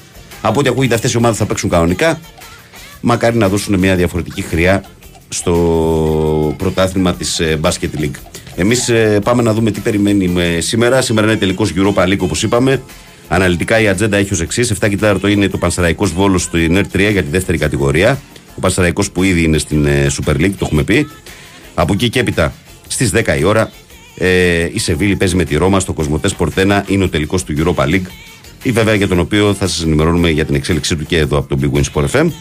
[0.42, 2.20] Από ό,τι ακούγεται αυτές οι ομάδες θα παίξουν κανονικά.
[3.02, 4.84] Μακάρι να δώσουν μια διαφορετική χρειά
[5.30, 8.16] στο πρωτάθλημα της Basket League.
[8.56, 8.92] Εμείς
[9.24, 11.02] πάμε να δούμε τι περιμένει ε, σήμερα.
[11.02, 12.82] Σήμερα είναι τελικός Europa League όπως είπαμε.
[13.28, 14.74] Αναλυτικά η ατζέντα έχει ως εξής.
[14.80, 18.22] 7 κοιτάρτο είναι το Πανσεραϊκό Βόλος στο ΝΕΡ 3 για τη δεύτερη κατηγορία.
[18.56, 21.08] Ο Πανσεραϊκό που ήδη είναι στην ε, Super League, το έχουμε πει.
[21.74, 22.54] Από εκεί και έπειτα
[22.88, 23.72] στις 10 η ώρα
[24.18, 26.86] ε, η Σεβίλη παίζει με τη Ρώμα στο Κοσμοτές Πορτένα.
[26.88, 28.08] Είναι ο τελικός του Europa League.
[28.64, 31.56] Ή βέβαια για τον οποίο θα σας ενημερώνουμε για την εξέλιξή του και εδώ από
[31.56, 32.32] το Big Win Sport FM.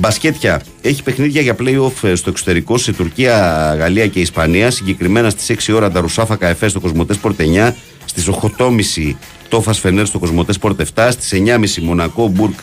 [0.00, 3.34] Μπασκέτια έχει παιχνίδια για playoff ε, στο εξωτερικό σε Τουρκία,
[3.78, 4.70] Γαλλία και Ισπανία.
[4.70, 7.34] Συγκεκριμένα στις 6 ώρα Νταρουσάφα Καφέ στο Κοσμοτές Sport
[7.68, 7.72] 9.
[8.04, 8.28] Στις
[8.58, 9.14] 8.30
[9.48, 11.08] Τόφας Φενέρ στο Κοσμοτές Sport 7.
[11.10, 12.58] Στις 9.30 Μονακό Μπουρκ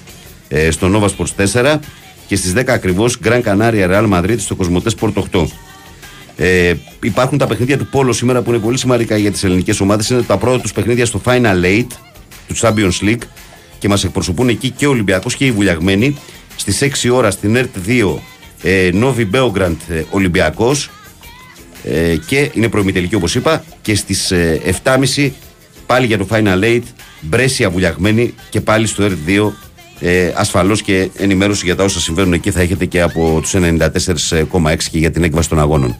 [0.48, 1.80] ε, στο Nova Sports 4.
[2.28, 5.46] Και στις 10 ακριβώς Γκραν Κανάρια Real Madrid στο Κοσμοτές Sport 8.
[6.36, 6.74] Ε,
[7.04, 10.10] υπάρχουν τα παιχνίδια του Πόλο σήμερα που είναι πολύ σημαντικά για τις ελληνικές ομάδες.
[10.10, 11.88] Είναι τα πρώτα τους παιχνίδια στο Final Eight
[12.48, 13.24] του Champions League
[13.80, 16.18] και μας εκπροσωπούν εκεί και ο Ολυμπιακός και οι Βουλιαγμένοι.
[16.58, 18.16] Στις 6 ώρα στην ΕΡΤ 2
[18.62, 20.90] ε, Νόβι Μπέογκραντ ε, Ολυμπιακός
[21.84, 23.64] ε, και είναι προημιτελική όπως είπα.
[23.82, 25.30] Και στις ε, 7.30
[25.86, 26.84] πάλι για το Final Eight
[27.22, 29.52] Μπρέσια Βουλιαγμένη και πάλι στο ΕΡΤ 2
[30.00, 34.78] ε, ασφαλώς και ενημέρωση για τα όσα συμβαίνουν εκεί θα έχετε και από τους 94,6
[34.92, 35.98] και για την έκβαση των αγώνων.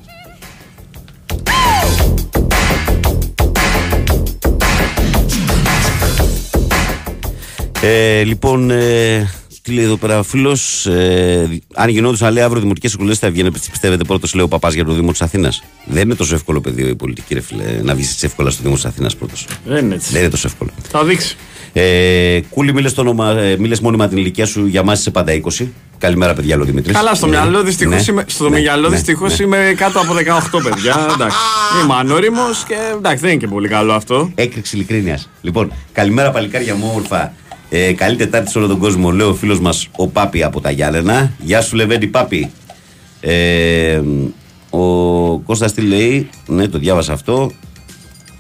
[7.82, 9.30] Ε, λοιπόν, ε,
[9.68, 10.86] τι λέει εδώ πέρα ο φίλος.
[10.86, 14.86] Ε, αν γινόντουσαν λέει αύριο δημοτικές εκλογές, θα έβγαινε, πιστεύετε πρώτος, λέει ο παπάς για
[14.86, 15.64] το Δήμο της Αθήνας.
[15.86, 18.76] Δεν είναι τόσο εύκολο πεδίο η πολιτική, ρε φίλε, να βγεις έτσι εύκολα στο Δήμο
[18.76, 19.48] της Αθήνας πρώτος.
[19.66, 20.12] Δεν είναι έτσι.
[20.12, 20.70] Δεν είναι τόσο εύκολο.
[20.90, 21.36] Θα δείξει.
[21.74, 25.68] Ε, κούλι, μίλες ε, μίλες μόνιμα την ηλικία σου, για μας είσαι πάντα 20.
[25.98, 26.96] Καλημέρα, παιδιά, λέω Δημήτρης.
[26.96, 27.32] Καλά, στο Ναι.
[27.32, 28.12] μυαλό δυστυχώς Ναι.
[28.14, 28.60] είμαι, στο Ναι.
[28.60, 28.96] μυαλό Ναι.
[28.96, 29.46] δυστυχώς Ναι.
[29.46, 30.96] είμαι κάτω από 18 παιδιά.
[31.14, 31.38] εντάξει.
[31.84, 34.32] Είμαι ανώριμος και εντάξει, δεν είναι και πολύ καλό αυτό.
[34.36, 35.30] Έκρηξη ειλικρίνειας.
[35.42, 37.34] Λοιπόν, καλημέρα παλικάρια μου, όμορφα.
[37.70, 40.72] Ε, καλή Τετάρτη σε όλο τον κόσμο, λέει ο φίλος μας ο Πάπη από τα
[40.72, 41.32] Γιάννενα.
[41.40, 42.52] Γεια σου, Λεβέντη Πάπη.
[43.20, 44.02] Ε,
[44.70, 44.80] ο
[45.38, 47.52] Κώστας τι λέει, ναι, το διάβασα αυτό.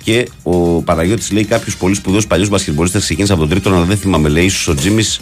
[0.04, 3.98] Και ο Παναγιώτης λέει: Κάποιος πολύ σπουδαίος παλιός μπασκετμπολίστας ξεκίνησε από τον τρίτο, αλλά δεν
[3.98, 5.20] θυμάμαι, λέει, ίσως ο Τζίμις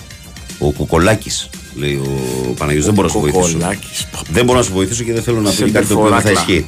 [0.60, 1.30] ο Κοκολάκη.
[1.76, 3.41] Λέει ο Παναγιώτης δεν μπορώ να σου βοηθήσω.
[3.57, 4.07] Κοκολάκης.
[4.30, 6.19] Δεν μπορώ να σου βοηθήσω και δεν θέλω να πει Σε κάτι το οποίο δεν
[6.22, 6.53] θα τεφοράκλα.
[6.53, 6.65] ισχύει.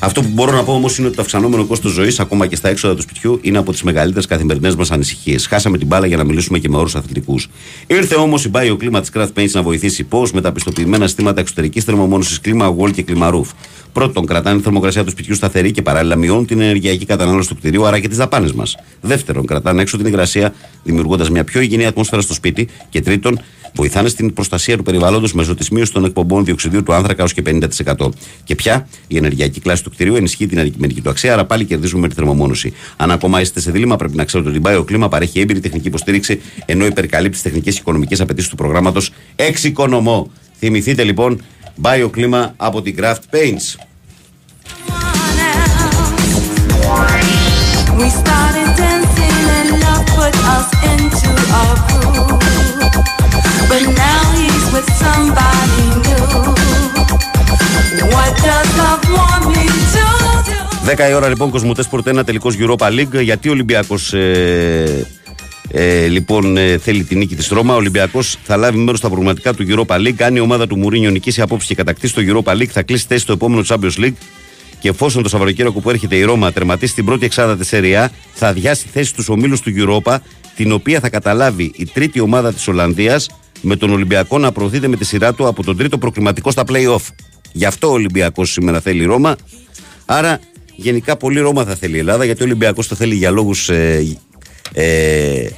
[0.00, 2.68] Αυτό που μπορώ να πω όμως είναι ότι το αυξανόμενο κόστος ζωής, ακόμα και στα
[2.68, 5.46] έξοδα του σπιτιού, είναι από τις μεγαλύτερες καθημερινές μας ανησυχίες.
[5.46, 7.48] Χάσαμε την μπάλα για να μιλήσουμε και με όρους αθλητικούς.
[7.86, 11.40] Ήρθε όμως η Bio Κλίμα της Craft Paints να βοηθήσει πώς με τα πιστοποιημένα συστήματα
[11.40, 13.46] εξωτερικής θερμομόνωσης κλίμα, wall και κλίμα roof.
[13.92, 17.86] Πρώτον, κρατάνε τη θερμοκρασία του σπιτιού σταθερή και παράλληλα μειώνουν την ενεργειακή κατανάλωση του κτηρίου,
[17.86, 18.76] άρα και τις δαπάνες μας.
[19.00, 20.54] Δεύτερον, κρατάνε έξω την υγρασία,
[20.84, 22.68] δημιουργώντας μια πιο υγιεινή ατμόσφαιρα στο σπίτι.
[22.88, 23.40] Και τρίτον,
[23.74, 27.42] βοηθάνε στην προστασία του περιβάλλοντος μέσω της μείωσης των εκπομπών διοξιδίου του άνθρακα ω και
[27.46, 28.08] 50%.
[28.44, 32.00] Και πια η ενεργειακή κλάση του κτηρίου ενισχύει την αντικειμενική του αξία, άρα πάλι κερδίζουμε
[32.00, 32.72] με τη θερμομόνωση.
[32.96, 36.40] Αν ακόμα είστε σε δίλημα, πρέπει να ξέρετε ότι η Bioklima παρέχει έμπειρη τεχνική υποστήριξη,
[36.66, 40.30] ενώ υπερκαλύπτει τις τεχνικές και οικονομικές απαιτήσεις του προγράμματος Εξοικονομώ.
[40.58, 41.42] Θυμηθείτε λοιπόν
[41.82, 43.76] Bioklima από την Craft Paints.
[47.98, 51.30] We started dancing and love put us into
[51.60, 53.17] a groove.
[53.70, 56.24] But now he's with somebody new.
[58.14, 60.04] What does love want me to
[60.86, 61.06] do?
[61.06, 63.22] 10 η ώρα λοιπόν Κοσμοτές Sport 1 τελικός Europa League.
[63.22, 65.06] Γιατί ο Ολυμπιακός ε,
[65.70, 67.74] ε, λοιπόν ε, θέλει τη νίκη της Ρώμα.
[67.74, 70.22] Ο Ολυμπιακός θα λάβει μέρος στα προγραμματικά του Europa League.
[70.22, 73.20] Αν η ομάδα του Μουρίνιο νικήσει απόψη και κατακτήσει το Europa League, θα κλείσει θέση
[73.20, 74.14] στο επόμενο Champions League.
[74.80, 78.48] Και εφόσον το Σαββατοκύριακο που έρχεται η Ρώμα τερματίσει την πρώτη εξάδα τη Σεριά, θα
[78.48, 80.16] αδειάσει θέση στους ομίλους του Europa,
[80.56, 83.28] την οποία θα καταλάβει η τρίτη ομάδα της Ολλανδίας,
[83.60, 87.06] με τον Ολυμπιακό να προωθείται με τη σειρά του από τον τρίτο προκριματικό στα play-off.
[87.52, 89.36] Γι' αυτό ο Ολυμπιακός σήμερα θέλει η Ρώμα.
[90.06, 90.40] Άρα
[90.76, 94.16] γενικά πολύ Ρώμα θα θέλει η Ελλάδα, γιατί ο Ολυμπιακός το θέλει για λόγους ε,
[94.72, 95.48] ε,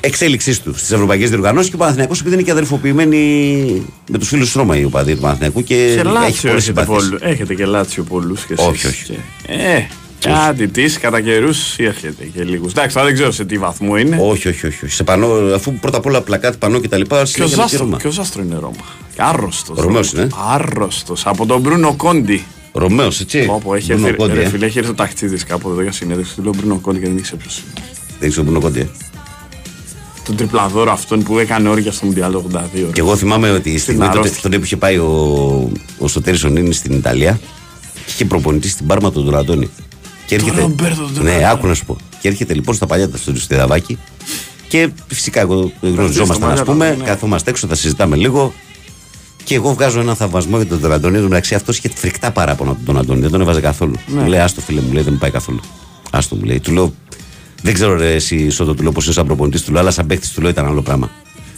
[0.00, 4.52] εξέλιξής του στις ευρωπαϊκές διοργανώσεις και ο Παναθηναϊκός επειδή είναι και αδερφοποιημένοι με τους φίλους
[4.52, 6.94] του Ρώμα οι οπαδοί του Παναθηναϊκού και, Και έχει Λάτσιο πολλές έχετε, συμπαθίε.
[6.94, 8.66] πολλού- έχετε και Λάτσιο πολλούς και εσείς.
[8.66, 9.18] Όχι, όχι.
[9.46, 9.80] Ε,
[10.20, 12.70] κάτι τη κατά καιρούς έρχεται και λίγους.
[12.70, 14.18] Εντάξει, τώρα δεν ξέρω σε τι βαθμό είναι.
[14.20, 14.84] Όχι, όχι, όχι.
[14.84, 14.94] όχι.
[14.94, 17.22] Σε πανό, αφού πρώτα απ' όλα πλακάτι, πανό και τα λοιπά.
[17.22, 17.96] Ποιο συνέχεια με τη άστρο, Ρώμα.
[17.96, 18.84] ποιος άστρο είναι Ρώμα.
[19.16, 19.78] Άρρωστος.
[19.78, 20.26] Ρωμαίος είναι.
[20.50, 21.26] Άρρωστος.
[21.26, 22.44] Από τον Μπρούνο Κόντι.
[22.72, 23.46] Ρωμαίος, έτσι.
[23.50, 24.48] Όπω έχει Μπρούνο έρθει, Κόντι, ρε ε.
[24.48, 26.34] φίλε, έχει έρθει ο ταξίδι κάπου εδώ για συνέντευξη.
[26.34, 27.86] Του λέω Μπρούνο Κόντι και δεν ήξερε ποιος είναι.
[28.20, 28.80] Δεν ξέρω Μπρούνο Κόντι.
[28.80, 28.88] ε.
[30.24, 32.42] Τον τριπλαδόρο αυτόν που έκανε όρια στο Μουντιάλ 82.
[32.74, 32.80] ρε.
[32.92, 34.40] Και εγώ θυμάμαι ότι στη στιγμή τότε, αρρώστια.
[34.42, 37.40] τότε που είχε πάει ο, ο Σωτήρης Ονίνης στην Ιταλία
[37.94, 39.70] και είχε προπονητή στην Πάρμα τον Ντονατόνι.
[40.30, 40.60] Και έρχεται.
[40.60, 41.44] Ρομπέρτο τον ναι, Ντονατόνι.
[41.46, 41.96] άκου να σου πω.
[42.20, 43.98] Και έρχεται λοιπόν στα παλιά τα στο Στεδαβάκι
[44.68, 46.90] και φυσικά εγώ γνωριζόμασταν, ας μάγια πούμε.
[46.92, 47.04] του, ναι.
[47.04, 48.52] Καθόμαστε έξω, θα συζητάμε λίγο.
[49.44, 51.16] Και εγώ βγάζω ένα θαυμασμό για τον Αντώνη.
[51.16, 53.20] Εν τω μεταξύ αυτός είχε φρικτά παράπονα από τον Αντώνη.
[53.20, 53.94] Δεν τον έβαζε καθόλου.
[54.06, 54.20] Ναι.
[54.20, 55.60] Μου λέει, Άστο φίλε μου, λέει, δεν μου πάει καθόλου.
[56.10, 56.60] Άστο μου λέει.
[56.60, 56.94] Του λέω,
[57.62, 59.62] Δεν ξέρω ρε, εσύ Σότο, του λέω πώ είσαι σαν προπονητής.
[59.62, 61.10] Του λέω, αλλά σαν παίχτη του λέω ήταν άλλο πράγμα.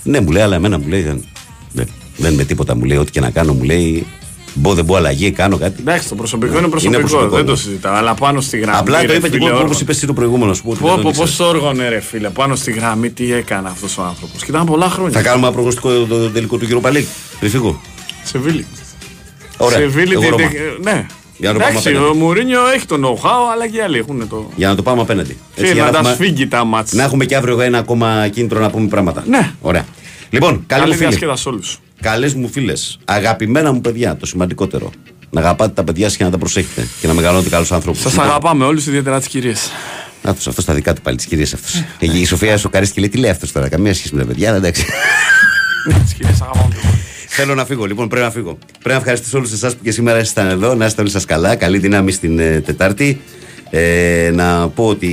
[0.03, 1.24] Ναι, μου λέει, αλλά εμένα μου λέει, δεν,
[1.73, 2.77] δεν, δεν με τίποτα.
[2.77, 4.07] Μου λέει, ό,τι και να κάνω, μου λέει,
[4.54, 5.76] Μπω, δεν μπω αλλαγή, κάνω κάτι.
[5.80, 7.56] Εντάξει, το προσωπικό Ναι, είναι προσωπικό, προσωπικό, δεν το ναι.
[7.58, 7.94] συζητάω.
[7.94, 8.78] Αλλά πάνω στη γραμμή.
[8.78, 9.78] Απλά το ρε είπε και φίλε, όπως όργανο.
[9.80, 10.46] είπες εσύ το προηγούμενο.
[10.46, 11.30] να Σου πω, ότι Πω, δεν το πω, ήξερες.
[11.36, 14.44] πώς όργωνε ρε φίλε, πάνω στη γραμμή τι έκανε αυτός ο άνθρωπος.
[14.44, 15.12] Και ήταν πολλά χρόνια.
[15.12, 17.04] Θα κάνουμε ένα προγνωστικό το, το τελικό του Europa League.
[17.38, 17.80] Πριν φύγω.
[18.24, 18.66] Σε Βίλη.
[19.56, 19.78] Ωραία.
[19.78, 20.48] Σε Βίλη, Εγώ τι- Ρώμα.
[20.48, 21.06] τι- ναι.
[21.36, 22.10] Για να το πάμε Εντάξει, απέναντι.
[22.10, 24.50] ο Μουρίνιο έχει το know-how, αλλά και οι άλλοι έχουν το.
[24.56, 25.36] Για να το πάμε απέναντι.
[25.54, 26.92] Και για να τα έχουμε- σφίγγει τα μάτς.
[26.92, 29.24] Να έχουμε και αύριο ένα ακόμα κίνητρο να πούμε πράγματα.
[29.28, 29.50] Ναι.
[29.60, 29.84] Ωραία.
[30.30, 31.08] Λοιπόν, καλή, Καλή μου φίλη.
[31.08, 31.78] διασκέδαση σε όλους.
[32.02, 32.98] Καλές μου φίλες.
[33.04, 34.90] Αγαπημένα μου παιδιά, το σημαντικότερο.
[35.30, 36.88] Να αγαπάτε τα παιδιά σας και να τα προσέχετε.
[37.00, 37.98] Και να μεγαλώνετε καλούς άνθρωπου.
[37.98, 39.70] Σας αγαπάμε όλους, ιδιαίτερα τις κυρίες.
[40.22, 41.78] Αυτό αυτός στα δικά του πάλι, τις κυρίες αυτό.
[41.98, 44.56] η Σοφία σοκαρίστηκε και λέει: Τι λέει αυτός τώρα, καμία σχέση με τα παιδιά, αλλά
[44.56, 44.84] εντάξει.
[46.04, 46.74] Τις κυρίες αγαπάμε.
[47.28, 48.58] Θέλω να φύγω, λοιπόν, πρέπει να φύγω.
[48.70, 50.74] Πρέπει να ευχαριστήσω όλους εσάς που και σήμερα ήσασταν εδώ.
[50.74, 51.56] Να είστε όλοι σας καλά.
[51.56, 53.20] Καλή δύναμη στην ε, Τετάρτη.
[53.74, 55.09] Ε, να πω ότι.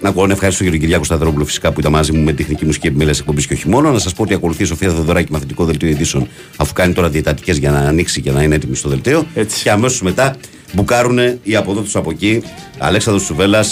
[0.00, 2.64] Να πω να ευχαριστήσω τον κύριο Κυριάκο Σταδρόπουλο φυσικά που ήταν μαζί μου με τεχνική
[2.64, 3.90] μουσική επιμέλειας εκπομπής και όχι μόνο.
[3.90, 7.52] Να σας πω ότι ακολουθεί η Σοφία Θεοδωράκη μαθητικό δελτίο ειδήσεων αφού κάνει τώρα διαιτατικέ
[7.52, 9.26] για να ανοίξει και να είναι έτοιμη στο δελτίο.
[9.62, 10.36] Και αμέσως μετά
[10.72, 12.42] μπουκάρουν οι από εδώ του από εκεί.
[12.78, 13.64] Αλέξανδρος Σουβέλλα.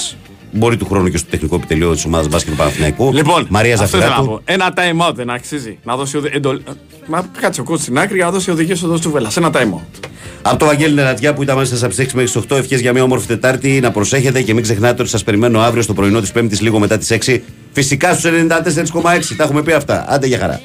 [0.55, 3.13] Μπορεί του χρόνου και στο τεχνικό επιτελείο της ομάδας μπάσκετ του Παναθηναϊκού.
[3.13, 4.43] Λοιπόν, Μαρία αυτό ήθελα να Ζαφυράτου.
[4.45, 4.53] πω.
[4.53, 5.79] Ένα time out δεν αξίζει.
[5.85, 6.31] Να δώσει οδη...
[6.33, 6.61] εντολ...
[7.07, 9.31] Μα κάτσε ο κότσου στην άκρη για να δώσει οδηγίες στο του Βέλλα.
[9.37, 10.09] Ένα time out.
[10.43, 12.81] Από το Βαγγέλη Νερατιά που ήταν μέσα σα από τι 6 μέχρι τις 8, ευχές
[12.81, 13.81] για μια όμορφη Τετάρτη.
[13.81, 16.99] Να προσέχετε και μην ξεχνάτε ότι σας περιμένω αύριο στο πρωινό της Πέμπτης, λίγο μετά
[16.99, 17.41] τις 6.
[17.73, 19.37] Φυσικά στους 94,6.
[19.37, 20.05] Τα έχουμε πει αυτά.
[20.09, 20.61] Άντε για χαρά.